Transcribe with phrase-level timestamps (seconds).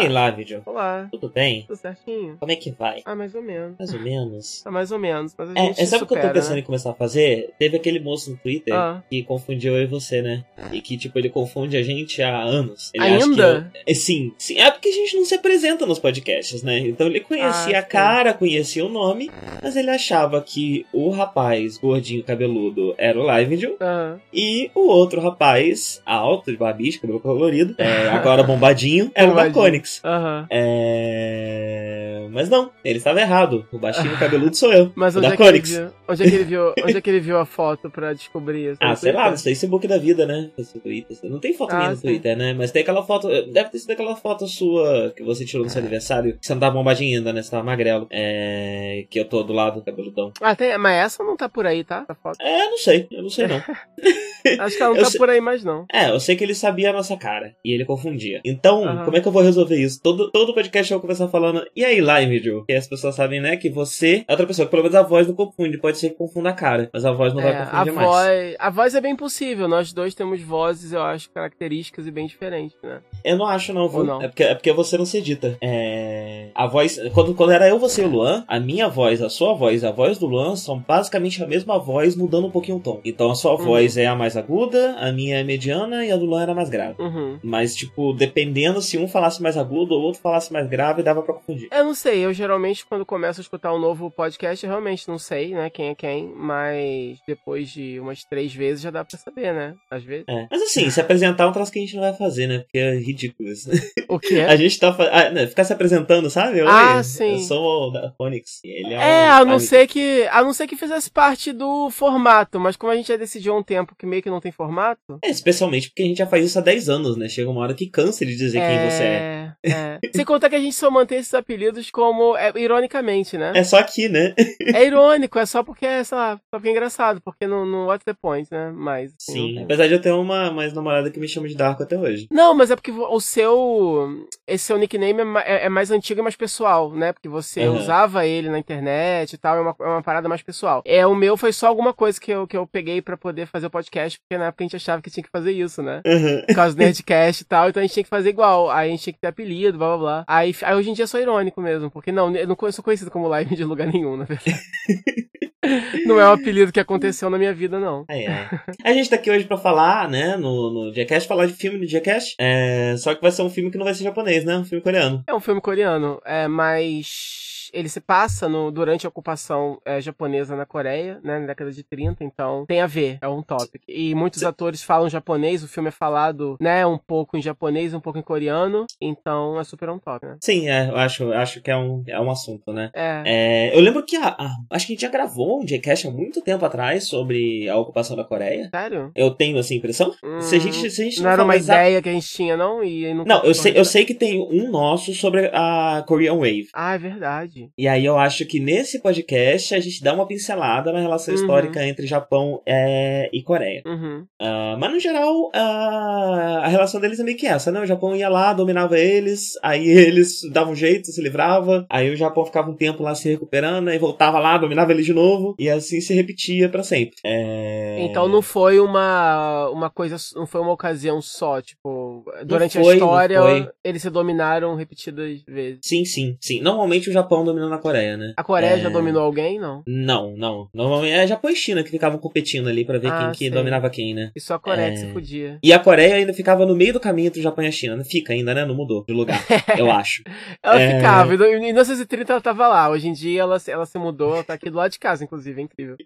[0.00, 0.02] Olá.
[0.02, 0.62] E aí, lá, vídeo?
[0.64, 1.08] Olá.
[1.10, 1.62] Tudo bem?
[1.66, 2.36] Tudo certinho?
[2.38, 3.02] Como é que vai?
[3.04, 3.76] Ah, mais ou menos.
[3.78, 4.62] Mais ou menos.
[4.64, 5.34] Ah, mais ou menos.
[5.36, 6.60] Mas É, é sabe o que eu tô supera, pensando né?
[6.60, 7.50] em começar a fazer?
[7.58, 9.02] Teve aquele moço no Twitter Ah.
[9.10, 10.44] que confundiu eu e você, né?
[10.72, 12.90] E que, tipo, ele confunde a gente há anos.
[12.94, 13.70] Ele Ainda?
[13.74, 14.58] eu- É, sim, sim.
[14.58, 16.78] É porque a gente não se apresenta nos podcasts, né?
[16.78, 19.30] Então ele conhecia Ah, a cara, conhecia o nome,
[19.62, 25.20] mas ele achava que o rapaz gordinho cabeludo era o Live Ah, e o outro
[25.20, 29.54] rapaz, alto, de barbicha, cabelo colorido, é, agora bombadinho, era o Bombadinho.
[29.54, 30.00] Marconix.
[30.02, 30.46] Aham.
[30.48, 32.26] É...
[32.30, 33.66] Mas não, ele estava errado.
[33.72, 34.92] O baixinho cabeludo sou eu.
[34.94, 35.82] Mas o da é, Conix.
[36.10, 38.78] Onde, é que ele viu, onde é que ele viu a foto pra descobrir isso?
[38.80, 39.38] Ah, sei lá, no?
[39.38, 40.50] Facebook da vida, né?
[40.82, 41.16] Twitter.
[41.24, 42.08] Não tem foto Ah, minha no sim.
[42.08, 42.52] Twitter, né?
[42.54, 43.28] Mas tem aquela foto.
[43.28, 46.36] Deve ter sido aquela foto sua que você tirou no seu aniversário.
[46.38, 47.42] Que você não tava bombadinho ainda, né?
[47.42, 48.06] Você tava magrelo.
[48.10, 49.04] É.
[49.10, 50.32] Que eu tô do lado do cabeludão.
[50.40, 52.02] Ah, tem, mas essa não tá por aí, tá?
[52.04, 52.40] Essa foto.
[52.40, 53.06] É, não sei.
[53.10, 53.56] Eu não sei não.
[54.60, 55.84] Acho que ela não Eu tá sei- por aí mais, não.
[55.92, 57.54] É, eu sei que ele sabia a nossa cara.
[57.64, 58.40] E ele confundia.
[58.44, 60.00] Então, como é que eu vou resolver isso?
[60.02, 61.64] Todo, todo podcast eu vou começar falando.
[61.76, 62.64] E aí, live, Joe?
[62.66, 63.56] Que as pessoas sabem, né?
[63.56, 64.66] Que você é outra pessoa.
[64.66, 65.78] Que pelo menos a voz não confunde.
[65.78, 66.88] Pode ser que confunda a cara.
[66.92, 68.08] Mas a voz não vai É, a confundir mais.
[68.08, 69.68] voz, a voz é bem possível.
[69.68, 73.00] Nós dois temos vozes, eu acho, características e bem diferentes, né?
[73.24, 74.22] Eu não acho, não, não?
[74.22, 75.56] É, porque, é porque você não se edita.
[75.60, 76.48] É.
[76.54, 76.98] A voz.
[77.14, 79.86] Quando, quando era eu, você e o Luan, a minha voz, a sua voz e
[79.86, 83.00] a voz do Luan são basicamente a mesma voz, mudando um pouquinho o tom.
[83.04, 83.58] Então a sua Uhum.
[83.64, 86.68] voz é a mais aguda, a minha é mediana e a do Luan era mais
[86.70, 86.94] grave.
[87.00, 87.38] Uhum.
[87.42, 91.34] Mas, tipo, dependendo se um falasse mais agudo ou outro falasse mais grave, dava pra
[91.34, 91.68] confundir.
[91.72, 95.18] Eu não sei, eu geralmente quando começo a escutar um novo podcast, eu realmente não
[95.18, 99.52] sei, né, quem é quem, mas depois de umas três vezes já dá pra saber,
[99.52, 99.74] né?
[99.90, 100.24] Às vezes.
[100.28, 100.46] É.
[100.50, 102.60] Mas assim, se apresentar é um troço que a gente não vai fazer, né?
[102.60, 103.70] Porque é ridículo isso.
[104.08, 104.56] O que A é?
[104.56, 105.12] gente tá fazendo.
[105.14, 106.60] Ah, né, ficar se apresentando, sabe?
[106.62, 107.32] Oi, Ah, sim.
[107.32, 108.60] Eu sou o da Phoenix.
[108.64, 110.26] Ele é, É, um a não ser que.
[110.30, 113.58] A não ser que fizesse parte do formato, mas como a gente já decidiu há
[113.58, 115.18] um tempo que meio que não tem formato.
[115.24, 117.28] É, especialmente porque a gente já faz isso há 10 anos, né?
[117.28, 119.52] Chega uma hora que cansa de dizer quem você é.
[119.64, 119.98] é.
[120.14, 122.36] Sem contar que a gente só mantém esses apelidos como.
[122.36, 123.52] é, ironicamente, né?
[123.54, 124.34] É só aqui, né?
[124.74, 127.86] É irônico, é só porque é, sei lá, só porque é engraçado, porque não, não
[127.86, 128.72] what's the point, né?
[128.74, 129.14] Mas.
[129.20, 129.62] assim, Sim.
[129.64, 132.26] Apesar de eu ter uma mais namorada que me chama de Darko até hoje.
[132.30, 134.26] Não, mas é porque o seu.
[134.46, 137.12] Esse seu nickname é, é- é mais antigo e mais pessoal, né?
[137.12, 137.78] Porque você Aham.
[137.78, 140.82] usava ele na internet e tal, é uma, é uma parada mais pessoal.
[140.84, 143.66] É, o meu foi só alguma coisa que eu, que eu peguei pra poder fazer
[143.66, 146.00] o podcast, porque na época a gente achava que tinha que fazer isso, né?
[146.06, 146.42] Uhum.
[146.46, 148.70] Por causa do Nerdcast e tal, então a gente tinha que fazer igual.
[148.70, 150.24] Aí a gente tinha que ter apelido, blá blá blá.
[150.26, 153.10] Aí, aí hoje em dia é só irônico mesmo, porque não, eu não sou conhecido
[153.10, 154.58] como live de lugar nenhum, na verdade.
[156.06, 158.04] não é um apelido que aconteceu na minha vida, não.
[158.08, 158.60] Ai, ai.
[158.84, 161.86] A gente tá aqui hoje pra falar, né, no, no Jackass, falar de filme do
[161.86, 162.34] Jackass.
[162.38, 164.56] É, só que vai ser um filme que não vai ser japonês, né?
[164.56, 165.22] Um filme coreano.
[165.26, 170.56] É um filme coreano, é, mas ele se passa no, durante a ocupação é, japonesa
[170.56, 173.82] na Coreia, né, na década de 30, então tem a ver, é um topic.
[173.88, 178.00] E muitos atores falam japonês, o filme é falado, né, um pouco em japonês, um
[178.00, 180.36] pouco em coreano, então é super um topic, né?
[180.40, 182.90] Sim, é, eu acho, acho que é um, é um assunto, né?
[182.94, 183.22] É.
[183.26, 186.10] É, eu lembro que a, a- acho que a gente já gravou um Jackass há
[186.10, 188.68] muito tempo atrás sobre a ocupação da Coreia.
[188.74, 189.10] Sério?
[189.14, 190.12] Eu tenho essa impressão.
[190.12, 192.28] se a Hum, gente, se a gente não era falar uma ideia que a gente
[192.28, 192.82] tinha, não?
[192.82, 196.68] E não, Não, eu sei, eu sei que tem um nosso sobre a Korean Wave.
[196.72, 197.59] Ah, é verdade.
[197.76, 201.40] E aí eu acho que nesse podcast a gente dá uma pincelada na relação Uhum.
[201.40, 203.82] histórica entre Japão é, e Coreia.
[203.86, 204.24] Uhum.
[204.40, 207.80] Ah, mas no geral, ah, a relação deles é meio que essa, né?
[207.80, 212.16] O Japão ia lá, dominava eles, aí eles davam um jeito, se livrava, aí o
[212.16, 215.68] Japão ficava um tempo lá se recuperando, aí voltava lá, dominava eles de novo, e
[215.68, 217.16] assim se repetia pra sempre.
[217.24, 217.98] É...
[218.02, 222.96] Então não foi uma, uma coisa, não foi uma ocasião só, tipo, durante foi, a
[222.96, 225.80] história eles se dominaram repetidas vezes.
[225.82, 226.60] Sim, sim, sim.
[226.60, 228.32] Normalmente o Japão dominando a Coreia, né?
[228.36, 228.78] A Coreia É.
[228.80, 229.58] já dominou alguém?
[229.58, 229.82] Não.
[229.86, 230.68] Não, não.
[230.72, 233.90] Normalmente é Japão e China que ficavam competindo ali pra ver Ah, quem que dominava
[233.90, 234.30] quem, né?
[234.34, 234.90] E só a Coreia É.
[234.92, 235.58] que se podia.
[235.62, 238.02] E a Coreia ainda ficava no meio do caminho entre o Japão e a China.
[238.04, 238.64] Fica ainda, né?
[238.64, 239.38] Não mudou de lugar,
[239.78, 240.22] eu acho.
[240.62, 240.96] Ela É.
[240.96, 244.54] ficava, em 1930 ela tava lá, hoje em dia ela, ela se mudou, ela tá
[244.54, 245.96] aqui do lado de casa, inclusive, é incrível.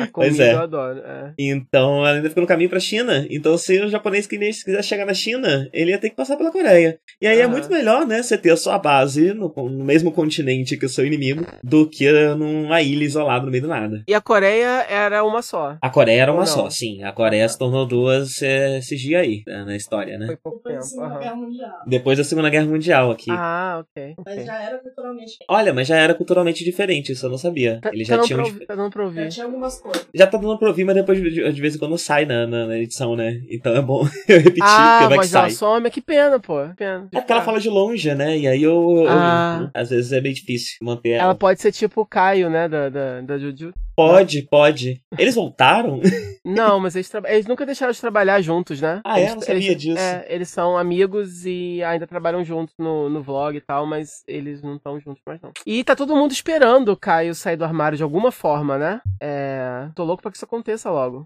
[0.00, 0.54] A Pois comida é.
[0.54, 0.98] eu adoro.
[1.00, 1.32] É.
[1.38, 3.26] Então ela ainda ficou no caminho pra China.
[3.30, 6.50] Então, se o japonês que quiser chegar na China, ele ia ter que passar pela
[6.52, 6.98] Coreia.
[7.20, 7.52] E aí é Aham.
[7.52, 8.22] muito melhor, né?
[8.22, 12.10] Você ter a sua base no, no mesmo continente que o seu inimigo do que
[12.34, 14.02] numa ilha isolada no meio do nada.
[14.08, 15.76] E a Coreia era uma só.
[15.80, 16.70] A Coreia era uma Ou só, não?
[16.70, 17.02] sim.
[17.02, 20.26] A Coreia se tornou duas é, esses dias aí, né, na história, né?
[20.26, 21.18] Foi pouco Depois da tempo.
[21.20, 21.70] Guerra Mundial.
[21.86, 23.30] Depois da Segunda Guerra Mundial aqui.
[23.30, 24.14] Ah, ok.
[24.24, 25.32] Mas já era culturalmente.
[25.48, 27.78] Olha, mas já era culturalmente diferente, isso eu não sabia.
[27.80, 28.40] Tá, Eles tá já dando tinham.
[28.42, 29.28] pra ouvir, tá dando pra Já ouvir.
[29.28, 30.06] tinha algumas coisas.
[30.14, 32.66] Já tá dando pra ouvir, mas depois de, de vez em quando sai na, na,
[32.66, 33.40] na edição, né?
[33.50, 35.50] Então é bom eu repetir, Ah, porque vai que mas ela sai.
[35.50, 36.66] some, que pena, pô.
[36.68, 37.08] que Pena.
[37.12, 38.36] É porque ela fala de longe, né?
[38.38, 39.04] E aí eu.
[39.04, 39.70] eu- Ah.
[39.74, 41.24] às vezes é meio difícil manter ela.
[41.24, 43.72] Ela pode ser tipo o Caio, né, da, da, da Juju.
[43.96, 45.00] Pode, pode.
[45.18, 46.00] Eles voltaram?
[46.44, 49.00] Não, mas eles, eles nunca deixaram de trabalhar juntos, né?
[49.04, 49.22] Ah, é?
[49.22, 49.98] Eles- Eu não sabia eles- disso.
[49.98, 54.62] É, eles são amigos e ainda trabalham juntos no, no vlog e tal, mas eles
[54.62, 55.52] não estão juntos mais não.
[55.66, 59.00] E tá todo mundo esperando o Caio sair do armário de alguma forma, né?
[59.20, 59.88] É...
[59.94, 61.24] Tô louco pra que isso aconteça logo.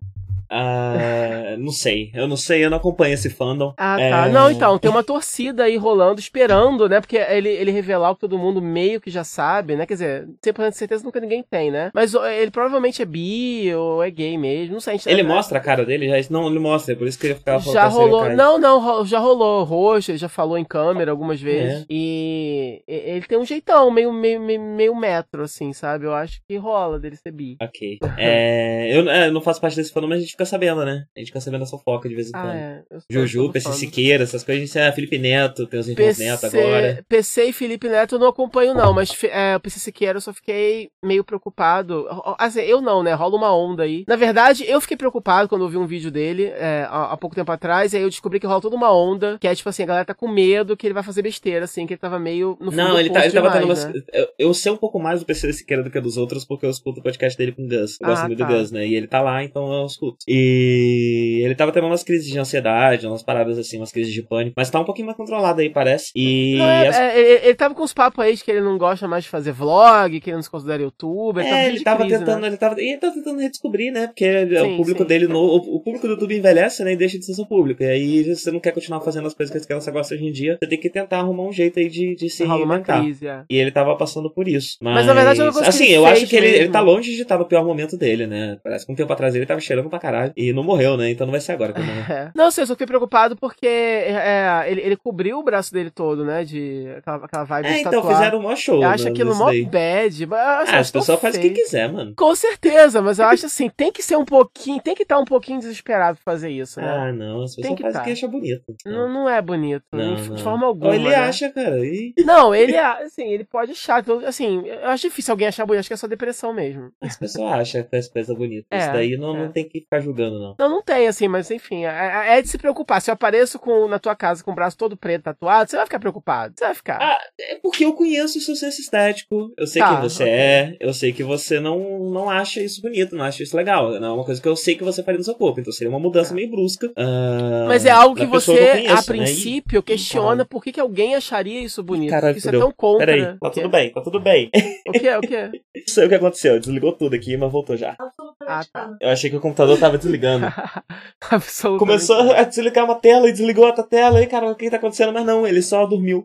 [0.50, 0.94] Ah,
[1.58, 2.10] não sei.
[2.14, 3.74] Eu não sei, eu não acompanho esse fandom.
[3.76, 4.26] Ah, tá.
[4.26, 4.28] É.
[4.30, 7.00] Não, então, tem uma torcida aí rolando, esperando, né?
[7.00, 9.84] Porque ele, ele revelar o que todo mundo meio que já sabe, né?
[9.84, 11.90] Quer dizer, 100% de certeza nunca ninguém tem, né?
[11.94, 14.94] Mas ele provavelmente é bi ou é gay mesmo, não sei.
[14.94, 16.08] A gente, Ele é- mostra a cara dele?
[16.08, 18.28] Já, não, ele mostra, é por isso que ele ficava falando Já a rolou.
[18.30, 21.82] Não, não, já rolou roxo, ele já falou em câmera algumas vezes.
[21.82, 21.86] É.
[21.88, 26.04] E ele tem um jeitão, meio, meio, meio, meio metro, assim, sabe?
[26.06, 27.56] Eu acho que rola dele ser bi.
[27.62, 27.98] Ok.
[28.16, 31.04] É, eu, é, eu não faço parte desse fandom, mas a gente fica sabendo, né?
[31.16, 32.54] A gente fica sabendo a fofoca de vez em Ah, quando.
[32.54, 32.82] é.
[32.90, 33.72] eu sou- Juju, PC.
[33.72, 37.04] Siqueira, essas coisas, a gente é Felipe Neto, tem os irmãos Neto agora.
[37.08, 40.32] PC e Felipe Neto eu não acompanho, não, mas é, o PC Siqueira eu só
[40.32, 42.06] fiquei meio preocupado.
[42.10, 43.12] Ro- Eu não, né?
[43.14, 44.04] Rola uma onda aí.
[44.06, 47.34] Na verdade, eu fiquei preocupado quando eu vi um vídeo dele é, há, há pouco
[47.36, 49.82] tempo atrás, e aí eu descobri que rola toda uma onda, que é tipo assim,
[49.82, 52.56] a galera tá com medo que ele vai fazer besteira, assim, que ele tava meio
[52.60, 53.84] no fundo Não, ele, tá, ele tava tendo umas.
[53.84, 53.92] né?
[54.12, 56.70] Eu, eu sei um pouco mais do PC Siqueira do que dos outros, porque eu
[56.70, 57.98] escuto o podcast dele com o Gus.
[58.00, 58.44] Eu gosto Ah, muito tá.
[58.46, 58.86] do Gus, né?
[58.86, 60.18] E ele tá lá, então eu escuto.
[60.28, 64.54] E ele tava tendo umas crises de ansiedade, umas paradas assim, umas crises de pânico.
[64.56, 66.10] Mas tá um pouquinho mais controlado aí, parece.
[66.14, 66.56] E.
[66.58, 68.78] Não, é, as- é, ele, ele tava com uns papos aí de que ele não
[68.78, 71.44] gosta mais de fazer vlog, que ele não se considera youtuber.
[71.44, 72.37] É, ele tava crise, tentando, né?
[72.46, 74.06] Ele tava, e ele tava tentando redescobrir, né?
[74.06, 75.08] Porque Sim, o público sim.
[75.08, 76.92] dele, no, o, o público do YouTube envelhece, né?
[76.92, 77.82] E deixa de ser seu público.
[77.82, 80.32] E aí, se você não quer continuar fazendo as coisas que você gosta hoje em
[80.32, 83.04] dia, você tem que tentar arrumar um jeito aí de, de se reinventar.
[83.04, 83.44] é.
[83.48, 84.76] E ele tava passando por isso.
[84.80, 87.14] Mas, Mas, na verdade, é coisa que assim, eu acho que ele, ele tá longe
[87.14, 88.58] de estar no pior momento dele, né?
[88.62, 90.32] Parece que um tempo atrás ele tava cheirando pra caralho.
[90.36, 91.10] E não morreu, né?
[91.10, 91.80] Então não vai ser agora que.
[91.80, 92.30] É.
[92.34, 96.24] Não sei, eu só fiquei preocupado porque é, ele, ele cobriu o braço dele todo,
[96.24, 96.44] né?
[96.44, 98.16] De aquela, aquela vibe É, de então tatuar.
[98.16, 98.82] fizeram um maior show.
[98.82, 100.26] Eu acho né, aquilo mó bad.
[100.26, 102.12] Mas, eu Ah, as pessoas fazem o que quiser, mano.
[102.16, 105.24] Com certeza, mas eu acho assim, tem que ser um pouquinho, tem que estar um
[105.24, 106.88] pouquinho desesperado pra fazer isso, né?
[106.88, 107.42] Ah, não.
[107.42, 108.20] As Tem pessoas que fazem tá.
[108.20, 108.76] que bonito.
[108.84, 110.38] Não, não é bonito, Não, de, não.
[110.38, 110.88] forma alguma.
[110.88, 111.14] Ou ele né?
[111.14, 111.78] acha, cara.
[111.84, 112.14] E...
[112.24, 114.04] Não, ele é, assim, ele pode achar.
[114.26, 116.90] Assim, eu acho difícil alguém achar bonito, acho que é só depressão mesmo.
[117.00, 118.66] As pessoas acham que as coisas bonitas.
[118.70, 119.40] É, Isso daí não, é.
[119.44, 120.54] não tem que ficar julgando, não.
[120.58, 123.00] Não, não tem, assim, mas enfim, é, é de se preocupar.
[123.00, 125.86] Se eu apareço com, na tua casa com o braço todo preto tatuado, você vai
[125.86, 126.54] ficar preocupado.
[126.56, 126.98] Você vai ficar.
[127.00, 129.52] Ah, é porque eu conheço o seu senso estético.
[129.56, 130.34] Eu sei Tá, quem você ok.
[130.34, 130.76] é.
[130.80, 133.90] Eu sei que você não, não acha isso bonito, não acha isso legal.
[134.00, 135.60] Não é uma coisa que eu sei que você faria no seu corpo.
[135.60, 136.36] Então seria uma mudança É.
[136.36, 136.90] meio brusca.
[136.96, 139.02] ah, Mas é algo que você, eu conheço, a né?
[139.06, 142.10] princípio, questiona por que, que alguém acharia isso bonito.
[142.10, 143.06] Caralho, isso é tão contra.
[143.06, 144.50] Peraí, tá tudo bem, tá tudo bem.
[144.88, 145.08] O que?
[145.16, 145.36] O que?
[145.78, 146.58] Não sei o que aconteceu.
[146.58, 147.96] Desligou tudo aqui, mas voltou já.
[147.98, 148.96] Absolutamente Ah, tá.
[149.00, 150.46] Eu achei que o computador tava desligando.
[151.30, 151.78] Absolutamente.
[151.78, 154.20] Começou a desligar uma tela e desligou outra tela.
[154.22, 155.12] E, cara, o que tá acontecendo?
[155.12, 156.24] Mas não, ele só dormiu.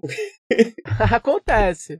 [1.11, 1.99] Acontece.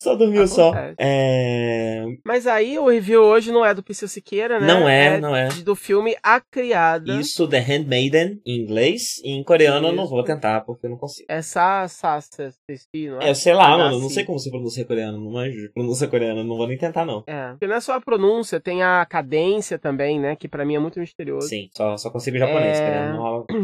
[0.00, 0.70] Só dormiu só.
[0.70, 0.94] Acontece.
[0.98, 2.04] É...
[2.24, 4.66] Mas aí o review hoje não é do Psyu Siqueira, né?
[4.66, 5.48] Não é, não é.
[5.64, 7.12] Do filme A Criada.
[7.20, 9.20] Isso, The Handmaiden, em inglês.
[9.24, 11.26] E em coreano eu não vou tentar, porque eu não consigo.
[11.28, 12.50] É Sa Sa Sa
[12.94, 13.34] não É, é?
[13.34, 14.00] sei lá, Ah, mano.
[14.00, 15.18] Não sei como se pronuncia coreano.
[15.18, 16.42] Não manjo pronuncia coreano.
[16.44, 17.22] Não vou nem tentar, não.
[17.26, 17.50] É.
[17.50, 20.36] Porque não é só a pronúncia, tem a cadência também, né?
[20.36, 21.48] Que pra mim é muito misterioso.
[21.48, 22.86] Sim, só, só consigo japonês, É.
[22.86, 23.44] coreano não rola.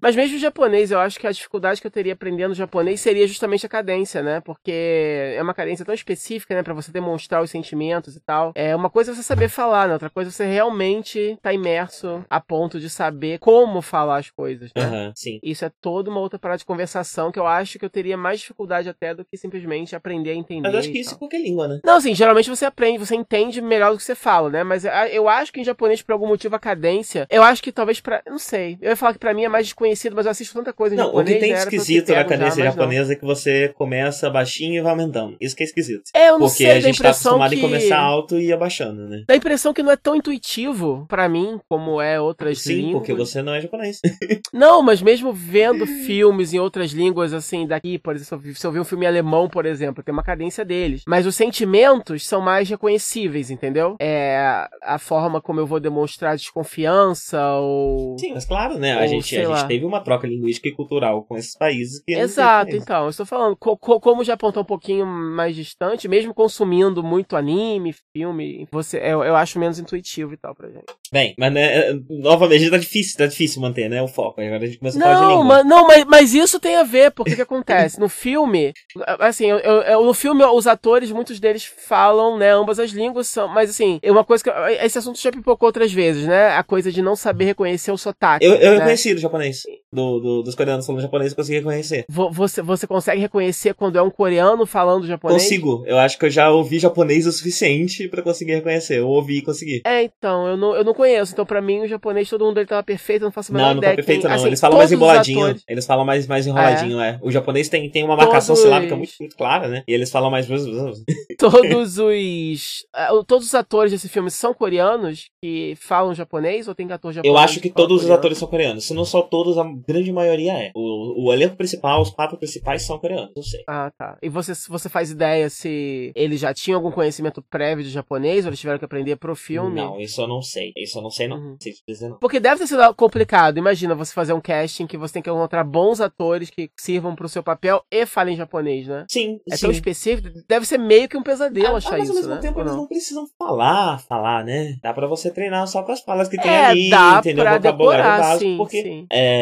[0.00, 3.26] Mas mesmo o japonês, eu acho que a dificuldade que eu teria aprendendo japonês seria
[3.26, 4.40] justamente a cadência, né?
[4.40, 6.62] Porque é uma cadência tão específica, né?
[6.62, 8.52] Pra você demonstrar os sentimentos e tal.
[8.54, 9.94] É uma coisa é você saber falar, né?
[9.94, 14.70] Outra coisa é você realmente tá imerso a ponto de saber como falar as coisas,
[14.74, 14.82] né?
[14.82, 15.38] Aham, sim.
[15.42, 18.40] Isso é toda uma outra parada de conversação que eu acho que eu teria mais
[18.40, 20.62] dificuldade até do que simplesmente aprender a entender.
[20.62, 21.18] Mas eu acho que isso é tal.
[21.20, 21.80] qualquer língua, né?
[21.84, 24.62] Não, assim, geralmente você aprende, você entende melhor do que você fala, né?
[24.62, 27.72] Mas ah, eu acho que em japonês, por algum motivo, a cadência, eu acho que
[27.72, 28.22] talvez pra.
[28.26, 28.78] Não sei.
[28.80, 30.98] Eu ia falar que pra mim é mais reconhecido, mas eu assisto tanta coisa em
[30.98, 31.30] Não, japonês.
[31.36, 35.36] o que tem esquisito na cadência japonesa é que você começa baixinho e vai aumentando.
[35.40, 36.10] Isso que é esquisito.
[36.14, 37.58] É, eu não Porque sei, a gente tá acostumado que...
[37.58, 39.24] em começar alto e ir abaixando, né?
[39.26, 42.92] Dá a impressão que não é tão intuitivo pra mim como é outras Sim, línguas.
[42.94, 44.00] porque você não é japonês.
[44.52, 48.80] Não, mas mesmo vendo filmes em outras línguas, assim, daqui, por exemplo, se eu ver
[48.80, 51.02] um filme alemão, por exemplo, tem uma cadência deles.
[51.06, 53.96] Mas os sentimentos são mais reconhecíveis, entendeu?
[54.00, 58.16] É a forma como eu vou demonstrar desconfiança ou.
[58.18, 58.98] Sim, mas claro, né?
[58.98, 59.66] A, Ou, gente, sei a gente.
[59.78, 63.76] Teve uma troca linguística e cultural com esses países Exato, então, eu estou falando, co-
[63.76, 68.98] co- como o Japão tá um pouquinho mais distante, mesmo consumindo muito anime, filme, você,
[68.98, 70.84] eu, eu acho menos intuitivo e tal pra gente.
[71.12, 74.02] Bem, mas né, novamente tá difícil, tá difícil manter, né?
[74.02, 74.40] O foco.
[74.40, 75.44] Agora a gente começa a falar de língua.
[75.44, 77.98] mas, não mas, mas isso tem a ver, porque o que acontece?
[77.98, 78.72] No filme,
[79.18, 83.48] assim, eu, eu- no filme, os atores, muitos deles falam, né, ambas as línguas são,
[83.48, 84.50] mas assim, é uma coisa que,
[84.84, 88.44] esse assunto já pipocou outras vezes, né, a coisa de não saber reconhecer o sotaque.
[88.44, 88.76] Eu, eu né?
[88.78, 89.57] reconheci do japonês.
[89.92, 92.04] Do, do- dos coreanos falando japonês, eu consegui reconhecer.
[92.10, 95.42] Vo- Você, você consegue reconhecer quando é um coreano falando japonês?
[95.42, 95.82] Consigo.
[95.86, 98.98] Eu acho que eu já ouvi japonês o suficiente pra conseguir reconhecer.
[98.98, 99.80] Eu ouvi e consegui.
[99.86, 101.32] É, então, eu não, eu não conheço.
[101.32, 103.66] Então, pra mim, o japonês, todo mundo ele tava perfeito, eu não faço a menor
[103.68, 103.92] Não, não ideia.
[103.92, 104.36] tá perfeito, quem- não.
[104.36, 105.56] assim, Eles falam mais os emboladinho.
[105.68, 107.18] Eles falam mais, mais enroladinho, é.
[107.22, 109.82] O japonês tem, tem uma marcação Todos- silábica muito, muito clara, né?
[109.88, 110.46] E eles falam mais.
[111.38, 112.86] todos os.
[112.94, 117.32] ah, Todos os atores desse filme são coreanos que falam japonês ou tem ator japonês?
[117.34, 118.18] Eu acho que fala todos os coreano?
[118.18, 118.84] atores são coreanos.
[118.86, 120.70] Se não são todos, a grande maioria é.
[120.74, 123.60] O, o elenco principal, os quatro principais são coreanos, não sei.
[123.68, 124.18] Ah, tá.
[124.20, 128.50] E você, você faz ideia se eles já tinham algum conhecimento prévio de japonês ou
[128.50, 129.76] eles tiveram que aprender pro filme?
[129.80, 130.72] Não, isso eu não sei.
[130.76, 131.36] Isso eu não sei, não.
[131.38, 131.56] Uhum.
[131.60, 132.18] Sei dizer, não.
[132.18, 133.56] Porque deve ter sido complicado.
[133.58, 137.28] Imagina você fazer um casting que você tem que encontrar bons atores que sirvam pro
[137.28, 139.04] seu papel e falem japonês, né?
[139.08, 139.62] Sim, É sim.
[139.62, 140.28] tão específico.
[140.48, 142.40] Deve ser meio que um pesadelo Ah, achar mas isso, ao mesmo né?
[142.40, 142.78] tempo eles não?
[142.80, 144.76] não precisam falar, falar, né?
[144.82, 147.44] Dá pra você treinar só com as palavras que tem É, ali, dá entendeu?
[147.44, 149.06] pra decorar, básico, sim, porque sim.
[149.10, 149.37] É,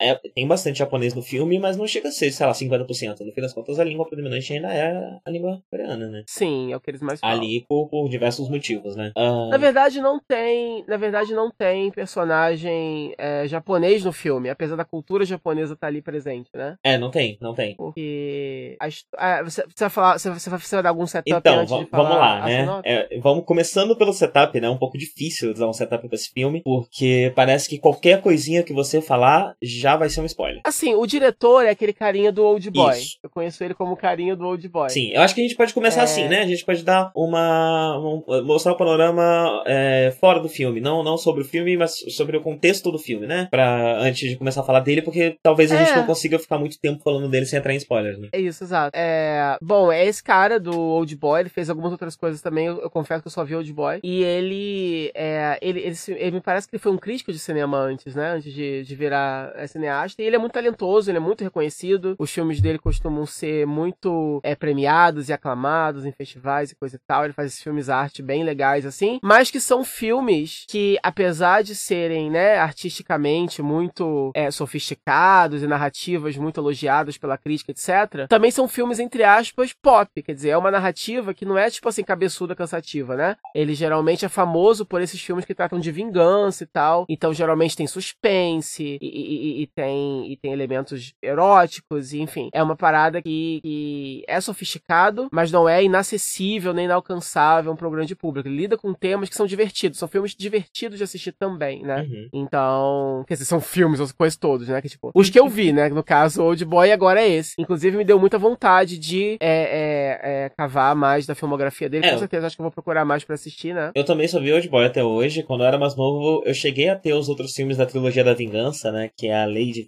[0.00, 3.24] é- tem bastante japonês no filme, mas não chega a ser, sei lá, 50%.
[3.24, 6.24] No fim das contas, a língua predominante ainda é a língua coreana, né?
[6.26, 7.36] Sim, é o que eles mais falam.
[7.36, 9.12] Ali por, por diversos motivos, né?
[9.16, 14.76] Ah, Na verdade não tem, na verdade não tem personagem é, japonês no filme, apesar
[14.76, 16.76] da cultura japonesa estar ali presente, né?
[16.84, 17.74] É, não tem, não tem.
[17.76, 21.76] Porque a ah, você, você vai falar, você, você vai dar algum setup Então, antes
[21.76, 22.82] de falar vamos lá, né?
[22.84, 24.68] É, vamos começando pelo setup, né?
[24.68, 28.72] Um pouco difícil dar um setup pra esse filme, porque parece que qualquer coisinha que
[28.72, 30.60] você falar já vai ser um spoiler.
[30.64, 32.92] Assim, o diretor é aquele carinha do Old Boy.
[32.98, 33.18] Isso.
[33.22, 34.90] Eu conheço ele como carinha do Old Boy.
[34.90, 36.04] Sim, eu acho que a gente pode começar É.
[36.04, 36.40] assim, né?
[36.42, 37.98] A gente pode dar uma.
[37.98, 40.80] um- mostrar o panorama é, fora do filme.
[40.80, 43.48] Não, não sobre o filme, mas sobre o contexto do filme, né?
[43.50, 45.84] Pra, antes de começar a falar dele, porque talvez a É.
[45.84, 48.28] gente não consiga ficar muito tempo falando dele sem entrar em spoilers, né?
[48.32, 48.90] É isso, exato.
[48.94, 52.80] É, bom, é esse cara do Old Boy, ele fez algumas outras coisas também, eu,
[52.80, 54.00] eu confesso que eu só vi Old Boy.
[54.02, 57.38] E ele, é, ele, ele, se- ele me parece que ele foi um crítico de
[57.38, 58.30] cinema antes, né?
[58.32, 59.18] Antes de, de virar
[59.54, 60.22] é, cineasta.
[60.22, 62.14] E ele é muito talentoso, ele é muito reconhecido.
[62.18, 67.00] Os filmes dele costumam ser muito é, premiados e aclamados em festivais e coisa e
[67.06, 67.24] tal.
[67.24, 69.18] Ele faz esses filmes arte bem legais, assim.
[69.22, 76.36] Mas que são filmes que, apesar de serem, né, artisticamente muito é, sofisticados e narrativas
[76.36, 80.22] muito elogiadas pela crítica, etc., também são filmes, entre aspas, pop.
[80.22, 83.36] Quer dizer, é uma narrativa que não é, tipo assim, cabeçuda cansativa, né?
[83.54, 87.04] Ele geralmente é famoso por esses filmes que tratam de vingança e tal.
[87.08, 92.48] Então, geralmente tem suspense e, e- e- e tem, e tem elementos eróticos, enfim.
[92.52, 97.90] É uma parada que, que é sofisticado, mas não é inacessível nem inalcançável para um
[97.90, 98.48] grande público.
[98.48, 99.98] Ele lida com temas que são divertidos.
[99.98, 102.02] São filmes divertidos de assistir também, né?
[102.02, 102.28] Uhum.
[102.32, 104.80] Então, quer dizer, são filmes, eu conheço todos, né?
[104.80, 105.88] Que, tipo, os que eu vi, né?
[105.88, 107.54] No caso, Old Boy agora é esse.
[107.58, 112.06] Inclusive, me deu muita vontade de é, é, é, cavar mais da filmografia dele.
[112.06, 112.12] É.
[112.12, 113.90] Com certeza, acho que eu vou procurar mais pra assistir, né?
[113.94, 115.42] Eu também só vi Old Boy até hoje.
[115.42, 118.34] Quando eu era mais novo, eu cheguei a ter os outros filmes da trilogia da
[118.34, 119.07] Vingança, né?
[119.16, 119.86] Que é a Lady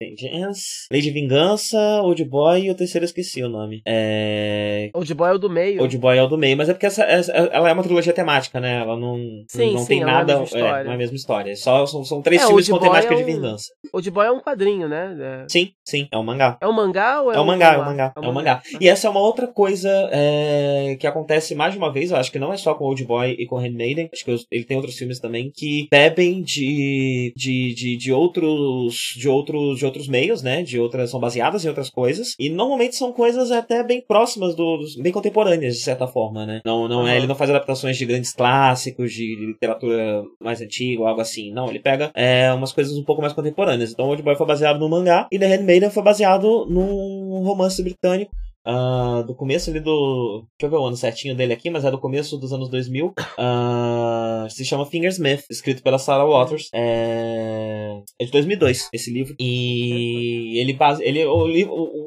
[0.00, 3.82] Vengeance, Lady Vingança, Old Boy e o terceiro eu esqueci o nome.
[3.86, 4.90] É...
[4.94, 5.80] Old Boy é o do meio.
[5.80, 8.12] Old Boy é o do meio, mas é porque essa, essa- ela é uma trilogia
[8.12, 8.80] temática, né?
[8.80, 9.16] Ela não,
[9.48, 10.32] Sim, não sim, tem é nada.
[10.52, 11.54] É, não é a mesma história.
[11.56, 13.66] Só, são, são três É, filmes com temática é de um- vingança.
[13.92, 15.16] Old Boy é um quadrinho, né?
[15.20, 16.58] É, Sim, sim, é um mangá.
[16.60, 18.12] é um mangá ou é, É um um mangá, é um mangá?
[18.16, 18.62] é um mangá.
[18.80, 22.30] E essa é uma outra coisa é, que acontece mais de uma vez, eu acho
[22.32, 24.96] que não é só com Old Boy e com Handmaiden, acho que ele tem outros
[24.96, 28.42] filmes também que bebem de, de, de, de outros
[29.16, 30.62] de outros de outros meios, né?
[30.62, 34.76] De outras são baseadas em outras coisas e normalmente são coisas até bem próximas do,
[34.78, 36.60] dos- bem contemporâneas de certa forma, né?
[36.64, 37.16] Não não é, Uhum.
[37.18, 41.68] ele não faz adaptações de grandes clássicos de literatura mais antiga ou algo assim, não,
[41.68, 43.92] ele pega é, umas coisas um pouco mais contemporâneas.
[43.92, 48.32] Então Old Boy foi baseado no mangá e The Handmaiden foi baseado num romance britânico
[48.66, 50.46] uh, do começo ali do.
[50.58, 53.08] Deixa eu ver o ano certinho dele aqui, mas é do começo dos anos 2000.
[53.08, 56.68] Uh, se chama Fingersmith, escrito pela Sarah Waters.
[56.74, 59.34] É, é de 2002 esse livro.
[59.38, 61.02] E ele base.
[61.02, 62.01] Ele, o, o,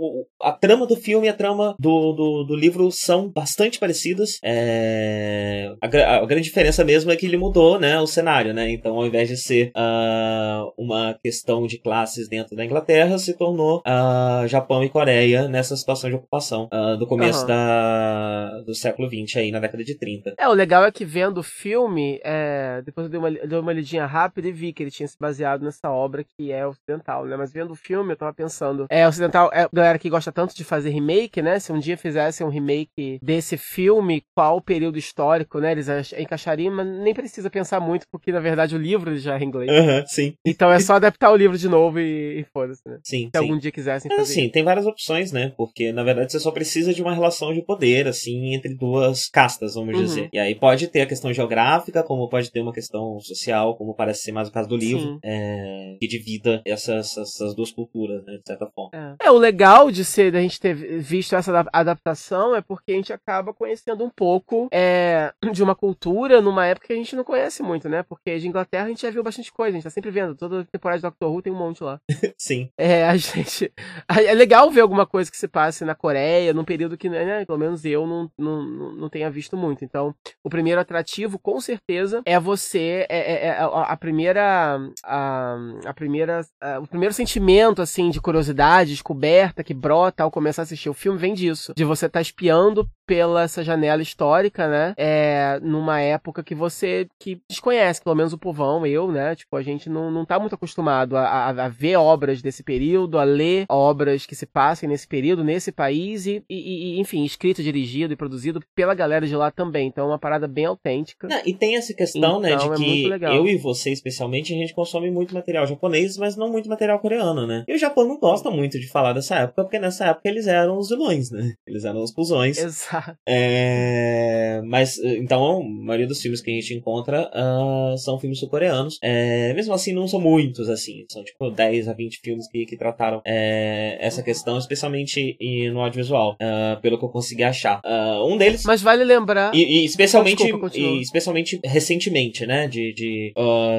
[0.45, 4.37] a trama do filme e a trama do, do, do livro são bastante parecidas.
[4.43, 8.69] É, a, a, grande diferença mesmo é que ele mudou né, o cenário, né?
[8.69, 13.79] Então, ao invés de ser uh, uma questão de classes dentro da Inglaterra, se tornou
[13.79, 17.47] uh, Japão e Coreia nessa situação de ocupação uh, do começo uhum.
[17.47, 20.35] da, do século XX, aí, na década de 30.
[20.37, 23.73] É, o legal é que vendo o filme, é, depois eu dei uma, dei uma
[23.73, 27.35] lidinha rápida e vi que ele tinha se baseado nessa obra que é ocidental, né?
[27.35, 30.65] Mas vendo o filme, eu tava pensando, é ocidental, é galera que gosta tanto de
[30.65, 31.57] fazer remake, né?
[31.59, 35.71] Se um dia fizessem um remake desse filme, qual período histórico, né?
[35.71, 39.45] Eles encaixariam, mas nem precisa pensar muito, porque na verdade o livro já é em
[39.45, 39.71] inglês.
[39.71, 40.33] Uhum, sim.
[40.45, 42.99] Então é só adaptar o livro de novo e, e foda-se, né?
[43.01, 43.29] Sim.
[43.33, 43.43] Se sim.
[43.43, 44.33] algum dia quisessem é, fazer.
[44.33, 45.53] sim, tem várias opções, né?
[45.55, 49.75] Porque na verdade você só precisa de uma relação de poder, assim, entre duas castas,
[49.75, 50.03] vamos uhum.
[50.03, 50.29] dizer.
[50.33, 54.23] E aí pode ter a questão geográfica, como pode ter uma questão social, como parece
[54.23, 58.37] ser mais o caso do livro, é, que divida essas, essas duas culturas, né?
[58.37, 59.15] De certa forma.
[59.21, 59.27] É.
[59.27, 63.13] é, o legal de ser, da gente ter visto essa adaptação é porque a gente
[63.13, 67.61] acaba conhecendo um pouco é, de uma cultura numa época que a gente não conhece
[67.63, 68.03] muito, né?
[68.03, 70.35] Porque de Inglaterra a gente já viu bastante coisa, a gente tá sempre vendo.
[70.35, 71.99] Toda temporada de Doctor Who tem um monte lá.
[72.37, 72.69] Sim.
[72.77, 73.71] É, a gente.
[74.07, 77.57] É legal ver alguma coisa que se passe na Coreia, num período que, né, pelo
[77.57, 78.63] menos eu não, não,
[78.93, 79.83] não tenha visto muito.
[79.83, 80.13] Então,
[80.43, 83.05] o primeiro atrativo, com certeza, é você.
[83.09, 84.79] É, é, é a, a, primeira.
[85.03, 86.41] A, a primeira.
[86.61, 90.93] A, o primeiro sentimento, assim, de curiosidade, descoberta, que brota ao começar a assistir o
[90.93, 91.73] filme, vem disso.
[91.75, 94.93] De você estar tá espiando pela essa janela histórica, né?
[94.97, 99.35] É, numa época que você que desconhece, pelo menos o povão, eu, né?
[99.35, 103.19] Tipo, a gente não, não tá muito acostumado a, a, a ver obras desse período,
[103.19, 107.61] a ler obras que se passem nesse período, nesse país, e, e, e enfim, escrito,
[107.61, 109.87] dirigido e produzido pela galera de lá também.
[109.87, 111.27] Então é uma parada bem autêntica.
[111.27, 112.73] Não, e tem essa questão, então, né, de então,
[113.13, 116.67] é que eu e você, especialmente, a gente consome muito material japonês, mas não muito
[116.67, 117.63] material coreano, né?
[117.67, 120.77] E o Japão não gosta muito de falar dessa época, porque nessa época eles eram
[120.77, 121.53] os vilões, né?
[121.65, 122.57] Eles eram os fusões.
[122.57, 123.17] Exato.
[123.27, 128.97] É, mas, então, a maioria dos filmes que a gente encontra uh, são filmes sul-coreanos.
[129.01, 131.05] É, mesmo assim, não são muitos, assim.
[131.09, 135.37] São tipo 10 a 20 filmes que, que trataram é, essa questão, especialmente
[135.71, 137.81] no audiovisual, uh, pelo que eu consegui achar.
[137.85, 138.63] Uh, um deles.
[138.65, 139.53] Mas vale lembrar.
[139.53, 142.67] E, e especialmente, desculpa, e especialmente recentemente, né?
[142.67, 142.93] De.
[142.93, 143.33] de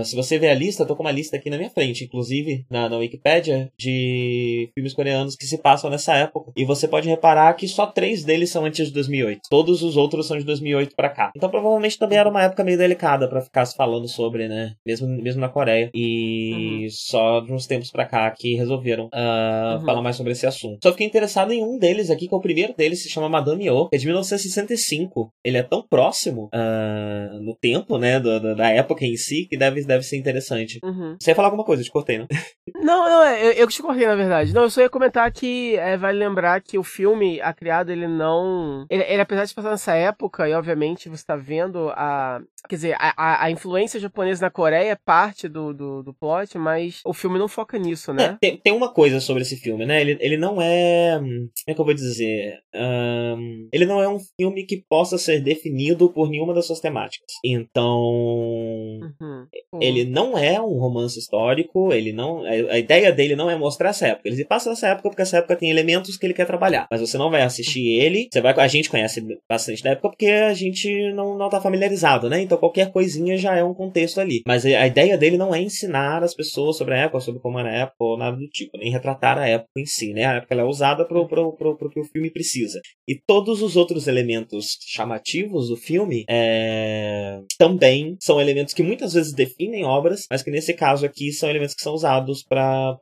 [0.04, 2.64] se você ver a lista, eu tô com uma lista aqui na minha frente, inclusive
[2.70, 6.52] na, na Wikipedia, de filmes coreanos que se passam nessa época.
[6.56, 9.40] E você pode reparar que só três deles são antes de 2008.
[9.48, 11.32] Todos os outros são de 2008 para cá.
[11.36, 14.74] Então provavelmente também era uma época meio delicada para ficar se falando sobre, né?
[14.84, 15.90] Mesmo, mesmo na Coreia.
[15.94, 16.90] E uhum.
[16.90, 19.84] só de uns tempos para cá que resolveram uh, uhum.
[19.84, 20.78] falar mais sobre esse assunto.
[20.82, 23.70] Só fiquei interessado em um deles aqui, que é o primeiro deles, se chama Madame
[23.70, 25.30] O, que é de 1965.
[25.44, 28.20] Ele é tão próximo uh, no tempo, né?
[28.20, 30.78] Do, do, da época em si, que deve, deve ser interessante.
[30.82, 31.16] Uhum.
[31.20, 32.26] Você ia falar alguma coisa, eu te cortei, né?
[32.74, 34.52] Não, não, é, eu, eu te cortei, na verdade.
[34.52, 38.06] Não, eu só ia comentar que é, vale lembrar que o filme, a criado, ele
[38.06, 38.86] não.
[38.90, 42.40] Ele, ele, apesar de passar nessa época, e obviamente você está vendo a.
[42.68, 47.00] Quer dizer, a, a, influência japonesa na Coreia é parte do, do, do plot, mas
[47.04, 48.24] o filme não foca nisso, né?
[48.24, 50.00] É, tem, tem uma coisa sobre esse filme, né?
[50.00, 51.16] Ele, ele não é.
[51.18, 52.58] Como é que eu vou dizer?
[52.74, 57.32] Um, ele não é um filme que possa ser definido por nenhuma das suas temáticas.
[57.44, 58.00] Então.
[58.00, 59.46] Uhum.
[59.80, 62.42] Ele não é um romance histórico, ele não.
[62.44, 64.28] A ideia dele não é mostrar essa época.
[64.28, 65.85] Ele se passa nessa época porque essa época tem elementos
[66.18, 66.86] que ele quer trabalhar.
[66.90, 68.28] Mas você não vai assistir ele.
[68.32, 68.54] Você vai.
[68.56, 72.40] A gente conhece bastante da época porque a gente não, não tá familiarizado, né?
[72.40, 74.42] Então qualquer coisinha já é um contexto ali.
[74.46, 77.70] Mas a ideia dele não é ensinar as pessoas sobre a época, sobre como era
[77.70, 80.24] a época, ou nada do tipo, nem retratar a época em si, né?
[80.24, 82.80] A época ela é usada pro, pro, pro, pro que o filme precisa.
[83.08, 87.40] E todos os outros elementos chamativos do filme é...
[87.58, 91.74] também são elementos que muitas vezes definem obras, mas que nesse caso aqui são elementos
[91.74, 92.98] que são usados para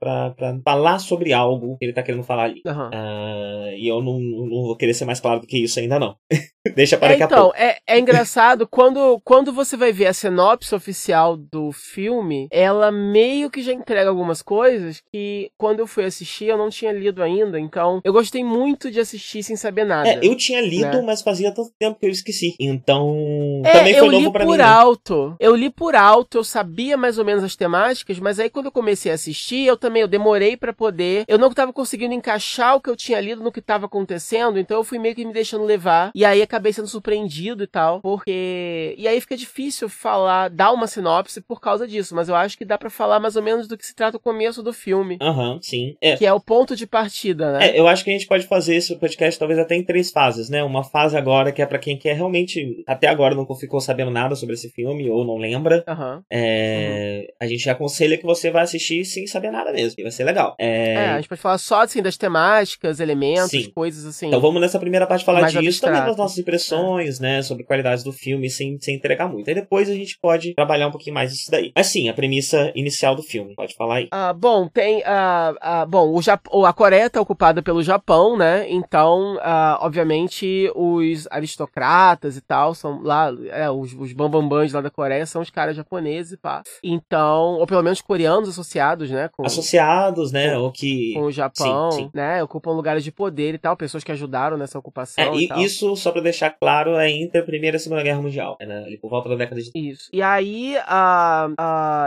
[0.64, 2.60] falar sobre algo que ele tá querendo falar ali.
[2.74, 2.88] Uhum.
[2.88, 6.16] Uh, e eu não, não vou querer ser mais claro do que isso ainda não.
[6.72, 7.56] Deixa para é, daqui então, a pouco.
[7.58, 13.50] É, é engraçado, quando, quando você vai ver a sinopse oficial do filme, ela meio
[13.50, 17.60] que já entrega algumas coisas que quando eu fui assistir eu não tinha lido ainda,
[17.60, 20.08] então eu gostei muito de assistir sem saber nada.
[20.08, 21.02] É, eu tinha lido, né?
[21.02, 22.54] mas fazia tanto tempo que eu esqueci.
[22.58, 24.50] Então, é, também foi novo para mim.
[24.50, 25.36] Eu li por alto.
[25.38, 28.72] Eu li por alto, eu sabia mais ou menos as temáticas, mas aí quando eu
[28.72, 32.80] comecei a assistir, eu também eu demorei para poder, eu não estava conseguindo encaixar o
[32.80, 35.64] que eu tinha lido no que estava acontecendo, então eu fui meio que me deixando
[35.64, 38.94] levar e aí acabei sendo surpreendido e tal, porque.
[38.96, 42.64] E aí fica difícil falar, dar uma sinopse por causa disso, mas eu acho que
[42.64, 45.18] dá para falar mais ou menos do que se trata o começo do filme.
[45.20, 45.96] Aham, uhum, sim.
[46.00, 46.16] É.
[46.16, 47.70] Que é o ponto de partida, né?
[47.70, 50.48] É, eu acho que a gente pode fazer esse podcast talvez até em três fases,
[50.48, 50.62] né?
[50.62, 54.36] Uma fase agora que é para quem quer realmente, até agora não ficou sabendo nada
[54.36, 55.84] sobre esse filme ou não lembra.
[55.88, 56.22] Uhum.
[56.30, 57.34] É, uhum.
[57.40, 60.54] A gente aconselha que você vá assistir sem saber nada mesmo, vai ser legal.
[60.58, 60.94] É...
[60.94, 63.70] é, a gente pode falar só assim das temáticas, elementos, sim.
[63.70, 64.28] coisas assim.
[64.28, 65.94] Então vamos nessa primeira parte falar disso, abstrato.
[65.94, 69.48] também das nossas impressões, né, sobre qualidades do filme, sem, sem entregar muito.
[69.48, 71.72] Aí depois a gente pode trabalhar um pouquinho mais isso daí.
[71.74, 74.08] Mas sim, a premissa inicial do filme, pode falar aí.
[74.10, 74.98] Ah, bom, tem.
[74.98, 78.66] Uh, uh, bom, o Jap a Coreia está ocupada pelo Japão, né?
[78.70, 84.90] Então, uh, obviamente, os aristocratas e tal são lá, é, os, os bambambãs lá da
[84.90, 86.62] Coreia são os caras japoneses, pá.
[86.82, 89.28] Então, ou pelo menos coreanos associados, né?
[89.28, 90.56] Com, associados, né?
[90.58, 91.14] ou que.
[91.14, 92.10] Com o Japão, sim, sim.
[92.12, 92.42] né?
[92.42, 95.24] Ocupam lugares de poder e tal, pessoas que ajudaram nessa ocupação.
[95.24, 98.02] É, e, e isso, só pra deixar claro, é entre a Primeira e a Segunda
[98.02, 98.56] Guerra Mundial.
[98.60, 98.84] É né?
[99.00, 99.70] por volta da década de.
[99.74, 100.08] Isso.
[100.12, 100.74] E aí,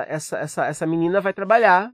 [0.07, 1.91] essa, essa, essa menina vai trabalhar,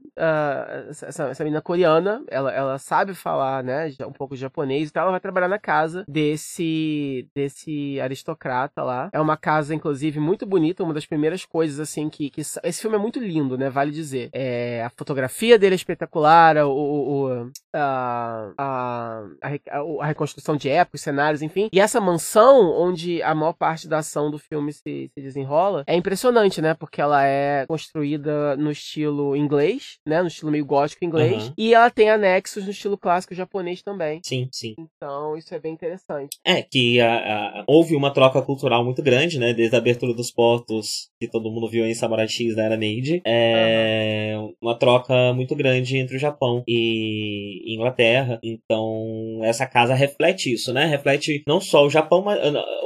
[0.88, 5.02] essa, essa menina coreana, ela, ela sabe falar, né, um pouco de japonês e tal,
[5.02, 9.10] ela vai trabalhar na casa desse, desse aristocrata lá.
[9.12, 12.96] É uma casa, inclusive, muito bonita, uma das primeiras coisas, assim, que, que esse filme
[12.96, 14.30] é muito lindo, né, vale dizer.
[14.32, 20.96] É, a fotografia dele é espetacular, o, o, a, a, a, a reconstrução de época,
[20.96, 21.68] os cenários, enfim.
[21.72, 25.96] E essa mansão, onde a maior parte da ação do filme se, se desenrola, é
[25.96, 31.48] impressionante, né, porque ela é construída no estilo inglês, né, no estilo meio gótico inglês,
[31.48, 31.54] uhum.
[31.56, 34.20] e ela tem anexos no estilo clássico japonês também.
[34.24, 34.74] Sim, sim.
[34.78, 36.38] Então, isso é bem interessante.
[36.44, 40.30] É, que a, a, houve uma troca cultural muito grande, né, desde a abertura dos
[40.30, 44.54] portos, que todo mundo viu em Samurai X da era Meiji, é uhum.
[44.60, 48.38] uma troca muito grande entre o Japão e Inglaterra.
[48.42, 50.86] Então, essa casa reflete isso, né?
[50.86, 52.38] Reflete não só o Japão, mas,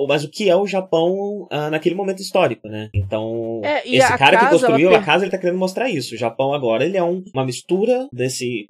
[0.07, 2.88] mas o que é o Japão uh, naquele momento histórico, né?
[2.95, 6.14] Então, é, esse cara casa, que construiu a casa, ele tá querendo mostrar isso.
[6.14, 8.67] O Japão agora, ele é um, uma mistura desse,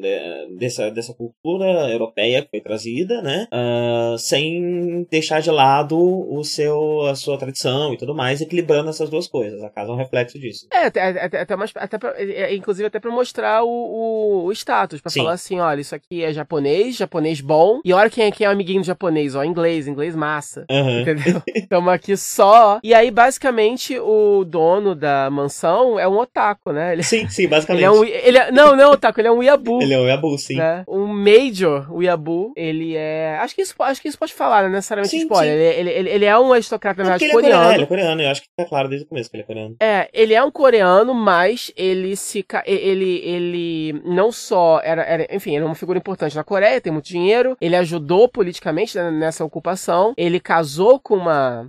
[0.58, 3.46] dessa, dessa cultura europeia que foi trazida, né?
[3.52, 9.10] Uh, sem deixar de lado o seu, a sua tradição e tudo mais, equilibrando essas
[9.10, 9.62] duas coisas.
[9.62, 10.66] A casa é um reflexo disso.
[10.72, 14.52] É, até, até, até, mais, até pra, é, inclusive até pra mostrar o, o, o
[14.52, 15.20] status, pra Sim.
[15.20, 18.48] falar assim, olha, isso aqui é japonês, japonês bom, e olha quem é, quem é
[18.48, 20.64] o amiguinho do japonês, ó, inglês, inglês massa.
[20.70, 21.00] Uhum.
[21.00, 21.42] Entendeu?
[21.54, 22.78] Estamos aqui só.
[22.82, 26.92] E aí, basicamente, o dono da mansão é um otaku, né?
[26.92, 27.82] Ele, sim, sim, basicamente.
[27.82, 29.82] Ele é um, ele é, não, não é um otaku, ele é um weeaboo.
[29.82, 30.56] ele é um weeaboo, sim.
[30.56, 30.84] Né?
[30.88, 33.38] Um major weeaboo, ele é...
[33.40, 34.68] Acho que isso, acho que isso pode falar, né?
[34.68, 35.58] Necessariamente sim, spoiler.
[35.58, 35.80] Sim.
[35.80, 37.48] Ele, ele, ele, é um aristocrata, na verdade, coreano.
[37.48, 39.36] Ele é coreano, ele é coreano, eu acho que tá claro desde o começo que
[39.36, 39.76] ele é coreano.
[39.80, 42.44] É, ele é um coreano, mas ele se...
[42.64, 45.34] Ele, ele não só era, era...
[45.34, 49.44] Enfim, era uma figura importante na Coreia, tem muito dinheiro, ele ajudou politicamente né, nessa
[49.44, 51.68] ocupação, ele casou com uma...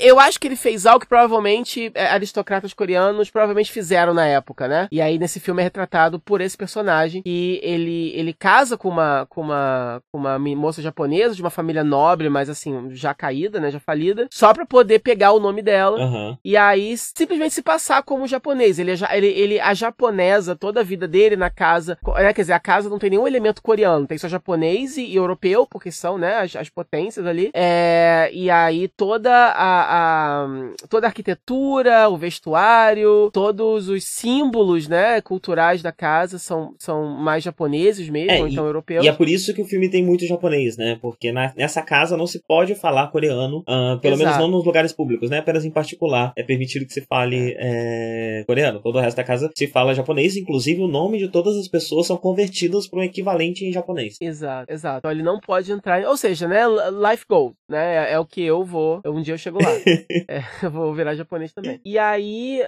[0.00, 4.66] Eu acho que ele fez algo que provavelmente é, aristocratas coreanos provavelmente fizeram na época,
[4.66, 4.88] né?
[4.90, 9.26] E aí nesse filme é retratado por esse personagem que ele, ele casa com uma,
[9.28, 13.70] com uma, com uma moça japonesa de uma família nobre, mas assim, já caída, né?
[13.70, 16.36] Já falida, só pra poder pegar o nome dela uhum.
[16.44, 18.78] e aí simplesmente se passar como japonês.
[18.78, 22.32] Ele, é, ele, ele a japonesa toda a vida dele na casa, né?
[22.32, 25.66] Quer dizer, a casa não tem nenhum elemento coreano, tem só japonês e, e europeu,
[25.66, 26.38] porque são, né?
[26.38, 27.50] As, as potências ali.
[27.54, 27.91] É,
[28.32, 30.48] e aí toda a, a
[30.88, 37.42] toda a arquitetura, o vestuário, todos os símbolos, né, culturais da casa são, são mais
[37.42, 39.04] japoneses mesmo, é, ou então e, europeus.
[39.04, 40.98] E é por isso que o filme tem muito japonês, né?
[41.00, 44.18] Porque na, nessa casa não se pode falar coreano, uh, pelo Exato.
[44.18, 45.38] menos não nos lugares públicos, né?
[45.38, 48.80] Apenas em particular é permitido que se fale é, coreano.
[48.80, 52.06] Todo o resto da casa se fala japonês, inclusive o nome de todas as pessoas
[52.06, 54.16] são convertidas para um equivalente em japonês.
[54.20, 54.98] Exato, exato.
[54.98, 56.62] Então ele não pode entrar, ou seja, né,
[57.10, 57.81] life goal, né?
[57.82, 59.70] É, é o que eu vou, um dia eu chego lá.
[60.28, 61.80] é, eu vou virar japonês também.
[61.84, 62.62] E aí,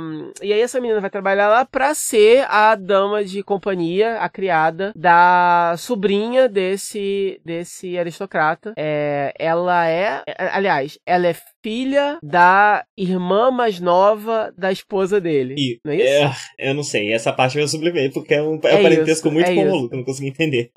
[0.00, 4.28] um, e aí essa menina vai trabalhar lá pra ser a dama de companhia, a
[4.28, 8.74] criada da sobrinha desse, desse aristocrata.
[8.76, 15.54] É, ela é, aliás, ela é filha da irmã mais nova da esposa dele.
[15.58, 16.48] E, não é isso?
[16.58, 19.28] É, eu não sei, essa parte eu sublimei, porque é um, é um é parentesco
[19.28, 20.70] isso, muito é convoluto, eu não consegui entender.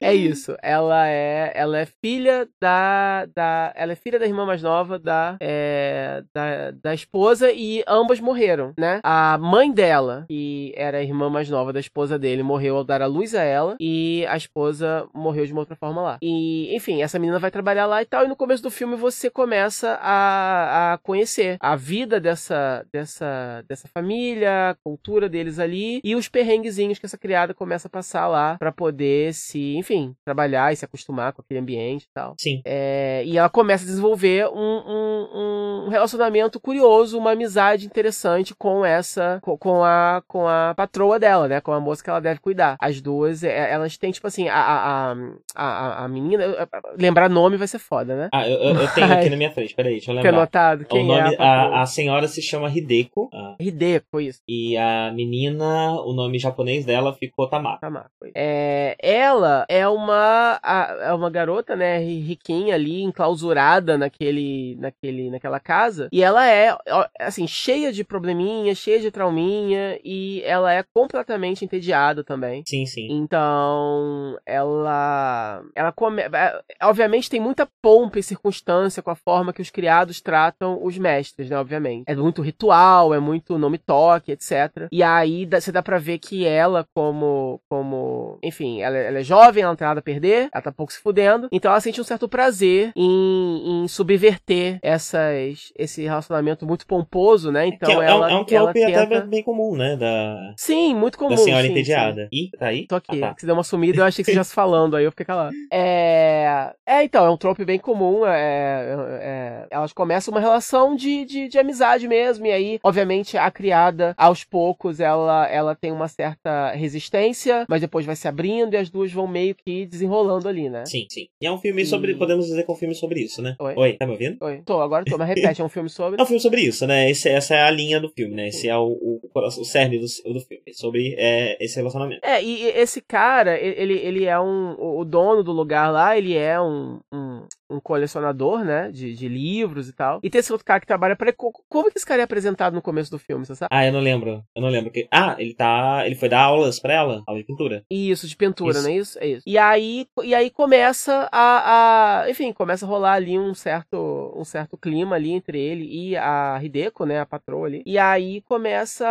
[0.00, 3.72] É isso, ela é, ela é filha da, da.
[3.76, 8.72] Ela é filha da irmã mais nova da, é, da, da esposa e ambas morreram,
[8.78, 9.00] né?
[9.02, 13.02] A mãe dela, que era a irmã mais nova da esposa dele, morreu ao dar
[13.02, 16.18] a luz a ela, e a esposa morreu de uma outra forma lá.
[16.22, 19.30] E, enfim, essa menina vai trabalhar lá e tal, e no começo do filme você
[19.30, 26.14] começa a a, conhecer a vida dessa, dessa, dessa família, a cultura deles ali e
[26.14, 30.76] os perrenguezinhos que essa criada começa a passar lá para poder se, enfim, trabalhar e
[30.76, 32.34] se acostumar com aquele ambiente e tal.
[32.38, 32.60] Sim.
[32.64, 38.84] É, e ela começa a desenvolver um, um, um, relacionamento curioso, uma amizade interessante com
[38.84, 41.60] essa, com, com, a, com a patroa dela, né?
[41.60, 42.76] Com a moça que ela deve cuidar.
[42.80, 45.16] As duas, é, elas têm, tipo assim, a, a,
[45.54, 46.68] a, a menina.
[46.98, 48.28] Lembrar nome vai ser foda, né?
[48.32, 50.30] Ah, eu, eu tenho aqui na minha frente, peraí, deixa eu lembrar.
[50.30, 50.84] Tem anotado?
[50.84, 53.28] Quem o nome, é a, a, senhora se chama Hideko.
[53.32, 53.56] A...
[53.60, 54.40] Hideko, isso.
[54.48, 57.80] E a menina, o nome japonês dela ficou Tamako.
[57.80, 58.10] Tamako.
[58.34, 60.60] É, ela é uma,
[61.00, 66.08] é uma garota, né, riquinha ali, enclausurada naquele, naquele, naquela casa.
[66.12, 66.76] E ela é,
[67.20, 69.98] assim, cheia de probleminha, cheia de trauminha.
[70.04, 72.62] E ela é completamente entediada também.
[72.66, 73.08] Sim, sim.
[73.10, 75.62] Então, ela.
[75.74, 76.22] Ela come.
[76.22, 80.96] É, obviamente tem muita pompa e circunstância com a forma que os criados tratam os
[80.98, 81.58] mestres, né?
[81.58, 82.04] Obviamente.
[82.06, 84.88] É muito ritual, é muito nome toque, etc.
[84.90, 87.60] E aí você dá pra ver que ela, como.
[87.68, 90.92] como enfim, ela, ela, é jovem, ela não tem nada a perder, ela tá pouco
[90.92, 91.48] se fudendo.
[91.52, 97.66] Então ela sente um certo prazer em, em subverter essas, esse relacionamento muito pomposo, né?
[97.66, 98.30] Então é, ela.
[98.30, 99.02] É um trope tenta...
[99.02, 99.96] até bem comum, né?
[99.96, 100.54] Da...
[100.56, 101.30] Sim, muito comum.
[101.30, 102.22] Da senhora sim, entediada.
[102.22, 102.28] Sim.
[102.32, 102.86] E tá aí?
[102.86, 103.22] Tô aqui.
[103.22, 103.34] Ah, tá.
[103.38, 105.54] Você deu uma sumida, eu achei que você já se falando, aí eu fiquei calado.
[105.72, 106.72] É.
[106.86, 108.26] É, então, é um trope bem comum.
[108.26, 109.66] É, é...
[109.70, 112.46] Elas começam uma relação de, de, de amizade mesmo.
[112.46, 118.06] E aí, obviamente, a criada, aos poucos, ela, ela tem uma certa resistência, mas depois
[118.06, 120.86] vai se abrindo e as duas vão meio que desenrolando ali, né?
[120.86, 121.26] Sim, sim.
[121.40, 122.14] E é um filme sobre.
[122.14, 123.56] Podemos dizer que é um filme sobre isso, né?
[123.58, 123.74] Oi?
[123.76, 124.36] Oi, tá me ouvindo?
[124.40, 124.62] Oi.
[124.64, 126.18] Tô, agora tô, mas repete, é um filme sobre.
[126.18, 127.10] É um filme sobre isso, né?
[127.10, 128.48] Esse, essa é a linha do filme, né?
[128.48, 130.62] Esse é o, o, o cerne do, do filme.
[130.74, 132.20] Sobre é, esse relacionamento.
[132.24, 134.76] É, e esse cara, ele, ele é um.
[134.78, 139.88] O dono do lugar lá, ele é um, um um colecionador, né, de, de livros
[139.88, 140.20] e tal.
[140.22, 142.82] E tem esse outro cara que trabalha para como que esse cara é apresentado no
[142.82, 143.68] começo do filme, você sabe?
[143.70, 144.42] Ah, eu não lembro.
[144.54, 147.46] Eu não lembro que Ah, ele tá, ele foi dar aulas para ela, aula de
[147.46, 147.84] pintura.
[147.90, 148.82] Isso, de pintura, isso.
[148.82, 149.18] não é isso?
[149.20, 149.42] É isso.
[149.46, 154.44] E aí, e aí começa a, a, enfim, começa a rolar ali um certo um
[154.44, 157.82] certo clima ali entre ele e a Hideko, né, a patroa ali.
[157.84, 159.06] E aí começa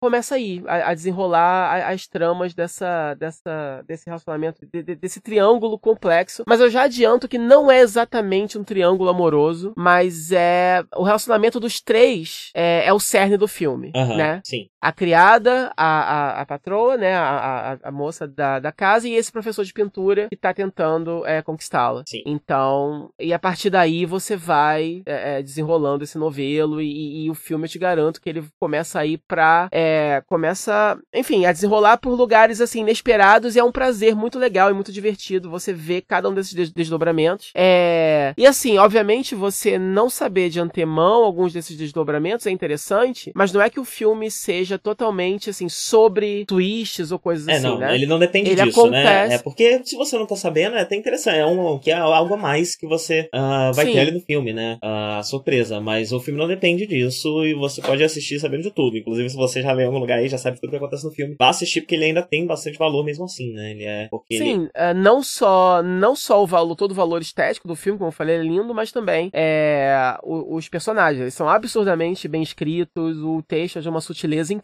[0.00, 5.78] começa aí a, a desenrolar as tramas dessa dessa desse relacionamento, de, de, desse triângulo
[5.78, 6.44] complexo.
[6.46, 11.02] Mas eu já adianto que não é exatamente exatamente um triângulo amoroso, mas é o
[11.02, 14.40] relacionamento dos três é, é o cerne do filme, uhum, né?
[14.44, 14.68] Sim.
[14.80, 19.14] A criada, a, a, a patroa, né, a, a, a, moça da, da casa e
[19.14, 22.04] esse professor de pintura que tá tentando é, conquistá-la.
[22.24, 27.34] Então, e a partir daí você vai é, é, desenrolando esse novelo e, e, o
[27.34, 31.98] filme eu te garanto que ele começa a ir pra, é, começa, enfim, a desenrolar
[31.98, 36.02] por lugares assim inesperados e é um prazer muito legal e muito divertido você ver
[36.02, 37.50] cada um desses desdobramentos.
[37.54, 37.90] É,
[38.20, 43.52] é, e assim, obviamente, você não saber de antemão alguns desses desdobramentos é interessante, mas
[43.52, 47.78] não é que o filme seja totalmente, assim, sobre twists ou coisas é, assim, não,
[47.78, 47.94] né?
[47.94, 49.28] Ele não depende ele disso, acontece...
[49.28, 49.34] né?
[49.34, 51.38] É porque se você não tá sabendo, é até interessante.
[51.38, 53.92] É, um, que é algo a mais que você uh, vai Sim.
[53.92, 54.78] ter ali no filme, né?
[54.82, 55.80] A uh, surpresa.
[55.80, 58.96] Mas o filme não depende disso e você pode assistir sabendo de tudo.
[58.96, 61.10] Inclusive, se você já leu em algum lugar aí, já sabe tudo que acontece no
[61.10, 63.70] filme, vá assistir porque ele ainda tem bastante valor mesmo assim, né?
[63.70, 64.08] Ele é.
[64.10, 64.70] Porque Sim, ele...
[64.74, 68.12] é, não só não só o valor, todo o valor estético do filme, como eu
[68.12, 71.20] falei, é lindo, mas também é, os, personagens.
[71.20, 74.59] Eles são absurdamente bem escritos, o texto é de uma sutileza incrível.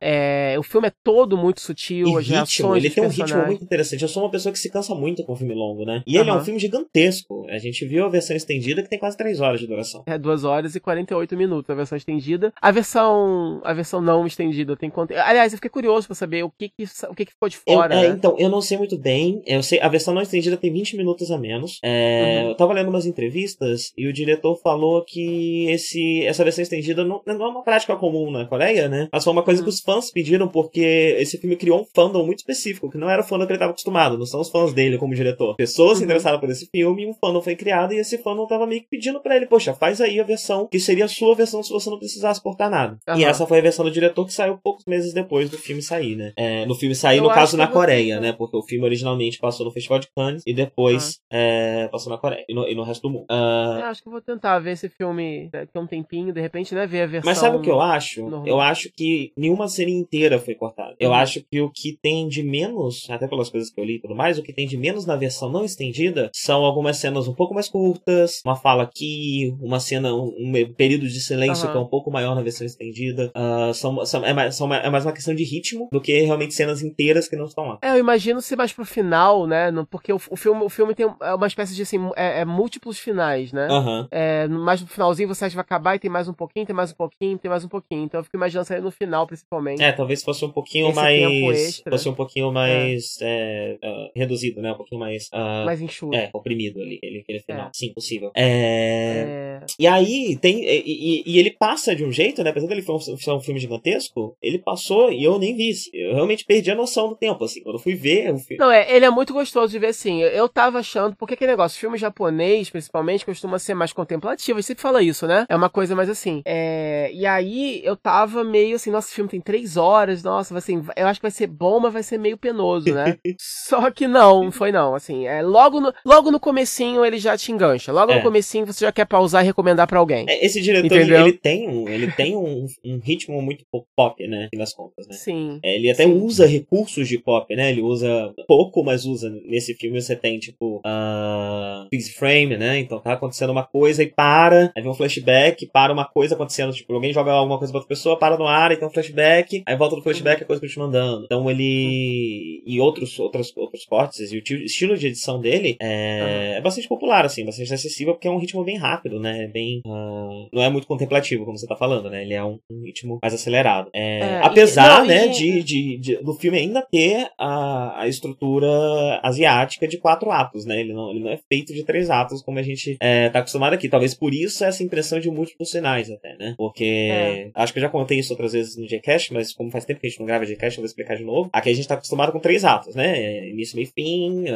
[0.00, 3.64] É, o filme é todo muito sutil, e as ritmo, ele tem um ritmo muito
[3.64, 4.02] interessante.
[4.02, 6.02] Eu sou uma pessoa que se cansa muito com filme longo, né?
[6.06, 7.46] E ele é um filme gigantesco.
[7.48, 10.02] A gente viu a versão estendida que tem quase 3 horas de duração.
[10.06, 12.52] É 2 horas e 48 minutos a versão estendida.
[12.60, 15.12] A versão a versão não estendida tem quanto?
[15.12, 17.94] Aliás, eu fiquei curioso para saber o que que, o que que ficou de fora.
[17.94, 18.14] Eu, é, né?
[18.14, 19.42] então, eu não sei muito bem.
[19.46, 21.78] Eu sei, a versão não estendida tem 20 minutos a menos.
[21.82, 22.50] É, uhum.
[22.50, 27.20] Eu tava lendo umas entrevistas e o diretor falou que esse, essa versão estendida não,
[27.26, 29.08] não é uma prática comum na Coreia, né?
[29.12, 32.38] Mas foi uma coisa que os fãs pediram porque esse filme criou um fandom muito
[32.38, 34.98] específico, que não era o fandom que ele estava acostumado, não são os fãs dele
[34.98, 35.56] como diretor.
[35.56, 35.96] Pessoas uhum.
[35.96, 38.82] se interessaram por esse filme e um fandom foi criado e esse fandom tava meio
[38.82, 41.70] que pedindo para ele, poxa, faz aí a versão que seria a sua versão se
[41.70, 42.98] você não precisasse portar nada.
[43.08, 43.18] Uhum.
[43.18, 46.14] E essa foi a versão do diretor que saiu poucos meses depois do filme sair,
[46.14, 46.32] né?
[46.36, 48.32] É, no filme sair, Eu no caso, na Coreia, né?
[48.32, 51.38] Porque o filme originalmente passou no Festival de Cannes e depois uhum.
[51.38, 53.26] é, passou na Coreia e no, e no resto do mundo.
[53.30, 56.86] Uh, acho que vou tentar ver esse filme daqui a um tempinho, de repente, né?
[56.86, 57.28] Ver a versão.
[57.28, 58.22] Mas sabe o que eu acho?
[58.22, 58.46] Normal.
[58.46, 60.94] Eu acho que nenhuma cena inteira foi cortada.
[60.98, 61.16] Eu uhum.
[61.16, 64.14] acho que o que tem de menos, até pelas coisas que eu li e tudo
[64.14, 67.54] mais, o que tem de menos na versão não estendida são algumas cenas um pouco
[67.54, 71.72] mais curtas, uma fala aqui, uma cena, um, um período de silêncio uhum.
[71.72, 73.30] que é um pouco maior na versão estendida.
[73.36, 76.54] Uh, são, são, é, mais, são, é mais uma questão de ritmo do que realmente
[76.54, 77.78] cenas inteiras que não estão lá.
[77.82, 79.70] É, eu imagino ser mais pro final, né?
[79.90, 83.52] Porque o, o filme, o filme tem uma espécie de assim, é, é múltiplos finais,
[83.52, 83.68] né?
[83.68, 84.08] Uhum.
[84.10, 86.74] É, mais no finalzinho você acha que vai acabar e tem mais um pouquinho, tem
[86.74, 88.04] mais um pouquinho, tem mais um pouquinho.
[88.04, 89.82] Então eu fico imaginando sair no final, principalmente.
[89.82, 91.82] É, talvez fosse um pouquinho Esse mais.
[91.88, 93.78] Fosse um pouquinho mais é.
[93.82, 94.72] É, uh, reduzido, né?
[94.72, 95.28] Um pouquinho mais.
[95.32, 96.16] Uh, mais enxuto.
[96.16, 96.98] É, comprimido ali.
[97.02, 97.68] Ele aquele, aquele final.
[97.68, 97.70] É.
[97.72, 98.30] Sim, possível.
[98.34, 99.60] É...
[99.62, 99.66] é...
[99.78, 100.64] E aí tem.
[100.64, 102.50] E, e, e, ele passa de um jeito, né?
[102.50, 102.92] Apesar dele ser
[103.30, 105.72] um, um, filme gigantesco, ele passou e eu nem vi.
[105.92, 107.62] Eu realmente perdi a noção do tempo, assim.
[107.62, 108.58] Quando eu fui ver o filme.
[108.58, 110.22] Não, é, ele é muito gostoso de ver, assim.
[110.22, 114.58] Eu, tava achando, porque aquele negócio, filme japonês, principalmente, costuma ser mais contemplativo.
[114.58, 115.44] A gente sempre fala isso, né?
[115.48, 116.42] É uma coisa mais assim.
[116.44, 117.10] É...
[117.12, 121.06] E aí eu tava meio assim, nossa, o filme tem três horas, nossa, ser, eu
[121.06, 123.16] acho que vai ser bom, mas vai ser meio penoso, né?
[123.38, 127.52] Só que não, foi não, assim, é, logo, no, logo no comecinho ele já te
[127.52, 128.16] engancha, logo é.
[128.16, 130.26] no comecinho você já quer pausar e recomendar para alguém.
[130.28, 134.48] É, esse diretor, ele, ele, tem, um, ele tem um, um, ritmo muito pop, né,
[134.54, 135.14] nas contas, né?
[135.14, 135.60] Sim.
[135.62, 136.12] É, ele até sim.
[136.12, 140.78] usa recursos de pop, né, ele usa pouco, mas usa, nesse filme você tem, tipo,
[140.78, 145.66] uh, freeze frame, né, então tá acontecendo uma coisa e para, aí vem um flashback,
[145.66, 148.72] para uma coisa acontecendo, tipo, alguém joga alguma coisa pra outra pessoa, para no ar,
[148.76, 151.24] então flashback, aí volta do flashback, a coisa continua andando.
[151.24, 152.62] Então ele.
[152.66, 156.58] E outros, outros, outros cortes, e o estilo de edição dele é, uhum.
[156.58, 159.48] é bastante popular, assim, bastante acessível, porque é um ritmo bem rápido, né?
[159.52, 159.80] Bem.
[159.86, 160.48] Uh...
[160.52, 162.22] não é muito contemplativo, como você tá falando, né?
[162.22, 163.90] Ele é um, um ritmo mais acelerado.
[163.94, 165.30] É, é, apesar, e, não, né, e...
[165.30, 170.80] de, de, de, do filme ainda ter a, a estrutura asiática de quatro atos, né?
[170.80, 173.74] Ele não, ele não é feito de três atos, como a gente é, tá acostumado
[173.74, 173.88] aqui.
[173.88, 176.54] Talvez por isso essa impressão de múltiplos sinais, até, né?
[176.56, 177.08] Porque.
[177.10, 177.50] É.
[177.54, 180.06] Acho que eu já contei isso outras vezes no Gcast, mas como faz tempo que
[180.06, 181.50] a gente não grava Gcast, eu vou explicar de novo.
[181.52, 183.18] Aqui a gente tá acostumado com três atos, né?
[183.18, 184.48] É, início, meio fim,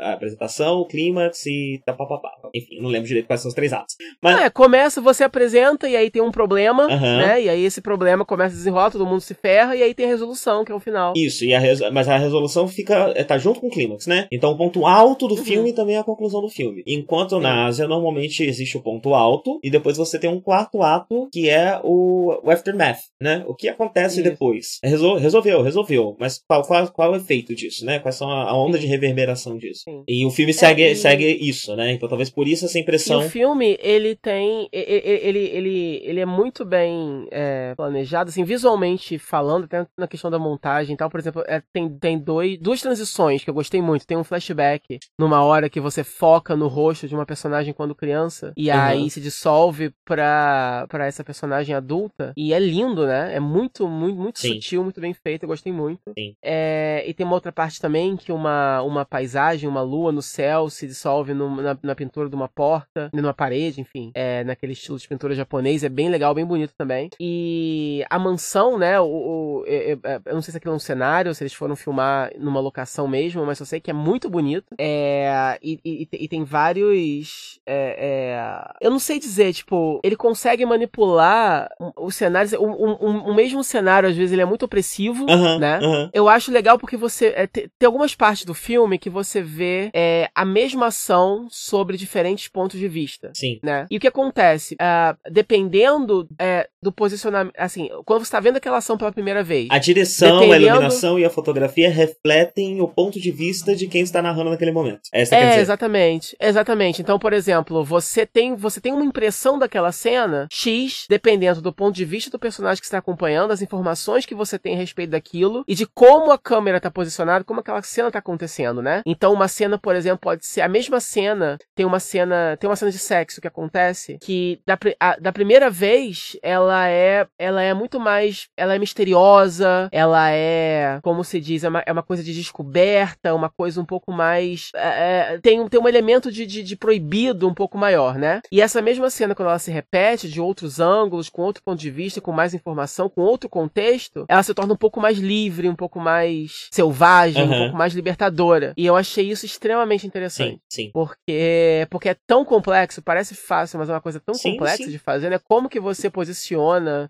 [0.00, 2.30] a apresentação, o clímax e tapapapá.
[2.54, 3.96] Enfim, não lembro direito quais são os três atos.
[4.22, 4.40] Mas...
[4.40, 7.18] É, começa, você apresenta e aí tem um problema, uhum.
[7.18, 7.42] né?
[7.42, 10.08] E aí esse problema começa a desenrolar, todo mundo se ferra e aí tem a
[10.08, 11.12] resolução, que é o final.
[11.16, 11.60] Isso, e a
[11.92, 14.26] mas a resolução fica é, tá junto com o clímax, né?
[14.30, 15.44] Então o ponto alto do uhum.
[15.44, 16.82] filme também é a conclusão do filme.
[16.86, 17.42] Enquanto Sim.
[17.42, 21.48] na Ásia normalmente existe o ponto alto e depois você tem um quarto ato que
[21.48, 23.44] é o, o aftermath, né?
[23.50, 24.30] O que acontece Isso.
[24.30, 24.78] depois.
[24.84, 25.16] Resol...
[25.16, 26.16] resolveu, resolveu.
[26.20, 27.98] Mas qual, qual, qual é o efeito disso, né?
[27.98, 28.84] Quais são a, a onda Sim.
[28.84, 29.82] de reverberação disso?
[29.84, 30.04] Sim.
[30.06, 30.96] E o filme segue, é, e...
[30.96, 31.92] segue isso, né?
[31.92, 33.20] Então talvez por isso essa impressão.
[33.20, 34.68] E o filme, ele tem.
[34.70, 40.38] Ele, ele, ele é muito bem é, planejado, assim, visualmente falando, até na questão da
[40.38, 41.10] montagem e tal.
[41.10, 44.06] Por exemplo, é, tem, tem dois, duas transições que eu gostei muito.
[44.06, 48.52] Tem um flashback numa hora que você foca no rosto de uma personagem quando criança.
[48.56, 48.78] E uhum.
[48.78, 52.32] aí se dissolve pra, pra essa personagem adulta.
[52.36, 53.34] E é lindo, né?
[53.34, 55.44] É muito, muito, muito sutil, muito bem feito.
[55.44, 56.12] Eu gostei muito.
[56.42, 60.68] É, e tem uma outra parte também que uma, uma paisagem, uma lua no céu
[60.70, 64.10] se dissolve no, na, na, pintura de uma porta, numa parede, enfim.
[64.14, 65.82] É, naquele estilo de pintura japonês.
[65.82, 67.10] É bem legal, bem bonito também.
[67.20, 69.00] E a mansão, né?
[69.00, 72.30] O, o eu, eu, não sei se aquilo é um cenário, se eles foram filmar
[72.38, 74.74] numa locação mesmo, mas eu sei que é muito bonito.
[74.78, 77.60] É, e, e, e tem vários.
[77.66, 82.52] É, é, eu não sei dizer, tipo, ele consegue manipular os cenários.
[82.54, 85.78] Um, um, um mesmo cenário, às vezes, ele é muito opressivo, uhum, né?
[85.80, 86.10] Uhum.
[86.12, 87.32] Eu acho legal porque você.
[87.36, 91.96] É, tem, tem, algumas partes do filme que você vê é, a mesma ação sobre
[91.96, 93.30] diferentes pontos de vista.
[93.34, 93.58] Sim.
[93.62, 93.86] Né?
[93.90, 94.74] E o que acontece?
[94.74, 97.54] Uh, dependendo é, do posicionamento.
[97.56, 99.68] Assim, quando você tá vendo aquela ação pela primeira vez.
[99.70, 100.54] A direção, dependendo...
[100.54, 104.72] a iluminação e a fotografia refletem o ponto de vista de quem está narrando naquele
[104.72, 105.02] momento.
[105.12, 105.60] Essa é, dizer.
[105.60, 106.36] exatamente.
[106.40, 107.02] Exatamente.
[107.02, 111.94] Então, por exemplo, você tem, você tem uma impressão daquela cena X, dependendo do ponto
[111.94, 115.64] de vista do personagem que está acompanhando, as informações que você tem a respeito daquilo
[115.68, 119.02] e de como a câmera está posicionada, como aquela cena está acontecendo, né?
[119.04, 122.76] Então, uma cena, por exemplo, pode ser a mesma cena, tem uma cena, tem uma
[122.76, 127.72] cena de sexo que acontece que da, a, da primeira vez ela é, ela é
[127.74, 132.22] muito mais, ela é misteriosa, ela é, como se diz, é uma, é uma coisa
[132.22, 136.62] de descoberta, uma coisa um pouco mais, é, é tem, tem um elemento de, de,
[136.62, 138.40] de proibido um pouco maior, né?
[138.52, 141.90] E essa mesma cena quando ela se repete de outros ângulos, com outro ponto de
[141.90, 145.76] vista, com mais informação, com outro contexto, ela se torna um pouco mais livre, um
[145.76, 147.54] pouco mais selvagem, uhum.
[147.54, 148.72] um pouco mais libertadora.
[148.76, 150.60] E eu achei isso extremamente interessante.
[150.68, 150.90] Sim, sim.
[150.92, 154.90] Porque, porque é tão complexo, parece fácil, mas é uma coisa tão sim, complexa sim.
[154.90, 155.38] de fazer, né?
[155.38, 156.59] Como que você posiciona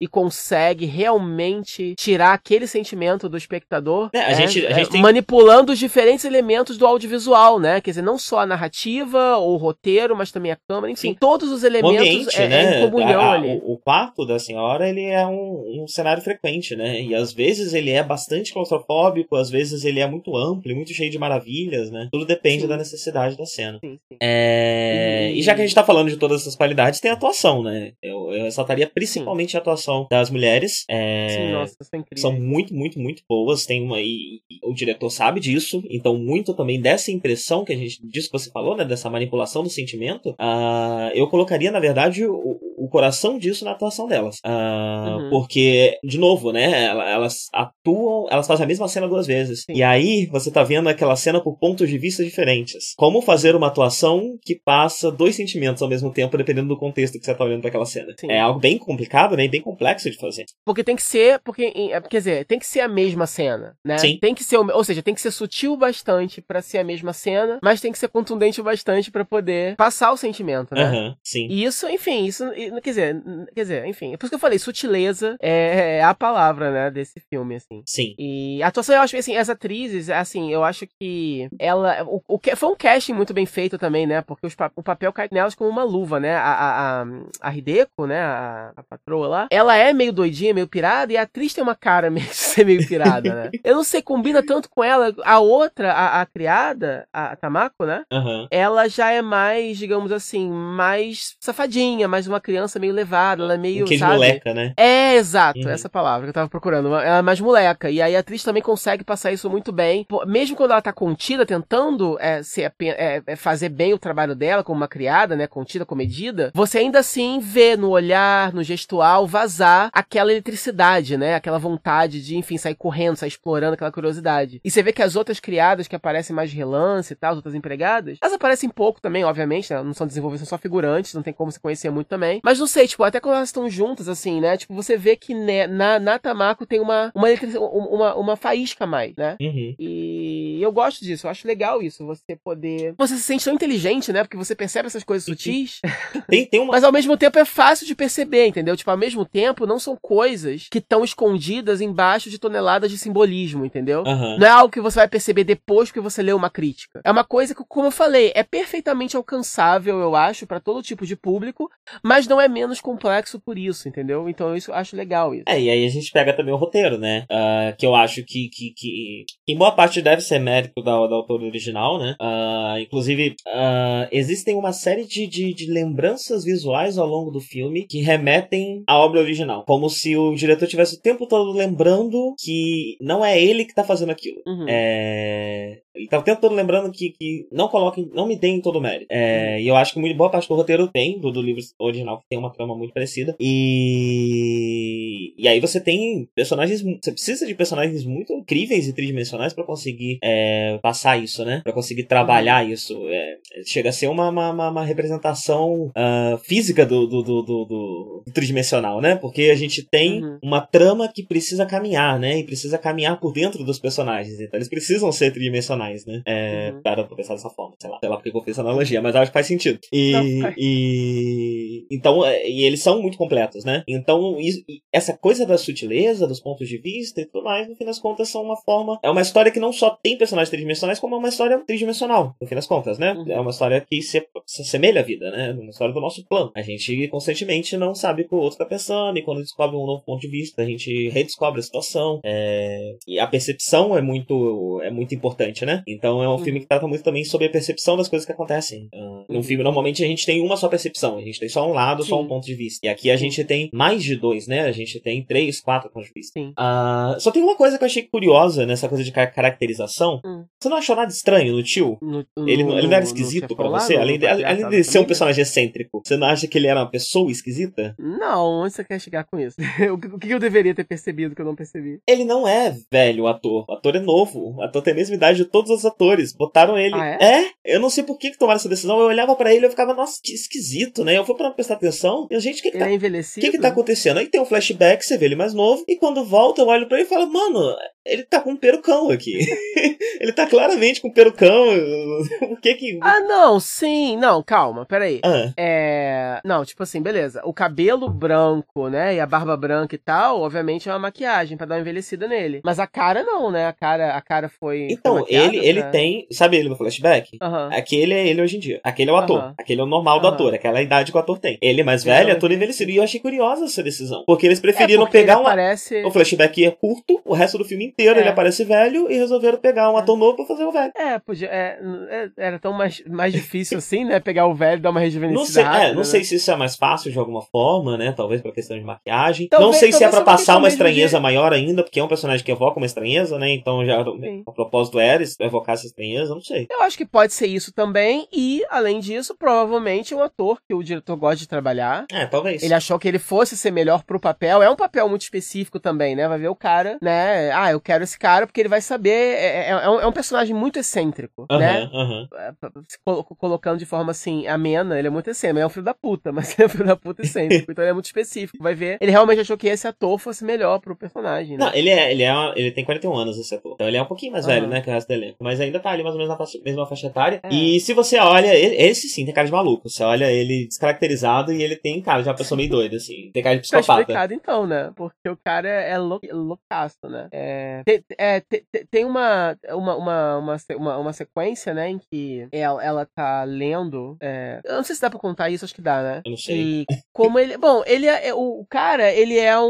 [0.00, 5.00] e consegue realmente tirar aquele sentimento do espectador, é, a gente, a gente é, tem...
[5.00, 7.80] manipulando os diferentes elementos do audiovisual, né?
[7.80, 11.50] Quer dizer, não só a narrativa ou o roteiro, mas também a câmera, enfim, todos
[11.50, 12.74] os elementos o ambiente, é, né?
[12.74, 13.60] é em comunhão a, a, ali.
[13.64, 17.00] O, o quarto da senhora, ele é um, um cenário frequente, né?
[17.02, 20.92] E às vezes ele é bastante claustrofóbico, às vezes ele é muito amplo e muito
[20.92, 22.08] cheio de maravilhas, né?
[22.12, 22.68] Tudo depende sim.
[22.68, 23.78] da necessidade da cena.
[23.80, 24.16] Sim, sim.
[24.20, 25.30] É...
[25.32, 25.38] E...
[25.38, 25.42] e...
[25.42, 27.92] já que a gente tá falando de todas essas qualidades, tem a atuação, né?
[28.02, 30.84] Eu, eu ressaltaria principalmente a atuação das mulheres.
[30.88, 31.28] É...
[31.28, 33.66] Sim, nossa, são, são muito, muito, muito boas.
[33.66, 34.00] Tem uma.
[34.00, 38.00] E, o diretor sabe disso, então muito também dessa impressão que a gente.
[38.06, 38.84] disso que você falou, né?
[38.84, 40.30] Dessa manipulação do sentimento.
[40.30, 44.36] Uh, eu colocaria, na verdade, o coração disso na atuação delas.
[44.44, 45.30] Uh, uhum.
[45.30, 46.84] Porque, de novo, né?
[46.86, 49.62] Elas atuam, elas fazem a mesma cena duas vezes.
[49.62, 49.72] Sim.
[49.74, 52.94] E aí você tá vendo aquela cena por pontos de vista diferentes.
[52.96, 57.24] Como fazer uma atuação que passa dois sentimentos ao mesmo tempo, dependendo do contexto que
[57.24, 58.12] você tá olhando para aquela cena.
[58.18, 58.30] Sim.
[58.30, 59.44] É algo bem complicado, né?
[59.44, 60.44] E bem complexo de fazer.
[60.64, 63.98] Porque tem que ser, porque, é, quer dizer, tem que ser a mesma cena, né?
[63.98, 64.18] Sim.
[64.20, 67.58] Tem que ser, ou seja, tem que ser sutil bastante para ser a mesma cena,
[67.62, 70.90] mas tem que ser contundente bastante para poder passar o sentimento, né?
[70.90, 71.46] Uhum, sim.
[71.48, 72.44] E isso, enfim, isso,
[72.80, 73.22] quer dizer,
[73.54, 76.90] quer dizer, enfim, é por isso que eu falei, sutileza é, é a palavra, né,
[76.90, 77.82] desse filme, assim.
[77.86, 78.14] Sim.
[78.18, 82.40] E a atuação, eu acho, assim, as atrizes, assim, eu acho que ela, o, o
[82.56, 85.70] foi um casting muito bem feito também, né, porque os, o papel cai nelas como
[85.70, 87.06] uma luva, né, a, a, a,
[87.40, 91.22] a Hideko, né, a, a patroa lá, ela é meio doidinha, meio pirada, e a
[91.22, 93.50] atriz tem uma cara meio de ser meio pirada, né.
[93.64, 98.04] Eu não sei, combina tanto com ela, a outra, a, a criada, a, Tamako, né,
[98.12, 98.46] uhum.
[98.50, 103.58] ela já é mais, digamos assim, mais safadinha, mais uma criança meio levada, ela é
[103.58, 104.14] meio, um sabe?
[104.14, 104.72] moleca, né?
[104.76, 105.68] É, exato, uhum.
[105.68, 108.62] essa palavra que eu tava procurando, ela é mais moleca, e aí a atriz também
[108.62, 113.36] consegue passar isso muito bem, mesmo quando ela tá contida, tentando é, ser, é, é,
[113.36, 117.76] fazer bem o trabalho dela como uma criada, né, contida, comedida, você ainda assim vê
[117.76, 123.28] no olhar, no gestual, vazar aquela eletricidade, né, aquela vontade de, enfim, sair correndo, sair
[123.28, 124.60] explorando aquela curiosidade.
[124.64, 127.36] E você vê que as outras criadas que aparecem mais de relance e tal, as
[127.36, 131.22] outras empregadas, elas aparecem pouco também, obviamente, né, não são desenvolvidas, são só figurantes, não
[131.22, 132.40] tem como se conhecer muito também.
[132.42, 135.34] Mas não sei, tipo, até quando elas estão juntas, assim, né, tipo, você vê que
[135.34, 137.28] né, na, na Tamako tem uma, uma,
[137.58, 139.36] uma, uma faísca mais, né?
[139.40, 139.74] Uhum.
[139.78, 142.94] E eu gosto disso, eu acho legal isso, você poder...
[142.98, 145.80] Você se sente tão inteligente, né, porque você percebe essas coisas sutis.
[146.28, 146.72] Tem, tem uma...
[146.72, 148.76] Mas ao mesmo tempo é fácil de perceber, entendeu?
[148.76, 153.64] Tipo, ao mesmo tempo não são coisas que estão escondidas embaixo de toneladas de simbolismo,
[153.64, 154.02] entendeu?
[154.06, 154.38] Uhum.
[154.38, 157.00] Não é algo que você vai perceber depois que você lê uma crítica.
[157.04, 161.04] É uma coisa que, como eu falei, é perfeitamente alcançável, eu acho, para todo tipo
[161.06, 161.70] de público,
[162.02, 164.28] mas não é menos complexo por isso, entendeu?
[164.28, 165.44] Então isso eu acho legal isso.
[165.46, 167.26] É, e aí a gente pega também o roteiro, né?
[167.30, 171.14] Uh, que eu acho que, que, que, em boa parte deve ser mérito da, da
[171.14, 172.16] autora original, né?
[172.20, 177.86] Uh, inclusive, uh, existem uma série de, de, de, lembranças visuais ao longo do filme
[177.86, 179.64] que remetem à obra original.
[179.64, 183.84] Como se o diretor tivesse o tempo todo lembrando que não é ele que tá
[183.84, 184.40] fazendo aquilo.
[184.46, 184.66] Uhum.
[184.68, 185.80] É...
[185.94, 188.80] Ele tá o tempo todo lembrando que, que não coloquem, não me deem todo o
[188.80, 189.06] mérito.
[189.10, 189.60] É, uhum.
[189.60, 192.26] E eu acho que muito boa parte do roteiro tem, do, do livro original, que
[192.30, 193.34] tem uma trama muito parecida.
[193.40, 195.34] E.
[195.36, 196.80] E aí você tem personagens.
[196.80, 201.60] Você precisa de personagens muito incríveis e tridimensionais para conseguir é, passar isso, né?
[201.64, 202.96] Para conseguir trabalhar isso.
[203.08, 208.22] É, chega a ser uma, uma, uma representação uh, física do, do, do, do, do
[208.32, 209.16] tridimensional, né?
[209.16, 210.38] Porque a gente tem uhum.
[210.40, 212.38] uma trama que precisa caminhar, né?
[212.38, 214.38] E precisa caminhar por dentro dos personagens.
[214.40, 216.22] Então eles precisam ser tridimensionais, né?
[216.24, 216.82] É, uhum.
[216.82, 219.32] Para pensar dessa forma, sei lá, sei lá porque eu fiz essa analogia, mas acho
[219.32, 219.80] que faz sentido.
[219.92, 223.82] E, Não, e então, é, e eles são muito completos, né?
[223.88, 224.62] Então, isso,
[224.92, 228.28] essa coisa da sutileza, dos pontos de vista e tudo mais, no fim das contas,
[228.28, 228.98] são uma forma.
[229.02, 232.46] É uma história que não só tem personagens tridimensionais, como é uma história tridimensional, no
[232.46, 233.12] fim das contas, né?
[233.12, 233.30] Uhum.
[233.30, 235.52] É uma história que se, se assemelha à vida, né?
[235.52, 236.50] Uma história do nosso plano.
[236.54, 239.86] A gente constantemente não sabe o que o outro tá pensando, e quando descobre um
[239.86, 242.20] novo ponto de vista, a gente redescobre a situação.
[242.24, 242.96] É...
[243.06, 245.82] E a percepção é muito, é muito importante, né?
[245.86, 246.38] Então é um uhum.
[246.38, 248.88] filme que trata muito também sobre a percepção das coisas que acontecem.
[248.94, 251.72] Uh, num filme, normalmente, a gente tem uma só percepção, a gente tem só um
[251.72, 252.04] lado.
[252.10, 252.86] Só um ponto de vista.
[252.86, 253.24] E aqui a Sim.
[253.24, 254.62] gente tem mais de dois, né?
[254.62, 256.38] A gente tem três, quatro pontos de vista.
[256.40, 260.20] Uh, só tem uma coisa que eu achei curiosa nessa coisa de caracterização.
[260.24, 260.44] Hum.
[260.60, 261.98] Você não achou nada estranho no tio?
[262.02, 263.96] No, ele, ele não era esquisito para você?
[263.96, 266.90] Além de, além de ser um personagem excêntrico, você não acha que ele era uma
[266.90, 267.94] pessoa esquisita?
[267.98, 269.56] Não, onde você quer chegar com isso?
[269.92, 272.00] o que eu deveria ter percebido que eu não percebi?
[272.06, 273.64] Ele não é velho o ator.
[273.68, 274.56] O ator é novo.
[274.56, 276.32] O ator tem a mesma idade de todos os atores.
[276.32, 276.94] Botaram ele.
[276.94, 277.24] Ah, é?
[277.24, 277.50] é?
[277.64, 278.98] Eu não sei por que, que tomaram essa decisão.
[278.98, 281.16] Eu olhava para ele e eu ficava, nossa, que esquisito, né?
[281.16, 281.90] Eu fui pra prestar atenção.
[282.30, 282.90] E a gente, o que, que ele tá.
[282.90, 283.46] É envelhecido?
[283.46, 284.18] O que, que tá acontecendo?
[284.18, 285.84] Aí tem um flashback, você vê ele mais novo.
[285.88, 289.10] E quando volta, eu olho pra ele e falo, mano, ele tá com um perucão
[289.10, 289.38] aqui.
[290.20, 291.68] ele tá claramente com um perucão.
[292.50, 292.98] o que que.
[293.02, 294.16] Ah, não, sim.
[294.16, 295.20] Não, calma, peraí.
[295.22, 295.52] Ah.
[295.56, 296.40] É.
[296.44, 297.42] Não, tipo assim, beleza.
[297.44, 299.14] O cabelo branco, né?
[299.14, 302.60] E a barba branca e tal, obviamente é uma maquiagem para dar uma envelhecida nele.
[302.64, 303.66] Mas a cara não, né?
[303.66, 304.88] A cara, a cara foi.
[304.90, 306.26] Então, foi ele, ele tem.
[306.30, 307.38] Sabe ele no flashback?
[307.42, 307.68] Uhum.
[307.72, 308.80] Aquele é ele hoje em dia.
[308.82, 309.42] Aquele é o ator.
[309.42, 309.54] Uhum.
[309.58, 310.54] Aquele é o normal do ator.
[310.54, 311.58] Aquela idade que o ator tem.
[311.60, 312.90] Ele é mais velho, ator envelhecido.
[312.90, 314.24] E eu achei curiosa essa decisão.
[314.26, 315.36] Porque eles preferiram é porque pegar.
[315.36, 316.02] Aparece...
[316.04, 318.22] O flashback é curto, o resto do filme inteiro É.
[318.22, 320.92] ele aparece velho e resolveram pegar um ator novo pra fazer o velho.
[320.96, 321.48] É, podia.
[321.48, 321.78] é,
[322.08, 324.20] é, era tão mais, mais difícil assim, né?
[324.20, 326.04] Pegar o velho e dar uma rejuvenescida Não sei, rápida, é, não né?
[326.04, 328.12] sei se isso é mais fácil de alguma forma, né?
[328.16, 329.48] Talvez pra questão de maquiagem.
[329.48, 332.08] Talvez- não sei se é pra passar uma estranheza de- maior ainda, porque é um
[332.08, 333.50] personagem que evoca uma estranheza, né?
[333.52, 334.42] Então já Sim.
[334.46, 336.66] o propósito era evocar essa estranheza, não sei.
[336.70, 340.82] Eu acho que pode ser isso também, e, além disso, provavelmente um ator que o
[340.82, 342.06] diretor gosta de trabalhar.
[342.12, 342.62] É, talvez.
[342.62, 344.62] Ele achou que ele fosse ser melhor pro papel.
[344.62, 346.28] É um papel muito específico também, né?
[346.28, 347.50] Vai ver o cara, né?
[347.52, 349.10] Ah, eu quero esse cara porque ele vai saber.
[349.10, 351.82] É, é- é um, é um personagem muito excêntrico, né?
[351.92, 352.84] Aham, aham.
[352.88, 355.84] se colo- colocando de forma assim, amena, ele é muito excêntrico, ele é um filho
[355.84, 358.62] da puta, mas ele é um filho da puta excêntrico, então ele é muito específico.
[358.62, 361.64] Vai ver, ele realmente achou que esse ator fosse melhor pro personagem, né?
[361.66, 363.72] Não, ele é, ele é, ele tem 41 anos esse ator.
[363.74, 364.74] Então ele é um pouquinho mais velho, Aham.
[364.74, 365.36] né, que o resto do elenco.
[365.40, 367.40] Mas ainda tá ali mais ou menos na faixa- mesma faixa etária.
[367.42, 367.48] É.
[367.54, 369.88] E se você olha, ele- esse sim tem cara de maluco.
[369.88, 373.30] Você olha ele descaracterizado e ele tem cara de uma pessoa meio doida, assim.
[373.32, 374.00] Tem cara de Tá psicopata.
[374.02, 374.92] explicado então, né?
[374.96, 377.28] Porque o cara é lou- loucaço, né?
[377.32, 381.98] É, te- é, te- te- tem uma, uma, uma, uma, uma, uma sequência, né, em
[381.98, 384.16] que ela, ela tá lendo.
[384.20, 386.22] é, eu não sei se dá pra contar isso, acho que dá, né?
[386.24, 386.56] Eu não sei.
[386.56, 387.56] E como ele.
[387.56, 388.28] Bom, ele é.
[388.28, 389.64] é- O cara, ele é um,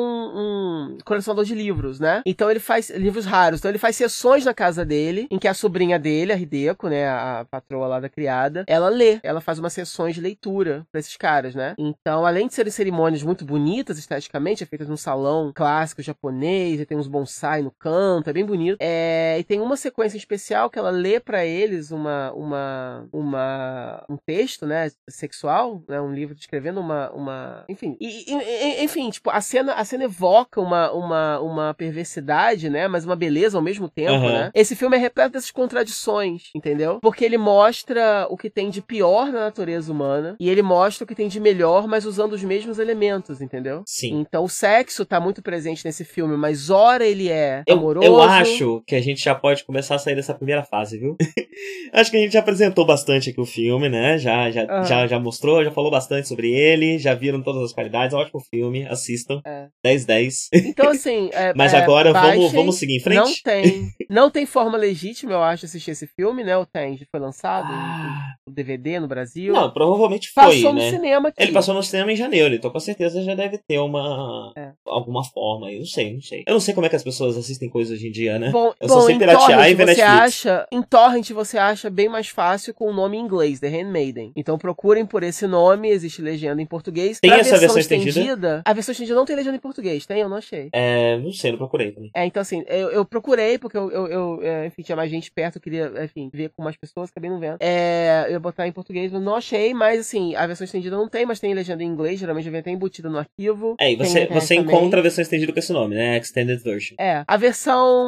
[0.95, 2.23] um colecionador de livros, né?
[2.27, 3.59] Então ele faz livros raros.
[3.61, 7.09] Então ele faz sessões na casa dele, em que a sobrinha dele, a Hideko, né?
[7.09, 9.19] A patroa lá da criada, ela lê.
[9.23, 11.75] Ela faz umas sessões de leitura pra esses caras, né?
[11.79, 16.87] Então, além de serem cerimônias muito bonitas esteticamente, é feitas num salão clássico japonês, e
[16.87, 17.90] tem uns bonsai no canto,
[18.27, 18.77] é bem bonito.
[18.81, 24.17] É, e tem uma sequência especial que ela lê pra eles uma, uma, uma, um
[24.17, 29.41] texto, né, sexual, né, um livro descrevendo uma, uma, enfim, e, e- enfim, tipo, a
[29.41, 34.13] cena, a cena evoca uma, uma, uma perversidade, né, mas uma beleza ao mesmo tempo,
[34.27, 34.33] Aham.
[34.33, 34.51] né.
[34.55, 36.99] Esse filme é repleto dessas contradições, entendeu?
[37.01, 41.07] Porque ele mostra o que tem de pior na natureza humana e ele mostra o
[41.07, 43.83] que tem de melhor, mas usando os mesmos elementos, entendeu?
[43.87, 44.21] Sim.
[44.21, 48.07] Então o sexo tá muito presente nesse filme, mas ora ele é Eu, amoroso.
[48.07, 51.17] eu acho que a gente já pode começar a sair dessa primeira fase, viu?
[51.93, 54.19] acho que a gente já apresentou bastante aqui o filme, né?
[54.19, 54.85] Já, já, Aham.
[54.85, 58.15] já, já mostrou, já falou bastante sobre ele, já viram todas as qualidades.
[58.15, 59.41] É um ótimo filme, assistam.
[59.47, 59.69] É.
[59.87, 60.33] 10-10.
[60.55, 61.31] Então, assim.
[61.35, 62.51] é- Mas é, agora vamos, baixem.
[62.59, 63.43] vamos seguir em Não frente?
[63.43, 63.89] tem.
[64.09, 66.57] Não tem forma legítima, eu acho, assistir esse filme, né?
[66.57, 69.53] O tem, foi lançado Ah, no DVD no Brasil.
[69.55, 70.91] não, provavelmente foi, Passou no né?
[70.91, 71.43] cinema aqui.
[71.43, 74.53] Ele passou no cinema em janeiro, então com certeza já deve ter uma.
[74.57, 74.73] É.
[74.87, 75.79] alguma forma aí.
[75.79, 76.43] Não sei, não sei.
[76.47, 78.51] Eu não sei como é que as pessoas assistem coisas hoje em dia, né?
[78.51, 80.23] Bom, Eu só bom sei em piratear Torrent e ver você Netflix.
[80.23, 84.33] acha, em Torrent você acha bem mais fácil com o nome em inglês, The Handmaiden.
[84.37, 87.21] Então procurem por esse nome, existe legenda em português.
[87.21, 88.63] Tem Pra essa versão estendida?
[88.65, 90.21] A versão estendida não tem legenda em português, tem?
[90.21, 90.69] Eu não achei.
[90.73, 92.11] É, não sei, não procurei também.
[92.15, 95.31] É, então assim, eu, eu procurei, porque eu, eu, eu, é, enfim, tinha mais gente
[95.31, 97.59] perto, eu queria, enfim, ver com mais pessoas, acabei não vendo.
[97.61, 101.09] É, eu ia botar em português, mas não achei, mas assim, a versão estendida não
[101.09, 103.77] tem, mas tem legenda em inglês, geralmente vem até embutida no arquivo.
[103.79, 106.19] É, e você, você encontra a versão estendida com esse nome, né?
[106.19, 106.95] Extended Version.
[106.99, 107.60] É, a versão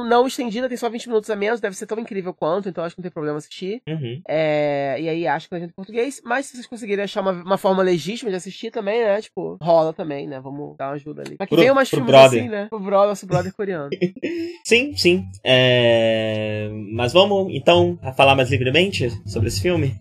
[0.04, 2.94] não estendida tem só 20 minutos a menos, deve ser tão incrível quanto, então acho
[2.94, 3.82] que não tem problema assistir.
[3.88, 4.20] Uhum.
[4.28, 7.32] É, e aí acho que a gente em português, mas se vocês conseguirem achar uma,
[7.32, 9.20] uma forma legítima de assistir também, né?
[9.20, 10.40] Tipo, rola também, né?
[10.40, 11.36] Vamos dar uma ajuda ali.
[11.36, 12.40] Pra que Pro- mais pro filmes brother.
[12.40, 12.66] assim, né?
[12.68, 13.90] Pro brother, nosso brother coreano.
[14.64, 15.26] Sim, sim.
[15.44, 16.70] É...
[16.92, 19.94] Mas vamos, então, a falar mais livremente sobre esse filme?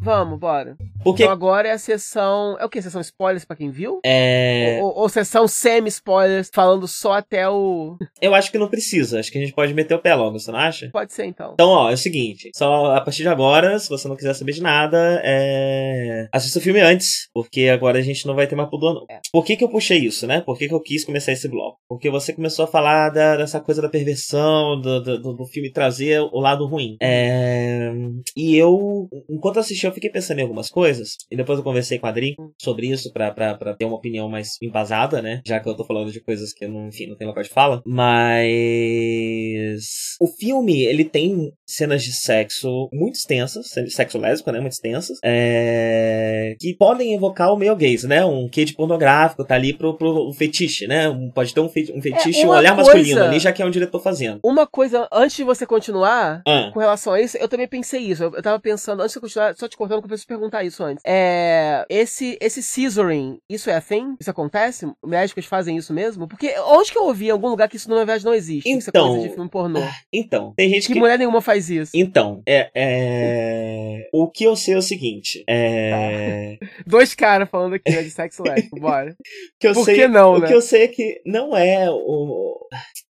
[0.00, 0.76] Vamos, bora.
[1.02, 2.56] Porque Então agora é a sessão.
[2.58, 2.80] É o que?
[2.82, 4.00] Sessão spoilers pra quem viu?
[4.04, 4.78] é...
[4.82, 7.96] Ou, ou sessão semi-spoilers, falando só até o.
[8.20, 9.18] eu acho que não precisa.
[9.20, 10.90] Acho que a gente pode meter o pé logo, você não acha?
[10.92, 11.52] Pode ser então.
[11.54, 12.50] Então, ó, é o seguinte.
[12.54, 16.28] Só a partir de agora, se você não quiser saber de nada, é...
[16.32, 17.28] assista o filme antes.
[17.34, 19.04] Porque agora a gente não vai ter mais pudor, não.
[19.10, 19.20] É.
[19.32, 20.40] Por que que eu puxei isso, né?
[20.40, 21.78] Por que que eu quis começar esse bloco?
[21.88, 25.72] Porque você começou a falar da- dessa coisa da perversão, do, do, do- do filme
[25.72, 26.96] trazer o lado ruim.
[27.02, 27.90] É...
[28.36, 31.16] E eu, enquanto assisti, eu fiquei pensando em algumas coisas.
[31.30, 34.28] E depois eu conversei com a Adri sobre isso pra, pra, pra ter uma opinião
[34.28, 35.40] mais embasada, né?
[35.46, 37.48] Já que eu tô falando de coisas que eu não, enfim, não tenho local de
[37.50, 37.82] fala.
[37.86, 40.16] Mas.
[40.20, 44.60] O filme, ele tem cenas de sexo muito extensas, sexo lésbico, né?
[44.60, 45.18] Muito extensas.
[45.24, 48.24] é, Que podem evocar o meio gaze, né?
[48.24, 51.08] Um de pornográfico, tá ali pro, pro fetiche, né?
[51.08, 53.62] Um- pode ter um, fe- um fetiche, um uma olhar coisa- masculino ali, já que
[53.62, 54.40] é um diretor fazendo.
[54.44, 58.24] Uma coisa, antes de você continuar, Ah, com relação a isso, eu também pensei isso.
[58.24, 60.64] Eu, eu tava pensando, antes de eu continuar, só te cortando, que eu preciso perguntar
[60.64, 61.02] isso antes.
[61.06, 61.84] É.
[61.88, 64.16] Esse, esse scissoring, isso é a thing?
[64.20, 64.86] Isso acontece?
[65.04, 66.26] Médicos fazem isso mesmo?
[66.28, 68.68] Porque onde que eu ouvi em algum lugar que isso na verdade não existe?
[68.68, 69.80] isso é Então, coisa de filme pornô.
[70.12, 70.98] então, tem gente Que que.
[70.98, 71.92] mulher nenhuma faz isso.
[71.94, 74.08] Então, é, é...
[74.12, 76.58] o que eu sei é o seguinte, é...
[76.86, 79.10] Dois caras falando aqui, né, de sexo lésbico, bora.
[79.14, 79.14] o
[79.60, 80.48] que eu Por sei, que não, o né?
[80.48, 82.58] que eu sei é que não é o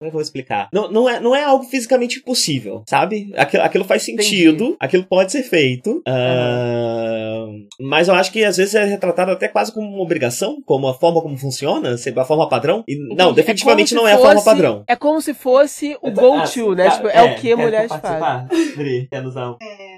[0.02, 0.68] como é que eu vou explicar?
[0.74, 3.32] Não, não, é, não é algo fisicamente impossível, sabe?
[3.36, 7.46] Aquilo, aquilo faz sentido, aquilo pode ser feito, ah,
[7.80, 10.96] Mas eu acho que às vezes é retratado até quase como uma obrigação, como a
[10.96, 12.84] forma como funciona, a forma padrão.
[12.88, 14.84] E, não, definitivamente é não é a fosse, forma padrão.
[14.88, 16.86] É como se fosse o go-to, né?
[16.86, 19.08] Tá, Tipo, é, o que mulheres fazem.
[19.08, 19.22] Quer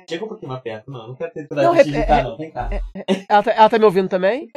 [0.03, 0.09] usar?
[0.09, 0.91] Chega um pouquinho mais perto.
[0.91, 2.37] Não, não quero ter Não, coragem de é- digitar, é- não.
[2.37, 2.69] Vem cá.
[3.29, 4.47] Ela tá, ela tá me ouvindo também?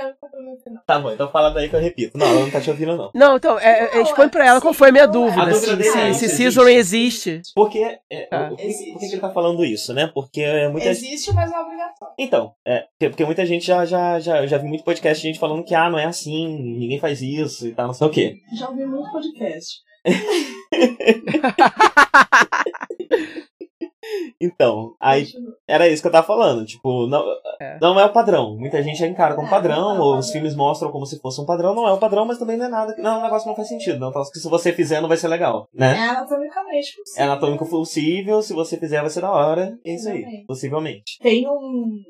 [0.86, 2.18] Tá bom, então fala daí que eu repito.
[2.18, 3.10] Não, ela não tá te ouvindo, não.
[3.14, 5.42] Não, então, é, é, Não, expõe pra ela qual foi a minha dúvida.
[5.42, 6.36] A dúvida se, dele é, se, se existe.
[6.36, 7.40] Scissoring existe.
[7.54, 7.98] Porque.
[8.10, 8.46] É, Tá.
[8.52, 8.58] o- por,
[9.00, 10.10] que, ele tá falando isso, né?
[10.12, 12.14] Porque é muita Existe, mas é obrigatório.
[12.18, 15.38] Então, é, porque, porque muita gente já, já, já, já vi muito podcast de gente
[15.40, 16.46] falando que, ah, não é assim,
[16.78, 18.36] ninguém faz isso e tal, não sei o quê.
[18.58, 19.80] Já ouvi muito podcast.
[24.40, 25.26] Então, aí
[25.66, 27.24] era isso que eu tava falando, tipo, não
[27.60, 27.78] É.
[27.80, 28.56] não é o padrão.
[28.56, 31.74] Muita gente já encara como padrão, ou os filmes mostram como se fosse um padrão,
[31.74, 32.94] não é o padrão, mas também não é nada.
[32.94, 34.12] que- Não, o negócio não faz sentido, não.
[34.12, 35.96] Que se você fizer, não vai ser legal, né?
[35.96, 37.24] É anatomicamente É possível.
[37.24, 39.78] anatômico possível, se você fizer, vai ser da hora.
[39.84, 41.18] É isso aí, possivelmente.
[41.20, 42.02] Tem um,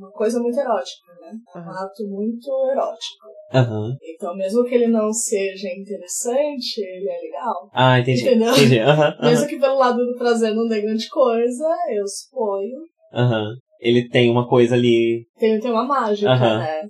[0.00, 1.32] uma coisa muito erótica, né?
[1.54, 3.26] É um ato muito erótico.
[3.52, 3.96] Aham.
[4.02, 7.70] Então, mesmo que ele não seja interessante, ele é legal.
[7.72, 8.22] Ah, entendi.
[8.22, 8.52] Entendeu?
[8.52, 8.78] Entendi.
[8.80, 12.78] Aham, Mesmo que pelo lado do prazer não dê grande coisa, eu suponho.
[13.12, 13.54] Aham.
[13.80, 15.26] Ele tem uma coisa ali.
[15.38, 16.82] Tem, tem uma mágica, né?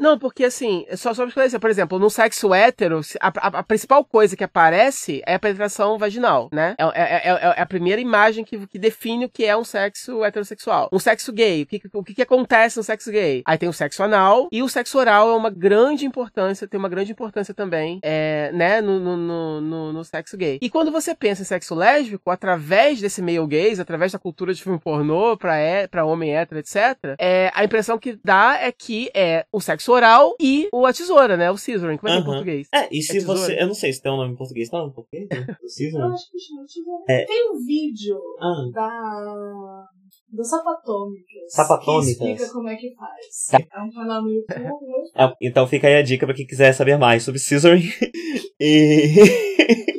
[0.00, 3.62] Não, porque assim, só só pra esclarecer, por exemplo, no sexo hétero, a, a- a
[3.62, 6.74] principal coisa que aparece é a penetração vaginal, né?
[6.78, 10.24] É, é- é- é a primeira imagem que, que define o que é um sexo
[10.24, 10.88] heterossexual.
[10.92, 13.42] Um sexo gay, o que, o que, que acontece no sexo gay?
[13.46, 16.88] Aí tem o sexo anal, e o sexo oral é uma grande importância, tem uma
[16.88, 20.58] grande importância também, é, né, no, no, no, no- no sexo gay.
[20.60, 24.62] E quando você pensa em sexo lésbico, através desse meio gays, através da cultura de
[24.62, 29.10] filme pornô, pra, é, pra homem hétero, etc., é, a impressão que dá é que
[29.16, 31.50] é o sexo oral e o a tesoura, né?
[31.50, 31.96] O scissoring.
[31.96, 32.68] Como é que é em português?
[32.74, 33.40] É, e se tesoura?
[33.40, 33.60] você.
[33.60, 34.68] Eu não sei se tem um nome em português.
[34.68, 35.26] Tá no português?
[35.30, 35.40] né?
[35.40, 36.00] Do Caesar?
[36.06, 37.04] Eu acho que chama tesoura.
[37.08, 37.24] É.
[37.24, 39.84] Tem um vídeo Ah, da.
[40.32, 41.26] Do Sapatômicas.
[41.52, 42.18] Sapatômicas.
[42.18, 43.62] Que explica como é que faz.
[43.74, 46.72] É um canal no YouTube muito é, então fica aí a dica pra quem quiser
[46.72, 47.88] saber mais sobre Scissoring.
[48.60, 49.14] e.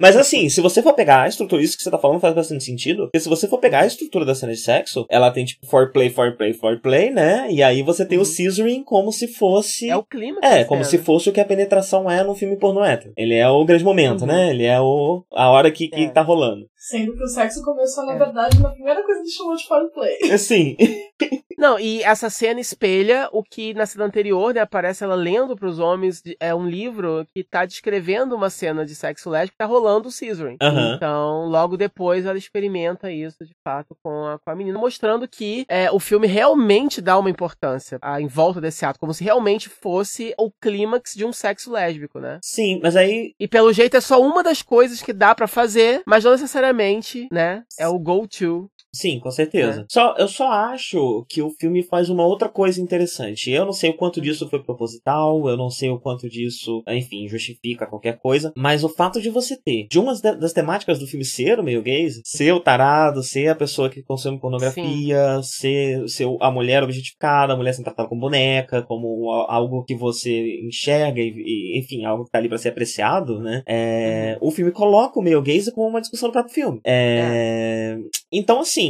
[0.00, 2.62] Mas assim, se você for pegar a estrutura, isso que você tá falando faz bastante
[2.64, 3.04] sentido.
[3.04, 6.08] Porque se você for pegar a estrutura da cena de sexo, ela tem tipo foreplay,
[6.10, 7.48] foreplay, foreplay, né?
[7.50, 8.24] E aí você tem o Uhum.
[8.24, 9.88] scissoring como se fosse.
[9.90, 10.38] É o clima.
[10.42, 13.12] É, como se fosse o que a penetração é num filme pornô hétero.
[13.16, 14.26] Ele é o grande momento, Uhum.
[14.28, 14.50] né?
[14.50, 16.08] Ele é o a hora que, que É.
[16.10, 16.66] tá rolando.
[16.88, 18.18] Sendo que o sexo começou, na É.
[18.18, 20.16] verdade, na primeira coisa que chamou de foreplay.
[20.32, 20.74] Assim.
[21.58, 25.78] Não, e essa cena espelha o que na cena anterior, né, aparece ela lendo pros
[25.78, 29.64] homens, de- é um livro que tá descrevendo uma cena de sexo lésbico que tá
[29.66, 30.56] rolando o scissoring.
[30.62, 30.94] Aham.
[30.94, 35.66] Então, logo depois ela experimenta isso, de fato, com a, com a menina, mostrando que
[35.68, 39.68] é, o filme realmente dá uma importância a, em volta desse ato, como se realmente
[39.68, 42.38] fosse o clímax de um sexo lésbico, né?
[42.42, 43.34] Sim, mas aí.
[43.38, 47.26] E pelo jeito é só uma das coisas que dá pra fazer, mas não necessariamente,
[47.32, 47.64] né?
[47.78, 48.70] É o go-to.
[48.98, 49.82] Sim, com certeza.
[49.82, 49.84] É.
[49.88, 53.50] Só, eu só acho que o filme faz uma outra coisa interessante.
[53.50, 57.28] Eu não sei o quanto disso foi proposital, eu não sei o quanto disso, enfim,
[57.28, 61.24] justifica qualquer coisa, mas o fato de você ter, de uma das- temáticas do filme
[61.24, 66.26] ser o meio gays, ser o tarado, ser a pessoa que consome pornografia, ser, ser
[66.40, 71.32] a mulher objetificada, a mulher sendo tratada como boneca, como algo que você enxerga e,
[71.36, 73.62] e, enfim, algo que tá ali pra ser apreciado, né?
[73.66, 76.80] É, O filme coloca o meio gays como uma discussão do próprio filme.
[76.84, 77.96] É,
[78.32, 78.87] Então, assim,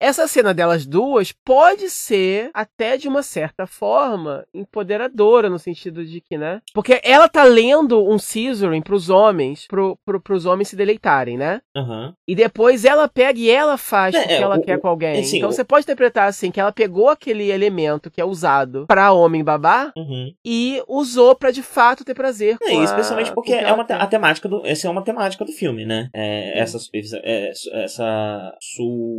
[0.00, 6.20] Essa cena delas duas pode ser, até de uma certa forma, empoderadora, no sentido de
[6.20, 6.60] que, né?
[6.72, 11.60] Porque ela tá lendo um scissoring pros homens, pro, pro, pros homens se deleitarem, né?
[11.76, 12.14] aham.
[12.26, 14.80] E depois ela pega e ela faz É, o que é, ela o- quer o-
[14.80, 15.20] com alguém.
[15.20, 19.12] assim, então você pode interpretar assim, que ela pegou aquele elemento que é usado pra
[19.12, 20.32] homem babar Uhum.
[20.44, 23.92] e usou pra de fato ter prazer com É, a- especialmente porque é uma te-
[23.92, 26.08] a temática do, essa é uma temática do filme, né?
[26.14, 27.70] É, essa, subversão- é, su-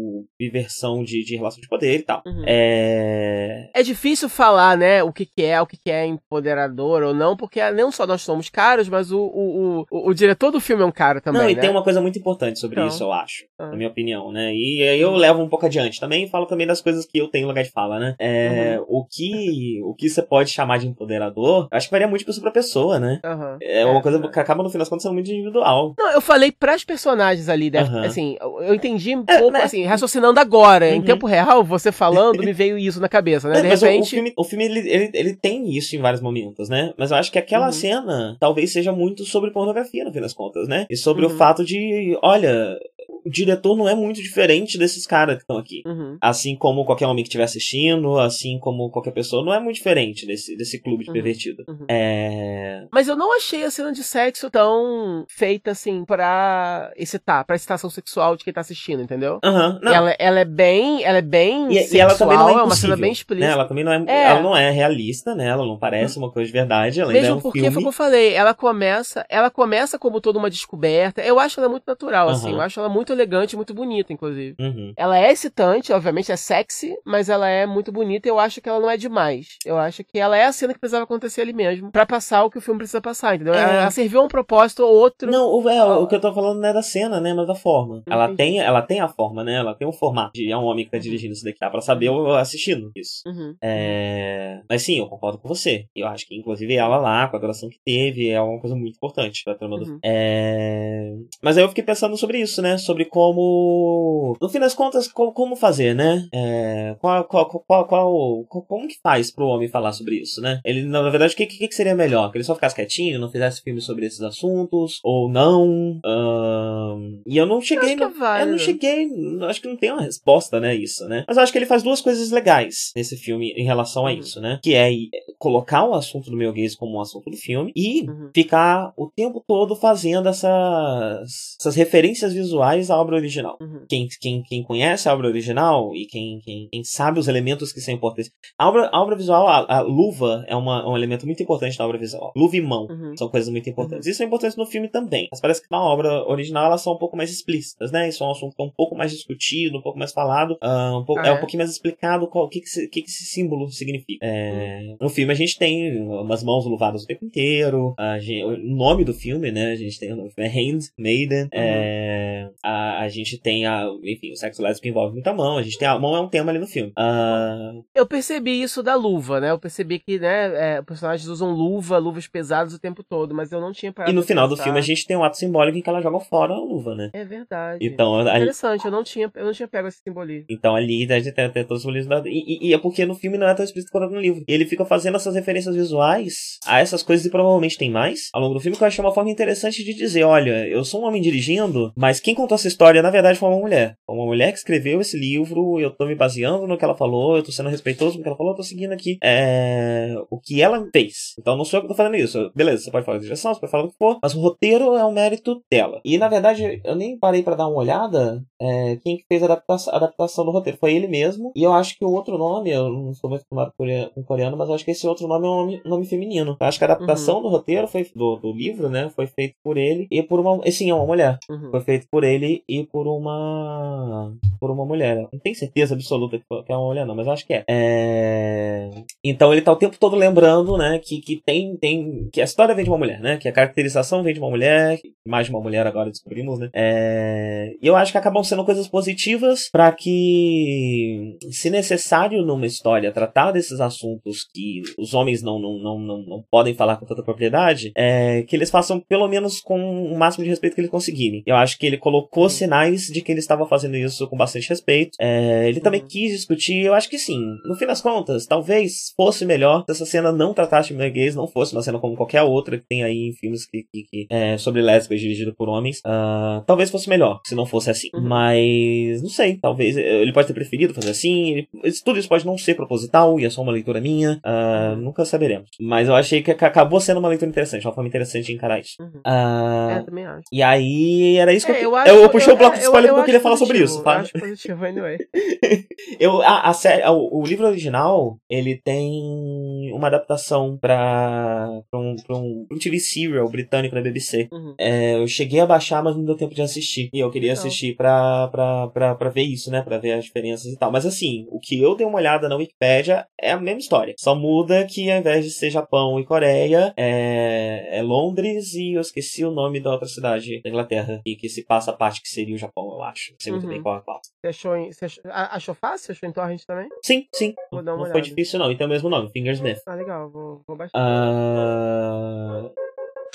[0.02, 2.22] essa subversão de, de relação de poder e tal.
[2.26, 2.44] Uhum.
[2.48, 7.14] É, É difícil falar, né, o que, que é, o que, que é empoderador ou
[7.14, 10.84] não, porque não só nós somos caros, mas o, o, o, o diretor do filme
[10.84, 11.62] é um cara também, Não, e né?
[11.62, 12.88] tem uma coisa muito importante sobre Então.
[12.88, 13.68] isso, eu acho, Ah.
[13.70, 14.54] na minha opinião, né?
[14.54, 17.28] E aí eu levo um pouco adiante também e falo também das coisas que eu
[17.28, 18.16] tenho lugar de fala, né?
[18.20, 18.86] É, Uhum.
[18.88, 22.44] o, que, o que você pode chamar de empoderador, acho que varia muito de pessoa
[22.44, 23.20] pra pessoa, né?
[23.24, 23.58] Aham.
[23.62, 24.28] É uma coisa é.
[24.28, 25.94] que acaba no fim das contas sendo muito individual.
[25.98, 27.80] Não, eu falei pras personagens ali, né?
[28.06, 29.64] Assim, eu eu entendi um É, pouco, né?
[29.64, 31.06] assim, raciocinando agora, em Uhum.
[31.06, 33.62] tempo real, você falando, me veio isso na cabeça, né?
[33.62, 34.10] De mas o- o, repente.
[34.10, 36.94] filme, o filme ele, ele, ele tem isso em vários momentos, né?
[36.98, 37.72] Mas eu acho que aquela Uhum.
[37.72, 40.86] cena talvez seja muito sobre pornografia, no fim das contas, né?
[40.90, 41.34] E sobre Uhum.
[41.34, 42.78] o fato de, olha,
[43.26, 45.82] o diretor não é muito diferente desses caras que estão aqui.
[45.86, 46.18] Uhum.
[46.22, 50.26] Assim como qualquer homem que estiver assistindo, assim como qualquer pessoa, não é muito diferente
[50.26, 51.14] desse, desse clube de Uhum.
[51.14, 51.64] pervertido.
[51.68, 51.86] Uhum.
[51.90, 52.86] É.
[52.92, 57.90] Mas eu não achei a cena de sexo tão feita assim pra excitar, pra excitação
[57.90, 59.40] sexual de quem tá assistindo, entendeu?
[59.44, 59.94] Não.
[59.94, 61.04] Ela, ela é bem.
[61.04, 61.72] Ela é bem.
[61.72, 63.12] E, e sexual, ela também não é, é uma cena bem né?
[63.12, 63.52] explícita.
[63.52, 64.24] Ela também não é, É.
[64.30, 65.48] ela não é realista, né?
[65.48, 67.74] Ela não parece uma coisa de verdade, ela ainda é Mesmo um porque filme.
[67.74, 71.22] foi o que eu falei, ela começa, ela começa como toda uma descoberta.
[71.22, 72.52] Eu acho ela muito natural, assim.
[72.52, 74.56] Eu acho ela muito elegante, muito bonita, inclusive.
[74.60, 74.94] Uhum.
[74.96, 78.70] Ela é excitante, obviamente é sexy, mas ela é muito bonita e eu acho que
[78.70, 79.58] ela não é demais.
[79.66, 82.50] Eu acho que ela é a cena que precisava acontecer ali mesmo, pra passar o
[82.50, 83.54] que o filme precisa passar, entendeu?
[83.54, 83.62] É.
[83.62, 85.30] Ela, serviu a um propósito ou outro.
[85.30, 87.34] Não, o, é, o que eu tô falando não é da cena, né?
[87.34, 88.02] Mas da forma.
[88.08, 88.38] Ela Entendi.
[88.38, 89.56] tem, ela tem a forma, né?
[89.56, 91.60] Ela tem o formato de é um homem que tá dirigindo isso daqui.
[91.60, 93.22] Dá pra saber eu assistindo isso.
[93.26, 93.56] Uhum.
[93.62, 94.62] É...
[94.70, 95.86] Mas sim, eu concordo com você.
[95.96, 98.96] Eu acho que, inclusive, ela lá, com a duração que teve, é uma coisa muito
[98.96, 100.00] importante pra trama do Uhum.
[100.04, 101.16] É...
[101.42, 102.78] Mas aí eu fiquei pensando sobre isso, né?
[102.78, 104.36] Sobre como.
[104.42, 106.28] No fim das contas, co- como fazer, né?
[106.34, 106.96] É...
[107.00, 110.60] Qual, qual, qual, qual, Como que faz pro homem falar sobre isso, né?
[110.66, 112.32] Ele, na verdade, o que, que, que seria melhor?
[112.32, 115.00] Que ele só ficasse quietinho, não fizesse filme sobre esses assuntos?
[115.04, 116.00] Ou não?
[116.04, 117.94] Ahn, E eu não cheguei.
[117.96, 118.42] acho que é.
[118.42, 119.10] Eu não cheguei.
[119.48, 120.76] Acho que não tem uma resposta, né?
[120.76, 121.24] Isso, né?
[121.28, 124.18] Mas eu acho que ele faz duas coisas legais nesse filme em relação a Uhum.
[124.20, 124.60] isso, né?
[124.64, 124.90] Que é
[125.38, 128.30] colocar o assunto do meu gays como um assunto do filme e Uhum.
[128.36, 133.58] ficar o tempo todo fazendo essas, essas referências visuais à obra original.
[133.62, 133.86] Uhum.
[133.88, 137.82] Quem, quem, quem conhece a obra original e quem, quem, quem sabe os elementos que
[137.82, 138.32] são importantes.
[138.58, 141.86] A obra, a obra visual, a, a luva é uma, um elemento muito importante na
[141.86, 142.32] obra visual.
[142.36, 143.16] Luva e mão Uhum.
[143.16, 144.08] são coisas muito importantes.
[144.08, 145.28] Isso é importante no filme também.
[145.32, 148.10] Mas parece que na obra original elas são um pouco mais explícitas, né?
[148.10, 150.98] Isso é um assunto que é um pouco mais discutido, um pouco mais falado, ah,
[150.98, 151.40] um pouco, Ah, é um é?
[151.40, 154.26] pouquinho mais explicado o que, que, que, que esse símbolo significa.
[154.26, 158.58] É, No filme a gente tem umas mãos luvadas o tempo inteiro, a gente- o
[158.58, 159.72] nome do filme, né?
[159.72, 163.66] A gente tem o nome do filme é Hand Maiden, é, a, a gente tem
[163.66, 166.28] a, enfim, o sexo lésbico envolve muita mão, a gente tem a mão é um
[166.30, 166.92] tema ali no filme.
[166.98, 169.52] Ah, Eu percebi isso da luva, né?
[169.52, 173.60] Eu percebi que, né, é, personagens usam luva, luvas pesadas o tempo todo, mas eu
[173.62, 174.64] não tinha parado e no final do pensar.
[174.66, 177.10] filme a gente tem um ato simbólico em que ela joga fora a luva, né?
[177.14, 177.86] É verdade.
[177.86, 180.46] Então, ali, Interessante, eu não tinha, eu não tinha pego esse simbolismo.
[180.50, 182.30] Então ali a gente tem, tem todos os simbolismos da...
[182.30, 184.44] e, e- e é porque no filme não é tão explícito quanto no livro.
[184.48, 188.42] E ele fica fazendo essas referências visuais a essas coisas e provavelmente tem mais ao
[188.42, 191.06] longo do filme, que eu achei uma forma interessante de dizer, olha, eu sou um
[191.06, 193.96] homem dirigindo, mas quem contou essa história, na verdade, foi uma mulher.
[194.06, 197.38] Foi uma mulher que escreveu esse livro, eu tô me baseando no que ela falou,
[197.38, 200.62] eu tô sendo respeitoso no que ela falou, eu tô seguindo aqui é, o que
[200.62, 201.34] ela fez.
[201.40, 202.52] Então não sou eu que tô fazendo isso.
[202.56, 204.96] Beleza, você pode falar de direção, você pode falar o que for, mas o roteiro
[204.96, 206.00] é um mérito dela.
[206.04, 209.46] E na verdade, eu nem parei pra dar uma olhada é, quem que fez a
[209.46, 210.78] adaptação, a adaptação do roteiro.
[210.80, 211.52] Foi ele mesmo.
[211.56, 214.70] E eu acho que o outro nome, eu não sou muito acostumado com coreano- mas
[214.70, 216.56] eu acho que esse outro nome é um nome, nome feminino.
[216.60, 219.10] Eu acho que a adaptação do roteiro foi do, do livro, né?
[219.16, 220.62] Foi feito por ele e por uma.
[220.66, 221.38] e Sim, é uma mulher.
[221.50, 221.72] Uhum.
[221.72, 224.34] Foi feito por ele e por uma.
[224.60, 225.28] por uma mulher.
[225.32, 227.64] Não tenho certeza absoluta que é uma mulher, não, mas acho que é.
[227.68, 228.90] É,
[229.24, 232.30] Então ele tá o tempo todo lembrando, né, que, que tem, tem.
[232.32, 233.38] que a história vem de uma mulher, né?
[233.38, 236.70] Que a caracterização vem de uma mulher, mais de uma mulher agora descobrimos, né?
[236.74, 243.12] É, E eu acho que acabam sendo coisas positivas pra que, se necessário numa história,
[243.12, 247.24] tratar desses assuntos que os homens não, não, não, não, não podem falar com tanta
[247.24, 251.44] propriedade, é, que eles façam pelo menos com o máximo de respeito que eles conseguirem.
[251.46, 255.12] Eu acho que ele colocou sinais de que ele estava fazendo isso com bastante respeito.
[255.20, 256.08] É, ele também Uhum.
[256.08, 257.40] quis discutir, eu acho que sim.
[257.66, 261.48] No fim das contas, talvez fosse melhor se essa cena não tratasse mulher gays, não
[261.48, 264.58] fosse uma cena como qualquer outra que tem aí em filmes que, que, que, é,
[264.58, 266.00] sobre lésbicas dirigido por homens.
[266.06, 268.10] Ah, talvez fosse melhor se não fosse assim.
[268.14, 268.22] Uhum.
[268.22, 271.50] Mas, não sei, talvez eh, ele pode ter preferido fazer assim.
[271.52, 271.68] ele-
[272.04, 274.40] tudo isso pode não ser proposital e é só uma leitura minha.
[274.44, 275.70] Ah, nunca saberemos.
[275.80, 278.80] Mas eu achei que ac- acabou sendo uma leitura interessante, uma forma interessante de encarar
[278.80, 278.96] isso.
[279.00, 279.22] Uhum.
[279.26, 280.44] Ah, É, também acho.
[280.52, 283.12] e aí, era isso que É, eu, eu, puxei o bloco de é, spoiler porque
[283.12, 284.14] eu acho queria falar sobre isso, tá?
[284.14, 285.18] Eu acho positivo, anyway.
[286.20, 292.16] Eu, a, a série, o, o livro original, ele tem uma adaptação pra, pra, um,
[292.16, 294.48] pra um, um TV serial britânico da BBC.
[294.52, 294.76] Uhum.
[294.80, 297.10] É, eu cheguei a baixar, mas não deu tempo de assistir.
[297.14, 297.66] E eu queria Legal.
[297.66, 299.82] assistir pra, pra, pra, pra ver isso, né?
[299.82, 300.92] Pra ver as diferenças e tal.
[300.92, 304.14] Mas assim, o que eu dei uma olhada na Wikipédia é a mesma história.
[304.18, 309.02] Só muda que ao invés de ser Japão e Coreia, é, é Londres e eu
[309.02, 311.22] esqueci o nome da outra cidade da Inglaterra.
[311.26, 313.32] E que se passa a parte que seria o Japão, eu acho.
[313.32, 313.70] Não sei muito Uhum.
[313.70, 314.22] bem qual é qual.
[314.24, 316.12] Você achou, em, você achou, a- achou fácil?
[316.12, 316.88] Achou em torrent também?
[317.04, 317.54] Sim, sim.
[317.72, 318.22] Vou dar uma não foi olhada.
[318.22, 318.72] difícil, não.
[318.72, 319.80] E tem o mesmo nome, Fingersmith.
[319.86, 320.92] Ah, legal, vou, vou baixar.
[320.98, 322.72] Ah,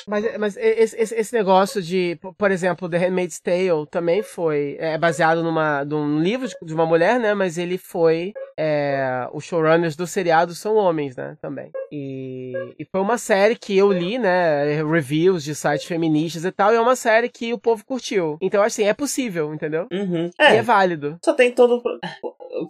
[0.08, 4.96] Mas, mas esse, esse, esse negócio de, por exemplo, The Handmaid's Tale também foi é,
[4.96, 7.34] baseado numa, num livro de uma mulher, né?
[7.34, 11.36] Mas ele foi é, os showrunners do seriado são homens, né?
[11.42, 11.70] Também.
[11.90, 14.80] E, e, foi uma série que eu li, né?
[14.82, 18.38] Reviews de sites feministas e tal, e é uma série que o povo curtiu.
[18.40, 19.88] Então, assim, é possível, entendeu?
[19.92, 20.30] Uhum.
[20.38, 20.54] É.
[20.54, 21.18] E é válido.
[21.24, 21.82] Só tem todo.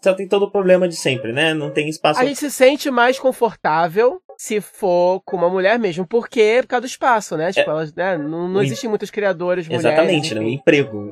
[0.03, 1.55] Só tem todo o problema de sempre, né?
[1.55, 2.19] Não tem espaço.
[2.19, 6.07] A gente se sente mais confortável se for com uma mulher mesmo.
[6.07, 7.53] Porque por causa do espaço, né?
[7.53, 7.73] Tipo, é.
[7.73, 8.19] elas, né?
[8.19, 9.85] Não, não existem muitos criadores mulheres.
[9.85, 10.41] Exatamente, né?
[10.41, 11.11] Um emprego.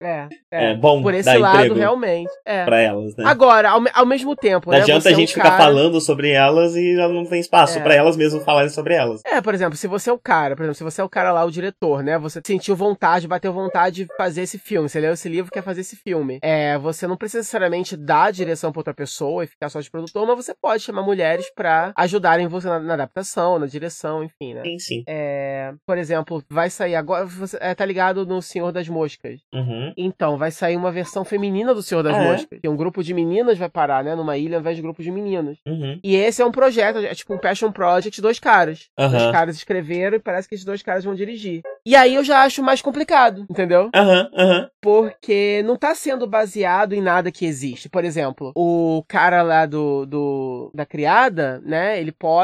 [0.00, 0.70] É, é.
[0.72, 1.02] é bom.
[1.02, 2.30] Por esse lado, realmente.
[2.44, 2.64] É.
[2.64, 3.24] Pra elas, né?
[3.26, 4.70] Agora, ao, ao mesmo tempo.
[4.70, 7.40] Não né, adianta a gente é um ficar falando sobre elas e já não tem
[7.40, 7.82] espaço é.
[7.82, 9.20] para elas mesmo falarem sobre elas.
[9.26, 11.32] É, por exemplo, se você é o cara, por exemplo, se você é o cara
[11.32, 12.18] lá, o diretor, né?
[12.18, 14.88] Você sentiu vontade, bateu vontade de fazer esse filme.
[14.88, 16.38] Você leu esse livro quer fazer esse filme.
[16.42, 19.90] É, você não precisa necessariamente dar a direção pra outra pessoa e ficar só de
[19.90, 24.54] produtor, mas você pode chamar mulheres para ajudarem você na, na adaptação na direção, enfim,
[24.54, 24.62] né?
[24.62, 25.04] Sim, sim.
[25.06, 27.24] É, por exemplo, vai sair agora.
[27.24, 29.40] Você é, tá ligado no Senhor das Moscas.
[29.52, 29.92] Uhum.
[29.96, 32.32] Então, vai sair uma versão feminina do Senhor das ah, é?
[32.32, 32.60] Moscas.
[32.60, 34.14] Que um grupo de meninas vai parar, né?
[34.14, 35.58] Numa ilha ao invés de grupo de meninos.
[35.66, 35.98] Uhum.
[36.02, 38.88] E esse é um projeto, é tipo um passion project, dois caras.
[38.98, 39.10] Uhum.
[39.10, 41.62] Dois caras escreveram e parece que esses dois caras vão dirigir.
[41.84, 43.90] E aí eu já acho mais complicado, entendeu?
[43.94, 44.70] Aham, aham.
[44.80, 47.88] Porque não tá sendo baseado em nada que existe.
[47.88, 52.00] Por exemplo, o cara lá do, do da criada, né?
[52.00, 52.41] Ele pode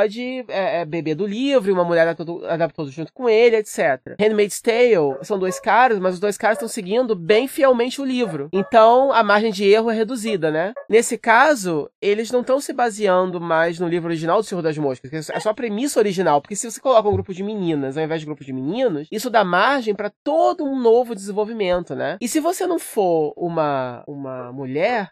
[0.49, 4.16] é, é, beber do livro, e uma mulher adaptou, adaptou junto com ele, etc.
[4.20, 8.49] Handmaid's Tale são dois caras, mas os dois caras estão seguindo bem fielmente o livro.
[8.53, 10.72] Então a margem de erro é reduzida, né?
[10.88, 15.11] Nesse caso, eles não estão se baseando mais no livro original do Senhor das Moscas,
[15.11, 18.05] que é só a premissa original, porque se você coloca um grupo de meninas ao
[18.05, 22.16] invés de um grupo de meninos, isso dá margem para todo um novo desenvolvimento, né?
[22.20, 25.09] E se você não for uma, uma mulher,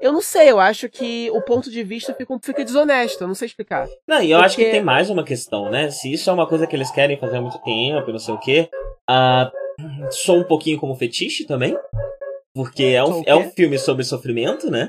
[0.00, 3.34] eu não sei, eu acho que o ponto de vista fica, fica desonesto, eu não
[3.34, 3.88] sei explicar.
[4.06, 4.46] Não, e eu Porque...
[4.46, 5.90] acho que tem mais uma questão, né?
[5.90, 8.38] Se isso é uma coisa que eles querem fazer há muito tempo, não sei o
[8.38, 8.68] quê,
[9.10, 11.76] uh, sou um pouquinho como fetiche também.
[12.54, 14.88] Porque é um, é um filme sobre sofrimento, né?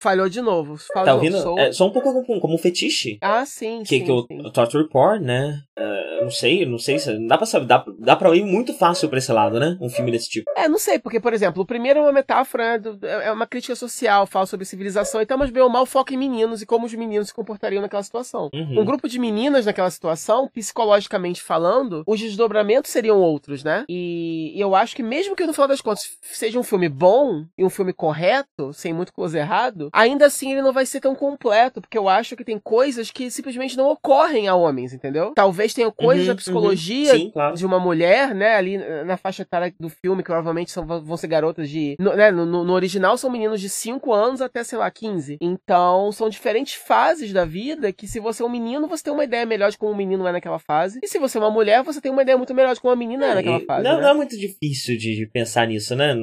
[0.00, 0.76] Falhou de novo.
[0.92, 1.40] Fala tá ouvindo?
[1.40, 1.58] Sou...
[1.58, 3.18] É, só um pouco como, como um fetiche.
[3.20, 4.00] Ah, sim, que, sim.
[4.00, 4.12] Que sim.
[4.12, 5.62] o, o Torture Porn, né?
[5.78, 7.26] Uh, não sei, não sei se.
[7.26, 7.66] Dá pra saber.
[7.66, 9.76] Dá, dá pra ir muito fácil pra esse lado, né?
[9.80, 10.50] Um filme desse tipo.
[10.56, 13.46] É, não sei, porque, por exemplo, o primeiro é uma metáfora, né, do, é uma
[13.46, 16.86] crítica social, fala sobre civilização, então, mas bem ou mal foca em meninos e como
[16.86, 18.50] os meninos se comportariam naquela situação.
[18.52, 18.80] Uhum.
[18.80, 23.84] Um grupo de meninas naquela situação, psicologicamente falando, os desdobramentos seriam outros, né?
[23.88, 27.44] E, e eu acho que mesmo que no final das contas seja um filme bom
[27.56, 31.14] e um filme correto, sem muito coisa errado, ainda assim ele não vai ser tão
[31.14, 35.32] completo, porque eu acho que tem coisas que simplesmente não ocorrem a homens, entendeu?
[35.34, 37.18] Talvez tenha coisas uhum, da psicologia uhum.
[37.18, 37.56] Sim, claro.
[37.56, 41.28] de uma mulher, né, ali na faixa etária do filme, que provavelmente são, vão ser
[41.28, 41.96] garotas de.
[41.98, 45.38] No, né, no, no, original são meninos de 5 anos até, sei lá, 15.
[45.40, 49.24] Então, são diferentes fases da vida que, se você é um menino, você tem uma
[49.24, 51.00] ideia melhor de como um menino é naquela fase.
[51.02, 52.98] E se você é uma mulher, você tem uma ideia muito melhor de como uma
[52.98, 53.84] menina é, é naquela fase.
[53.84, 54.02] Não, né?
[54.02, 56.14] não é muito difícil de, de, pensar nisso, né?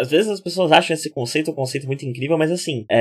[0.00, 2.84] Às vezes as pessoas acham esse conceito um conceito muito incrível, mas assim.
[2.88, 2.95] É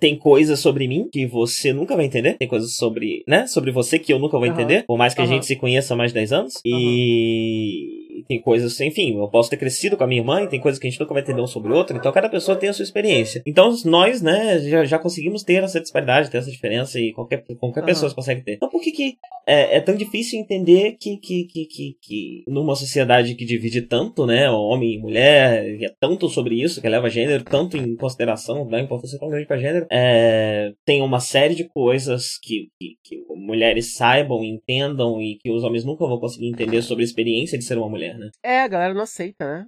[0.00, 2.36] tem coisas sobre mim que você nunca vai entender.
[2.38, 3.46] Tem coisas sobre, né?
[3.46, 4.52] Sobre você que eu nunca vou uhum.
[4.52, 4.84] entender.
[4.86, 5.26] Por mais que uhum.
[5.26, 6.54] a gente se conheça há mais de 10 anos.
[6.64, 6.78] Uhum.
[6.78, 10.78] E tem coisas, enfim, eu posso ter crescido com a minha irmã e tem coisas
[10.78, 11.96] que a gente nunca vai entender um sobre o outro.
[11.96, 13.42] Então cada pessoa tem a sua experiência.
[13.46, 17.84] Então nós, né, já, já conseguimos ter essa disparidade, ter essa diferença e qualquer, qualquer
[17.84, 18.54] pessoa consegue ter.
[18.54, 19.16] Então por que que
[19.46, 24.26] é, é tão difícil entender que, que, que, que, que numa sociedade que divide tanto,
[24.26, 28.80] né, homem e mulher, é tanto sobre isso, que leva gênero tanto em consideração, dá
[28.80, 33.94] importância tão grande pra gênero, é, tem uma série de coisas que, que, que mulheres
[33.94, 37.76] saibam, entendam e que os homens nunca vão conseguir entender sobre a experiência de ser
[37.78, 38.30] uma mulher, né?
[38.42, 39.66] É, a galera não aceita, né?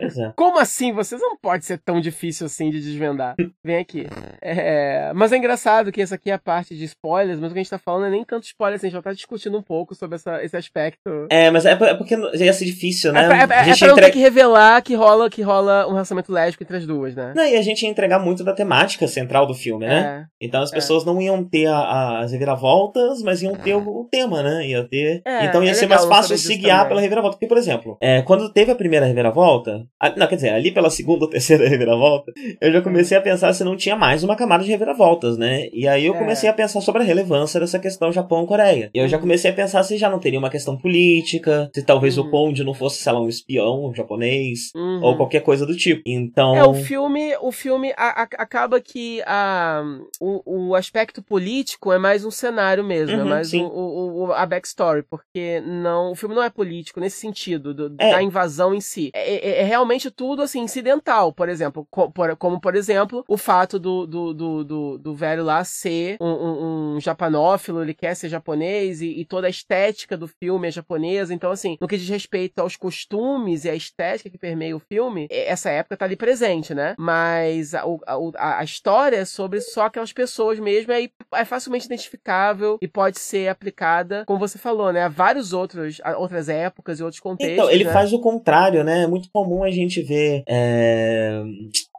[0.00, 0.32] É.
[0.36, 0.92] Como assim?
[0.92, 3.34] Vocês não pode ser tão difícil assim de desvendar.
[3.62, 4.06] Vem aqui.
[4.40, 5.12] É...
[5.14, 7.62] Mas é engraçado que essa aqui é a parte de spoilers, mas o que a
[7.62, 9.94] gente tá falando é nem tanto spoiler, assim, a gente já tá discutindo um pouco
[9.94, 11.26] sobre essa, esse aspecto.
[11.30, 13.24] É, mas é, é porque ia ser difícil, né?
[13.24, 15.92] É pra, é, é, é pra não ter que revelar que rola, que rola um
[15.92, 17.32] relacionamento lésbico entre as duas, né?
[17.34, 20.26] Não, e a gente ia entregar muito da temática central do filme, né?
[20.40, 20.46] É.
[20.46, 20.74] Então as é.
[20.74, 24.66] pessoas não iam ter a, a, as reviravoltas, mas iam ter o, o tema, né?
[24.66, 25.22] Ia ter.
[25.24, 26.88] É, então ia é ser mais fácil se guiar também.
[26.88, 27.36] pela reviravolta.
[27.36, 29.86] Porque, por exemplo, é, quando teve a primeira reviravolta.
[30.00, 33.52] A, não, quer dizer, ali pela segunda ou terceira reviravolta, eu já comecei a pensar
[33.52, 35.68] se não tinha mais uma camada de reviravoltas, né?
[35.72, 36.18] E aí eu é.
[36.18, 38.90] comecei a pensar sobre a relevância dessa questão Japão-Coreia.
[38.94, 42.18] E eu já comecei a pensar se já não teria uma questão política, se talvez
[42.18, 42.26] uhum.
[42.26, 45.00] o Conde não fosse, sei lá, um espião japonês, uhum.
[45.02, 46.02] ou qualquer coisa do tipo.
[46.06, 46.56] Então.
[46.56, 49.82] É, o filme, o filme a, a, acaba que a,
[50.20, 54.32] o, o aspecto político é mais um cenário mesmo, é uhum, é mais o, o,
[54.32, 58.12] a backstory, porque não, o filme não é político nesse sentido do, é.
[58.12, 59.10] da invasão em si.
[59.14, 63.36] É, é, é, realmente tudo assim incidental, por exemplo, como, por, como por exemplo o
[63.36, 68.14] fato do, do, do, do, do velho lá ser um, um, um, japanófilo, ele quer
[68.14, 71.32] ser japonês e, e, toda a estética do filme é japonesa.
[71.32, 75.26] Então, assim, no que diz respeito aos costumes e a estética que permeia o filme,
[75.30, 76.94] essa época tá ali presente, né?
[76.98, 82.78] Mas a, a, a história é sobre só aquelas pessoas mesmo, é, é facilmente identificável
[82.80, 85.04] e pode ser aplicada, como você falou, né?
[85.04, 87.58] A vários outros, a outras épocas e outros contextos.
[87.58, 87.92] Então, ele né?
[87.92, 89.04] faz o contrário, né?
[89.04, 90.42] É muito comum a gente ver.
[90.48, 91.42] É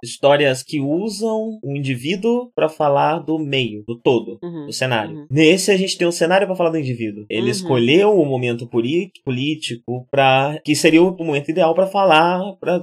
[0.06, 5.16] histórias que usam o indivíduo para falar do meio, do todo, uhum, do cenário.
[5.16, 5.28] Uhum.
[5.30, 7.26] Nesse a gente tem um cenário para falar do indivíduo.
[7.30, 7.52] Ele uhum.
[7.52, 12.82] escolheu o momento político para que seria o momento ideal para falar para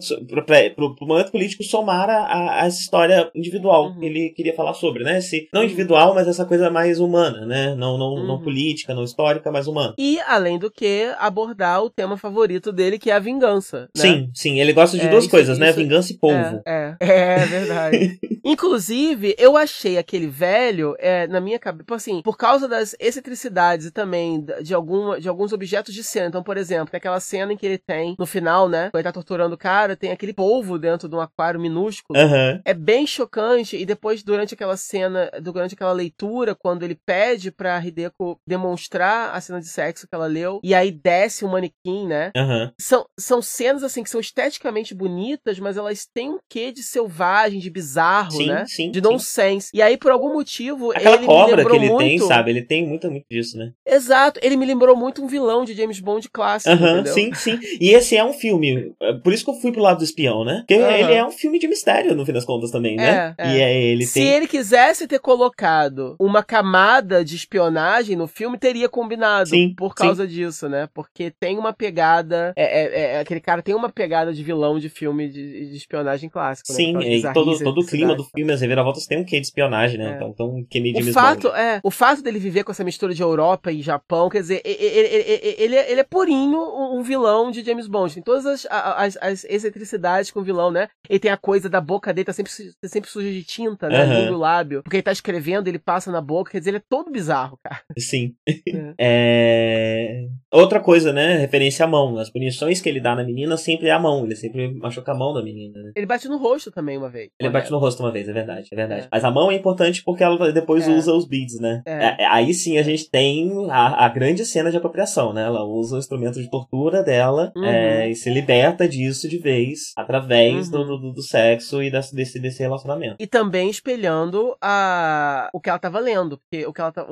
[0.78, 3.98] o momento político somar a, a essa história individual uhum.
[3.98, 5.18] que ele queria falar sobre, né?
[5.18, 5.66] Esse, não uhum.
[5.66, 7.74] individual, mas essa coisa mais humana, né?
[7.74, 8.42] Não não, não uhum.
[8.42, 9.94] política, não histórica, mas humana.
[9.98, 13.88] E além do que abordar o tema favorito dele que é a vingança.
[13.96, 14.02] Né?
[14.02, 14.60] Sim, sim.
[14.60, 15.70] Ele gosta de é, duas isso, coisas, né?
[15.70, 15.84] isso, né?
[15.84, 16.62] Vingança e povo.
[16.66, 17.11] É, é.
[17.12, 18.18] É, verdade.
[18.44, 23.86] Inclusive, eu achei aquele velho, é, na minha cabeça, tipo assim, por causa das excentricidades
[23.86, 26.26] e também de, algum, de alguns objetos de cena.
[26.26, 29.04] Então, por exemplo, tem aquela cena em que ele tem, no final, né, quando ele
[29.04, 32.18] tá torturando o cara, tem aquele polvo dentro de um aquário minúsculo.
[32.18, 32.60] Uhum.
[32.64, 33.76] É bem chocante.
[33.76, 39.40] E depois, durante aquela cena, durante aquela leitura, quando ele pede pra Hideko demonstrar a
[39.40, 42.32] cena de sexo que ela leu, e aí desce o um manequim, né?
[42.36, 42.70] Uhum.
[42.80, 47.58] São, são cenas, assim, que são esteticamente bonitas, mas elas têm um quê de selvagem,
[47.58, 48.64] de bizarro, sim, né?
[48.66, 49.70] Sim, de nonsense.
[49.74, 51.98] E aí, por algum motivo, Aquela ele cobra que ele muito...
[51.98, 52.50] tem, sabe?
[52.50, 53.72] Ele tem muito, muito disso, né?
[53.86, 54.40] Exato.
[54.42, 57.58] Ele me lembrou muito um vilão de James Bond clássico, uhum, Sim, sim.
[57.80, 60.44] E esse é um filme, é, por isso que eu fui pro lado do espião,
[60.44, 60.64] né?
[60.66, 60.90] Porque uhum.
[60.90, 63.34] ele é um filme de mistério, no fim das contas, também, né?
[63.38, 63.54] É, é.
[63.56, 64.28] E é, ele Se tem...
[64.28, 70.24] ele quisesse ter colocado uma camada de espionagem no filme, teria combinado sim, por causa
[70.24, 70.30] sim.
[70.30, 70.88] disso, né?
[70.94, 72.52] Porque tem uma pegada...
[72.56, 76.28] É, é, é, aquele cara tem uma pegada de vilão de filme de, de espionagem
[76.28, 77.16] clássico, Sim, né?
[77.16, 80.12] e todo, todo o clima do filme, as reviravoltas tem um quê de espionagem, né?
[80.12, 80.16] É.
[80.16, 83.70] Então, então Kennedy o fato é O fato dele viver com essa mistura de Europa
[83.70, 86.60] e Japão, quer dizer, ele, ele, ele, ele é purinho
[86.92, 88.14] um vilão de James Bond.
[88.14, 90.88] Tem todas as, as, as excentricidades com o vilão, né?
[91.08, 92.52] Ele tem a coisa da boca dele, tá sempre,
[92.84, 94.04] sempre suja de tinta, né?
[94.04, 94.32] Uhum.
[94.32, 94.82] No lábio.
[94.82, 97.80] Porque ele tá escrevendo, ele passa na boca, quer dizer, ele é todo bizarro, cara.
[97.98, 98.34] Sim.
[98.48, 98.94] É.
[98.98, 100.28] é...
[100.50, 101.38] Outra coisa, né?
[101.38, 102.18] Referência à mão.
[102.18, 104.24] As punições que ele dá na menina sempre é a mão.
[104.24, 105.92] Ele sempre machuca a mão da menina, né?
[105.94, 107.30] Ele bate no rosto também uma vez.
[107.38, 109.02] Ele bate no rosto uma vez, é verdade, é verdade.
[109.02, 109.08] É.
[109.10, 110.90] Mas a mão é importante porque ela depois é.
[110.90, 111.82] usa os beads, né?
[111.86, 112.22] É.
[112.22, 112.26] é.
[112.26, 115.44] Aí sim a gente tem a, a, grande cena de apropriação, né?
[115.44, 117.64] Ela usa o instrumento de tortura dela uhum.
[117.64, 120.72] É, e se liberta disso de vez através uhum.
[120.72, 123.16] do, do, do, sexo e desse, desse relacionamento.
[123.18, 126.38] E também espelhando a, o que ela estava lendo.
[126.38, 127.06] Porque o que ela, tá,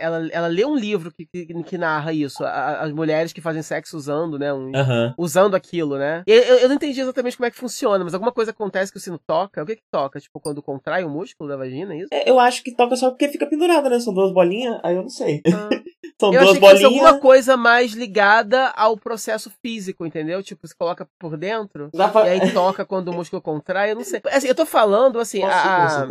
[0.00, 2.44] ela, ela lê um livro que, que, que narra isso.
[2.44, 4.52] A, as mulheres que fazem sexo usando, né?
[4.52, 5.14] Um, uhum.
[5.16, 6.22] Usando aquilo, né?
[6.26, 8.98] E eu, eu não entendi exatamente como é que funciona, mas alguma coisa acontece que
[8.98, 9.62] o sino toca.
[9.62, 10.20] O que que toca?
[10.20, 12.08] Tipo, quando contrai o músculo da vagina, é isso?
[12.12, 14.00] É, eu acho que toca só porque fica pendurada, né?
[14.00, 15.42] São duas bolinhas, aí eu não sei.
[15.46, 15.68] Ah.
[16.20, 16.78] São eu duas achei bolinhas.
[16.80, 20.42] Que alguma coisa mais ligada ao processo físico, entendeu?
[20.42, 22.26] Tipo, se coloca por dentro pra...
[22.26, 24.20] e aí toca quando o músculo contrai, eu não sei.
[24.26, 26.06] Assim, eu tô falando, assim, Posso a...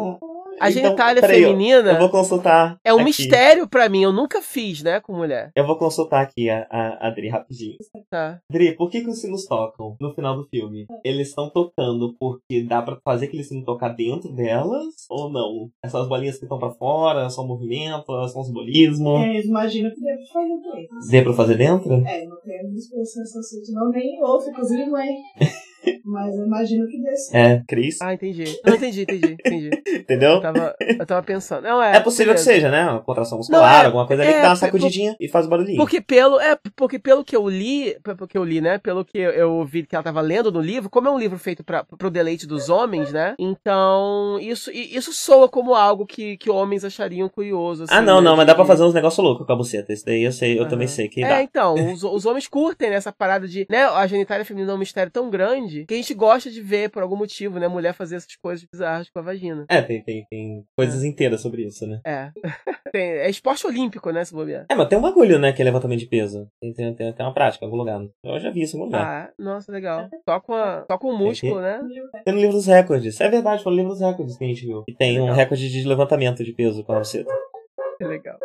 [0.59, 1.91] A então, genitália feminina.
[1.91, 2.79] Eu, vou consultar.
[2.83, 3.05] É um aqui.
[3.05, 4.03] mistério para mim.
[4.03, 5.51] Eu nunca fiz, né, com mulher.
[5.55, 7.77] Eu vou consultar aqui a, a, a Adri rapidinho.
[8.09, 8.39] Tá.
[8.49, 10.85] Adri, por que, que os sinos tocam no final do filme?
[11.03, 15.69] Eles estão tocando porque dá para fazer aquele sino tocar dentro delas ou não?
[15.83, 19.17] Essas bolinhas que estão para fora, são movimento, são simbolismo?
[19.17, 21.09] É, imagino que deve fazer dentro.
[21.09, 21.93] Dê pra fazer dentro?
[21.93, 25.09] É, não tenho expressão assim, não nem outro, inclusive mãe.
[26.03, 27.35] Mas eu imagino que desse.
[27.35, 28.01] É, Cris.
[28.01, 28.45] Ah, entendi.
[28.65, 29.69] Não, entendi, entendi, entendi.
[29.99, 30.31] Entendeu?
[30.31, 31.63] Eu tava, eu tava pensando.
[31.63, 32.49] Não, é, é possível beleza.
[32.49, 32.83] que seja, né?
[32.89, 35.27] Uma contração muscular, não, é, alguma coisa ali é, que dá uma sacudidinha por, e
[35.27, 35.77] faz o barulhinho.
[35.77, 38.77] Porque pelo, é, porque pelo que eu li, pelo que eu li, né?
[38.77, 41.63] Pelo que eu ouvi que ela tava lendo no livro, como é um livro feito
[41.63, 43.35] pra, pro deleite dos homens, né?
[43.37, 47.83] Então, isso, isso soa como algo que, que homens achariam curioso.
[47.83, 49.93] Assim, ah, não, né, não, mas dá pra fazer uns negócios loucos com a buceta.
[49.93, 50.69] Isso daí eu sei, eu uhum.
[50.69, 51.39] também sei que é, dá.
[51.39, 53.85] É, então, os, os homens curtem nessa parada de, né?
[53.85, 57.01] A genitália feminina é um mistério tão grande que a gente gosta de ver, por
[57.01, 57.67] algum motivo, né?
[57.67, 59.65] Mulher fazer essas coisas bizarras com a vagina.
[59.69, 61.07] É, tem, tem, tem coisas é.
[61.07, 61.99] inteiras sobre isso, né?
[62.05, 62.31] É.
[62.91, 64.65] tem, é esporte olímpico, né, se bobear.
[64.69, 66.49] É, mas tem um bagulho, né, que é levantamento de peso.
[66.61, 68.01] Tem, tem, tem, tem uma prática em algum lugar.
[68.23, 69.05] Eu já vi isso em algum lugar.
[69.05, 70.09] Ah, nossa, legal.
[70.27, 71.79] Só com, a, só com o músculo, né?
[72.25, 73.19] Tem no livro dos recordes.
[73.19, 74.83] É verdade, foi no livro dos recordes que a gente viu.
[74.87, 75.27] E tem legal.
[75.27, 77.01] um recorde de levantamento de peso com a.
[77.01, 78.37] Que legal.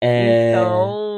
[0.00, 0.52] É...
[0.52, 1.10] Então,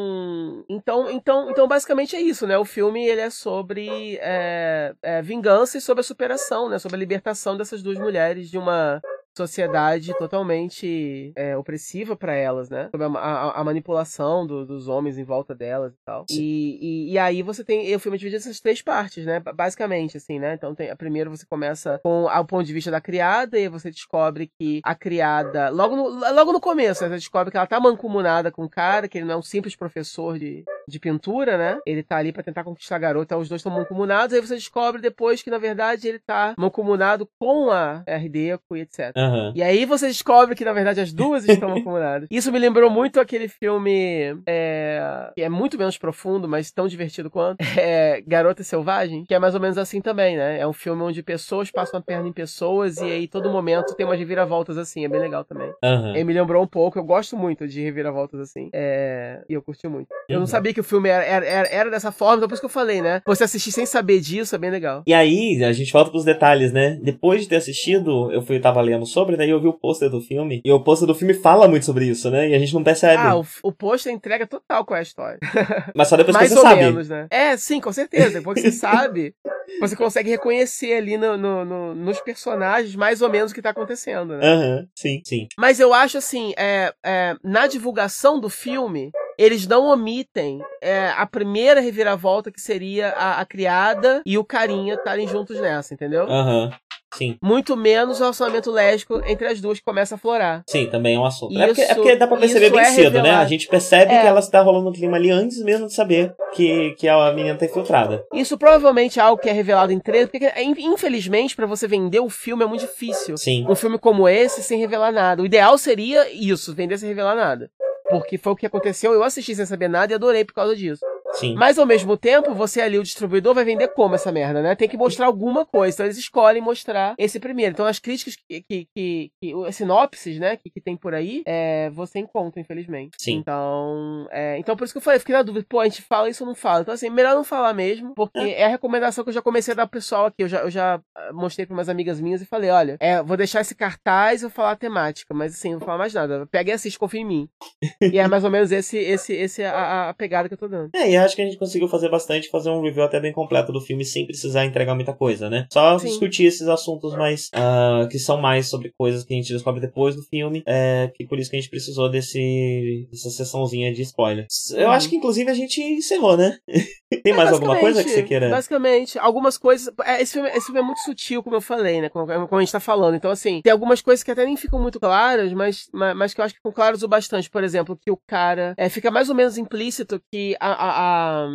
[0.68, 2.56] então, então, então, basicamente é isso, né?
[2.58, 6.78] O filme ele é sobre é, é, vingança e sobre a superação, né?
[6.78, 9.00] Sobre a libertação dessas duas mulheres de uma
[9.36, 12.88] sociedade totalmente é, opressiva para elas, né?
[12.90, 16.24] Sobre a, a, a manipulação do, dos homens em volta delas e tal.
[16.30, 17.94] E, e, e, aí você tem.
[17.94, 19.40] O filme é dividido essas três partes, né?
[19.40, 20.54] Basicamente, assim, né?
[20.54, 23.90] Então tem, a primeira você começa com o ponto de vista da criada, e você
[23.90, 25.70] descobre que a criada.
[25.70, 27.00] Logo no, logo no começo?
[27.00, 29.74] Você descobre que ela tá mancomunada com o cara, que ele não é um simples
[29.74, 31.78] professor de, de pintura, né?
[31.86, 35.00] Ele tá ali para tentar conquistar a garota, os dois estão mancomunados, aí você descobre
[35.00, 39.12] depois que, na verdade, ele tá mancomunado com a Ardeco e etc.
[39.24, 39.52] Aham.
[39.54, 42.28] E aí você descobre que, na verdade, as duas estão mancomunadas.
[42.30, 47.30] Isso me lembrou muito aquele filme é, que é muito menos profundo, mas tão divertido
[47.30, 47.58] quanto.
[47.82, 50.58] É Garota Selvagem, que é mais ou menos assim também, né?
[50.60, 54.06] É um filme onde pessoas passam a perna em pessoas e aí todo momento tem
[54.06, 55.04] umas reviravoltas assim.
[55.04, 55.70] É bem legal também.
[55.82, 56.14] Aham.
[56.14, 58.68] Ele me lembrou um pouco, eu gosto muito de reviravoltas assim.
[58.72, 60.08] É, e eu curti muito.
[60.28, 60.46] Eu não Uhum.
[60.46, 62.70] sabia que o filme era, era, era- era dessa forma, então por isso que eu
[62.70, 63.20] falei, né?
[63.26, 65.02] Você assistir sem saber disso é bem legal.
[65.06, 66.98] E aí, a gente volta pros detalhes, né?
[67.02, 70.20] Depois de ter assistido, eu fui tava lendo sobre, daí eu vi o pôster do
[70.20, 70.60] filme.
[70.64, 72.48] E o pôster do filme fala muito sobre isso, né?
[72.48, 73.22] E a gente não percebe.
[73.22, 75.38] Ah, o, o pôster entrega total qual é a história.
[75.94, 76.76] Mas só depois que você ou sabe.
[76.76, 77.26] menos, né?
[77.30, 78.38] É, sim, com certeza.
[78.38, 79.34] Depois que você sabe,
[79.80, 83.70] você consegue reconhecer ali no, no- no- nos personagens mais ou menos o que tá
[83.70, 84.46] acontecendo, né?
[84.46, 85.46] Aham, sim, sim.
[85.58, 91.26] Mas eu acho assim, é, é, na divulgação do filme, eles não omitem é, a
[91.26, 96.24] primeira reviravolta que seria a, a criada e o carinha estarem juntos nessa, entendeu?
[96.30, 96.70] Aham,
[97.16, 97.36] sim.
[97.42, 100.62] Muito menos o relacionamento lésbico entre as duas que começa a florar.
[100.68, 101.58] Sim, também é um assunto.
[101.58, 103.20] é, porque, é Isso- porque dá pra perceber isso bem é cedo, né?
[103.20, 103.42] revelado.
[103.44, 104.20] A gente percebe É.
[104.20, 107.56] que ela está rolando um clima ali antes mesmo de saber que, que a menina
[107.56, 108.24] tá infiltrada.
[108.32, 112.20] Isso provavelmente é algo que é revelado em trailer, porque in- infelizmente pra você vender
[112.20, 113.36] o filme é muito difícil.
[113.36, 113.66] Sim.
[113.68, 115.42] Um filme como esse sem revelar nada.
[115.42, 117.70] O ideal seria isso, vender sem revelar nada.
[118.10, 121.00] Porque foi o que aconteceu, eu assisti sem saber nada e adorei por causa disso.
[121.34, 121.54] Sim.
[121.54, 124.74] Mas ao mesmo tempo, você ali, o distribuidor, vai vender como essa merda, né?
[124.74, 125.94] Tem que mostrar alguma coisa.
[125.94, 127.72] Então eles escolhem mostrar esse primeiro.
[127.72, 128.62] Então as críticas que.
[128.62, 133.16] que, que, que sinopses, né, que, que tem por aí, é, você encontra, infelizmente.
[133.18, 133.36] Sim.
[133.36, 134.26] Então.
[134.30, 136.44] é, então por isso que eu falei, fiquei na dúvida, pô, a gente fala isso
[136.44, 136.82] ou não fala?
[136.82, 139.76] Então, assim, melhor não falar mesmo, porque é, a recomendação que eu já comecei a
[139.76, 140.42] dar pro pessoal aqui.
[140.42, 143.36] Eu já, eu já ah, mostrei pra umas amigas minhas e falei, olha, é, vou
[143.36, 146.46] deixar esse cartaz e vou falar a temática, mas assim, não vou falar mais nada.
[146.50, 147.48] Pega e assiste, confia em mim.
[148.00, 150.90] e é mais ou menos esse, esse, esse a, a pegada que eu tô dando.
[150.94, 153.72] É, e acho que a gente conseguiu fazer bastante, fazer um review até bem completo
[153.72, 155.66] do filme sem precisar entregar muita coisa, né?
[155.72, 156.08] Só Sim.
[156.08, 157.48] discutir esses assuntos mais.
[157.54, 160.62] ah, que são mais sobre coisas que a gente descobre depois do filme.
[160.66, 164.70] É, que por isso que a gente precisou desse, dessa sessãozinha de spoilers.
[164.72, 164.92] Eu Uhum.
[164.92, 166.56] acho que inclusive a gente encerrou, né?
[167.22, 168.48] Tem mais alguma coisa que você queira?
[168.48, 169.92] Basicamente, algumas coisas.
[170.04, 172.08] é, esse, filme, esse filme é muito sutil, como eu falei, né?
[172.08, 173.14] Como, como a gente tá falando.
[173.14, 176.40] Então, assim, tem algumas coisas que até nem ficam muito claras, mas, mas, mas que
[176.40, 177.50] eu acho que ficam claras o bastante.
[177.50, 178.74] Por exemplo, que o cara.
[178.76, 181.46] É, fica mais ou menos implícito que a, a,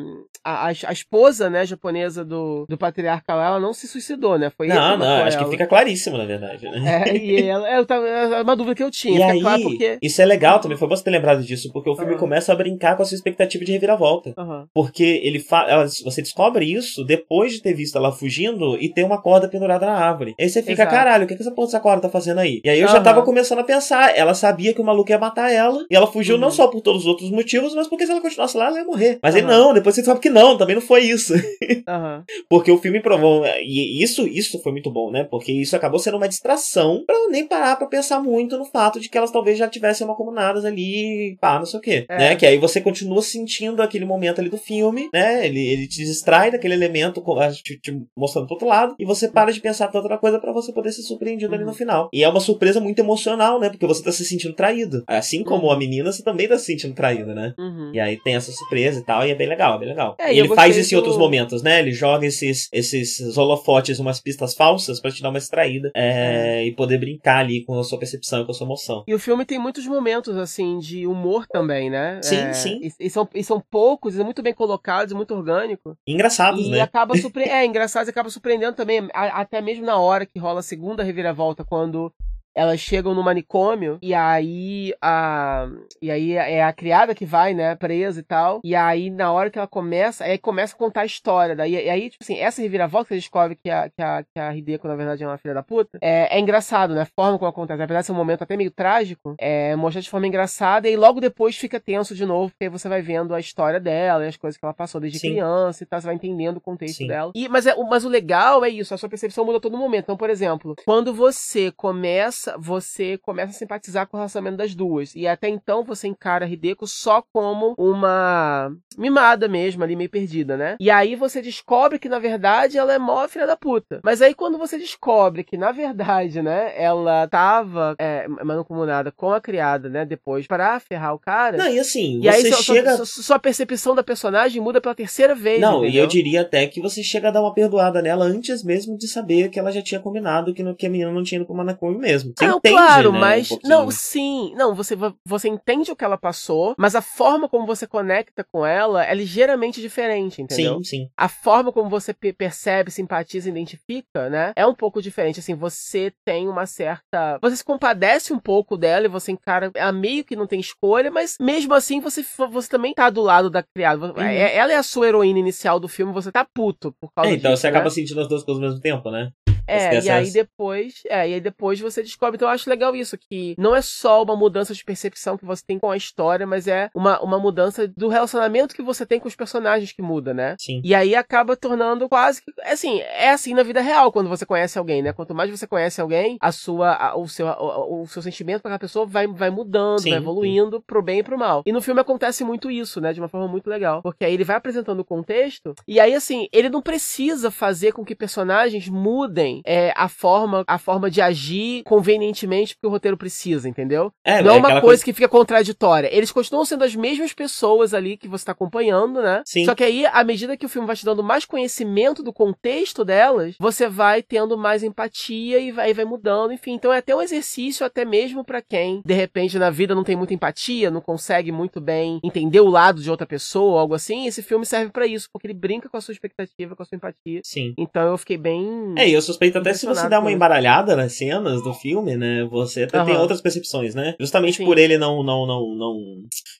[0.43, 4.49] a, a, a esposa, né, japonesa do, do patriarca lá, ela não se suicidou, né?
[4.49, 5.51] Foi Não, que não, acho que ela.
[5.51, 7.03] fica claríssimo, na verdade, né?
[7.05, 9.19] É, e ela, eu tava, é uma dúvida que eu tinha.
[9.19, 9.97] E aí, claro porque.
[10.01, 12.19] isso é legal também, foi bom você ter lembrado disso, porque o filme Aham.
[12.19, 14.33] começa a brincar com a sua expectativa de reviravolta.
[14.37, 14.67] Aham.
[14.73, 15.39] Porque ele.
[15.51, 19.85] Ela- você descobre isso depois de ter visto ela fugindo e ter uma corda pendurada
[19.85, 20.35] na árvore.
[20.39, 20.91] Aí você fica, Exato.
[20.91, 22.61] caralho, o que, que essa porra dessa corda tá fazendo aí?
[22.63, 23.03] E aí eu já Aham.
[23.03, 26.35] tava começando a pensar, ela sabia que o maluco ia matar ela, e ela fugiu
[26.35, 26.41] Uhum.
[26.41, 28.85] não só por todos os outros motivos, mas porque se ela continuasse lá, ela ia
[28.85, 29.19] morrer.
[29.21, 29.57] Mas ele Aham.
[29.57, 31.33] não, depois você descobre que não, também não foi isso.
[31.87, 32.23] Aham.
[32.49, 33.45] Porque o filme provou.
[33.45, 35.23] E isso, isso foi muito bom, né?
[35.29, 38.99] Porque isso acabou sendo uma distração pra eu nem parar pra pensar muito no fato
[38.99, 42.05] de que elas talvez já tivessem uma comunadas ali, pá, não sei o quê.
[42.09, 42.17] É.
[42.17, 42.35] Né?
[42.35, 45.36] Que aí você continua sentindo aquele momento ali do filme, né?
[45.45, 47.23] Ele, ele te distrai daquele elemento
[47.63, 50.51] te, te mostrando pro outro lado, e você para de pensar pra outra coisa pra
[50.51, 51.69] você poder ser surpreendido ali Uhum.
[51.69, 52.09] no final.
[52.13, 53.69] E é uma surpresa muito emocional, né?
[53.69, 55.03] Porque você tá se sentindo traído.
[55.07, 55.71] Assim como Uhum.
[55.71, 57.53] a menina, você também tá se sentindo traído, né?
[57.57, 57.91] Uhum.
[57.93, 60.15] E aí tem essa surpresa e tal, e é bem legal, é bem legal.
[60.19, 61.79] É, e ele faz isso em outros do- momentos, né?
[61.79, 66.71] Ele joga esses, esses holofotes, umas pistas falsas pra te dar uma extraída é, e
[66.73, 69.03] poder brincar ali com a sua percepção e com a sua emoção.
[69.07, 72.19] E o filme tem muitos momentos, assim, de humor também, né?
[72.21, 72.79] Sim, É, sim.
[72.81, 75.97] E, e são, e são poucos, e muito bem colocados, e muito orgânico.
[76.07, 76.81] Engraçados, E né?
[76.81, 77.43] acaba surpre...
[77.43, 81.03] É, engraçado, e acaba surpreendendo também, a- até mesmo na hora que rola a segunda
[81.03, 82.11] reviravolta, quando
[82.57, 85.67] elas chegam no manicômio, e aí a.
[86.01, 88.59] E aí é a criada que vai, né, presa e tal.
[88.63, 91.55] E aí, na hora que ela começa, aí começa a contar a história.
[91.55, 94.39] Daí, e aí, tipo assim, essa reviravolta que você descobre que a, que a, que
[94.39, 97.01] a Hideko, na verdade, é uma filha da puta, é, é engraçado, né?
[97.01, 97.81] A forma como acontece.
[97.81, 101.19] Apesar de ser um momento até meio trágico, é mostrar de forma engraçada, e logo
[101.21, 104.37] depois fica tenso de novo, porque aí você vai vendo a história dela e as
[104.37, 105.31] coisas que ela passou desde Sim.
[105.31, 107.07] criança e tal, você vai entendendo o contexto Sim.
[107.07, 107.31] dela.
[107.35, 109.77] E, mas, é, o- mas o legal é isso, a sua percepção muda a todo
[109.77, 110.03] momento.
[110.05, 114.73] Então, por exemplo, quando você começa começa, você começa a simpatizar com o relacionamento das
[114.73, 115.13] duas.
[115.15, 120.55] E até então você encara a Hideko só como uma mimada mesmo, ali meio perdida,
[120.55, 120.75] né?
[120.79, 123.99] E aí você descobre que na verdade ela é mó filha da puta.
[124.03, 129.41] Mas aí quando você descobre que na verdade, né, ela tava é, mancomunada com a
[129.41, 131.57] criada, né, depois para ferrar o cara.
[131.57, 132.95] Não, e assim, E você aí sua, sua- chega.
[132.97, 135.59] sua, sua percepção da personagem muda pela terceira vez.
[135.59, 136.03] Não, e entendeu?
[136.03, 139.49] eu diria até que você chega a dar uma perdoada nela antes mesmo de saber
[139.49, 142.33] que ela já tinha combinado que, que a menina não tinha ido pro Manakumi mesmo.
[142.37, 143.51] Você não, entende, claro, né, mas.
[143.51, 144.53] um não, sim.
[144.55, 148.65] Não, você, você entende o que ela passou, mas a forma como você conecta com
[148.65, 150.77] ela é ligeiramente diferente, entendeu?
[150.77, 151.09] Sim, sim.
[151.17, 154.53] A forma como você pe- percebe, simpatiza, identifica, né?
[154.55, 155.39] É um pouco diferente.
[155.39, 157.39] Assim, você tem uma certa.
[157.41, 159.71] Você se compadece um pouco dela e você encara.
[159.73, 163.49] Ela meio que não tem escolha, mas mesmo assim você, você também tá do lado
[163.49, 164.13] da criada.
[164.13, 164.21] Uhum.
[164.21, 167.33] É- Ela é a sua heroína inicial do filme, você tá puto por causa É,
[167.33, 167.77] então disso, você né?
[167.77, 169.31] acaba sentindo as duas coisas ao mesmo tempo, né?
[169.67, 172.35] É, e aí depois, é, e aí depois você descobre.
[172.35, 175.63] Então eu acho legal isso, que não é só uma mudança de percepção que você
[175.65, 179.27] tem com a história, mas é uma, uma mudança do relacionamento que você tem com
[179.27, 180.55] os personagens que muda, né?
[180.59, 180.81] Sim.
[180.83, 182.51] E aí acaba tornando quase que.
[182.63, 185.13] Assim, é assim na vida real quando você conhece alguém, né?
[185.13, 188.69] Quanto mais você conhece alguém, a sua, a- o, seu, o, o seu sentimento para
[188.71, 191.63] aquela pessoa vai, vai mudando, Sim, vai evoluindo pro bem e pro mal.
[191.65, 193.13] E no filme acontece muito isso, né?
[193.13, 194.01] De uma forma muito legal.
[194.01, 198.03] Porque aí ele vai apresentando o contexto, e aí, assim, ele não precisa fazer com
[198.05, 203.67] que personagens mudem é, a forma a forma de agir convenientemente porque o roteiro precisa,
[203.67, 204.11] entendeu?
[204.23, 206.09] É, não é uma aquela coisa que fica contraditória.
[206.11, 209.41] Eles continuam sendo as mesmas pessoas ali que você tá acompanhando, né?
[209.45, 209.65] Sim.
[209.65, 213.03] Só que aí, à medida que o filme vai te dando mais conhecimento do contexto
[213.03, 216.73] delas, você vai tendo mais empatia e vai, vai mudando, enfim.
[216.73, 220.15] Então é até um exercício, até mesmo pra quem, de repente, na vida não tem
[220.15, 224.27] muita empatia, não consegue muito bem entender o lado de outra pessoa ou algo assim.
[224.27, 226.95] Esse filme serve pra isso, porque ele brinca com a sua expectativa, com a sua
[226.95, 227.41] empatia.
[227.43, 227.73] Sim.
[227.77, 228.93] Então eu fiquei bem.
[228.97, 232.45] É, e eu suspeito até se você dá uma embaralhada nas cenas do filme, né?
[232.51, 233.21] Você até tem Aham.
[233.21, 234.15] outras percepções, né?
[234.19, 234.65] Justamente Sim.
[234.65, 235.97] por ele não, não, não, não.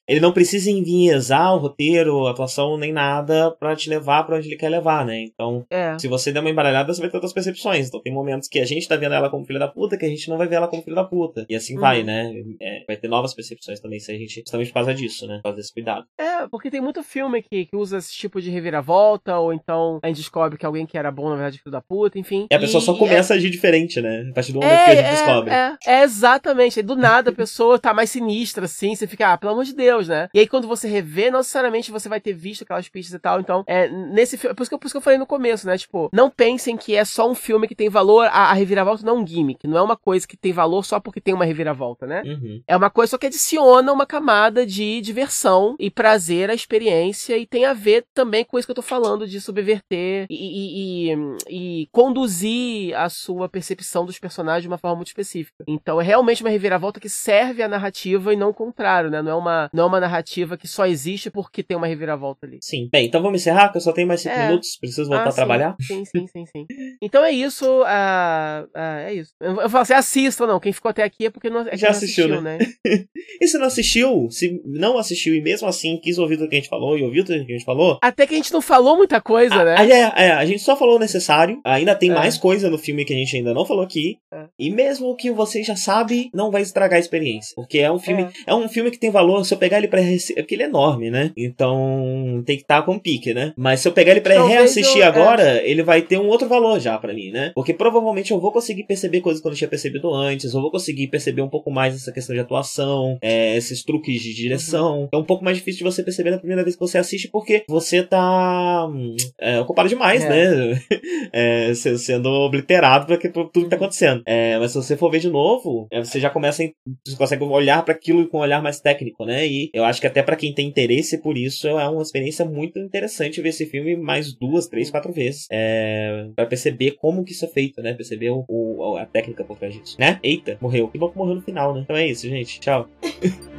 [0.08, 4.48] Ele não precisa enviesar o roteiro, a atuação, nem nada pra te levar pra onde
[4.48, 5.22] ele quer levar, né?
[5.24, 5.98] Então, É.
[6.00, 7.88] se você der uma embaralhada, você vai ter outras percepções.
[7.88, 10.10] Então tem momentos que a gente tá vendo ela como filha da puta, que a
[10.10, 11.46] gente não vai ver ela como filha da puta.
[11.50, 11.82] E assim Uhum.
[11.82, 12.32] vai, né?
[12.62, 14.42] É, vai ter novas percepções também, se a gente.
[14.42, 15.38] Justamente por causa disso, né?
[15.38, 16.06] Por causa desse cuidado.
[16.20, 20.08] É, porque tem muito filme que, que usa esse tipo de reviravolta, ou então a
[20.08, 22.48] gente descobre que alguém que era bom, na verdade, é filho da puta, enfim.
[22.52, 24.28] E a pessoa só e começa a agir diferente, né?
[24.32, 25.54] A partir do momento É, que a gente é, descobre.
[25.54, 26.80] É, é, exatamente.
[26.80, 29.74] Aí, do nada a pessoa tá mais sinistra, assim, você fica, ah, pelo amor de
[29.74, 30.28] Deus, né?
[30.34, 33.40] E aí quando você revê, não necessariamente você vai ter visto aquelas pistas e tal.
[33.40, 35.66] Então, é, nesse filme, por isso, que, eu- por isso que eu falei no começo,
[35.68, 35.78] né?
[35.78, 39.18] Tipo, não pensem que é só um filme que tem valor, a, a reviravolta não
[39.18, 42.06] é um gimmick, não é uma coisa que tem valor só porque tem uma reviravolta,
[42.06, 42.22] né?
[42.26, 42.62] Uhum.
[42.68, 47.46] É uma coisa só que adiciona uma camada de diversão e prazer à experiência e
[47.46, 51.82] tem a ver também com isso que eu tô falando de subverter e, e- e-
[51.84, 52.57] e conduzir
[52.96, 55.64] a sua percepção dos personagens de uma forma muito específica.
[55.68, 59.22] Então é realmente uma reviravolta que serve à narrativa e não o contrário, né?
[59.22, 62.60] Não é uma, não é uma narrativa que só existe porque tem uma reviravolta ali.
[62.62, 62.90] Sim.
[62.92, 64.48] Bem, então vamos encerrar, que eu só tenho mais cinco É.
[64.48, 65.76] minutos, preciso voltar Ah, a trabalhar.
[65.82, 66.66] Sim, sim, sim, sim.
[67.02, 67.84] Então é isso.
[67.86, 69.34] ah, ah, é isso.
[69.40, 70.60] Eu, eu falo assim, assistam, não.
[70.60, 72.58] Quem ficou até aqui é porque não, é Já não assistiu, né?
[73.42, 76.60] E se não assistiu, se não assistiu e mesmo assim quis ouvir tudo que a
[76.60, 78.98] gente falou e ouviu tudo que a gente falou, Até que a gente não falou
[78.98, 79.76] muita coisa, a, né?
[79.78, 82.14] a- é, é, a gente só falou o necessário, ainda tem É.
[82.14, 84.46] mais coisa no filme que a gente ainda não falou aqui, É.
[84.60, 88.28] e mesmo que você já sabe, não vai estragar a experiência, porque é um filme,
[88.46, 90.68] é, um filme que tem valor, se eu pegar ele pra reassistir, porque ele é
[90.68, 91.32] enorme, né?
[91.38, 93.54] Então tem que estar com pique, né?
[93.58, 95.08] Mas se eu pegar ele pra Talvez reassistir eu- é.
[95.08, 97.52] agora, ele vai ter um outro valor já pra mim, né?
[97.56, 100.72] Porque provavelmente eu vou conseguir perceber coisas que eu não tinha percebido antes, eu vou
[100.72, 105.10] conseguir perceber um pouco mais essa questão de atuação, é, esses truques de direção.
[105.12, 107.64] É um pouco mais difícil de você perceber na primeira vez que você assiste, porque
[107.68, 110.30] você tá hum, é, ocupado demais, É.
[110.30, 110.82] né?
[111.34, 114.22] É, se- sendo obliterado pra que- por tudo que tá acontecendo.
[114.26, 116.68] É, mas se você for ver de novo, é, você já começa, a,
[117.06, 119.46] você consegue olhar para aquilo com um olhar mais técnico, né?
[119.48, 122.80] E eu acho que até para quem tem interesse por isso, é uma experiência muito
[122.80, 125.48] interessante ver esse filme mais duas, três, quatro vezes.
[125.52, 127.94] É, para perceber como que isso é feito, né?
[127.94, 130.20] Perceber o, o- a técnica por trás disso, né?
[130.24, 130.88] Eita, morreu.
[130.88, 131.82] Que bom que morreu no final, né?
[131.82, 132.60] Então é isso, gente.
[132.60, 132.88] Tchau.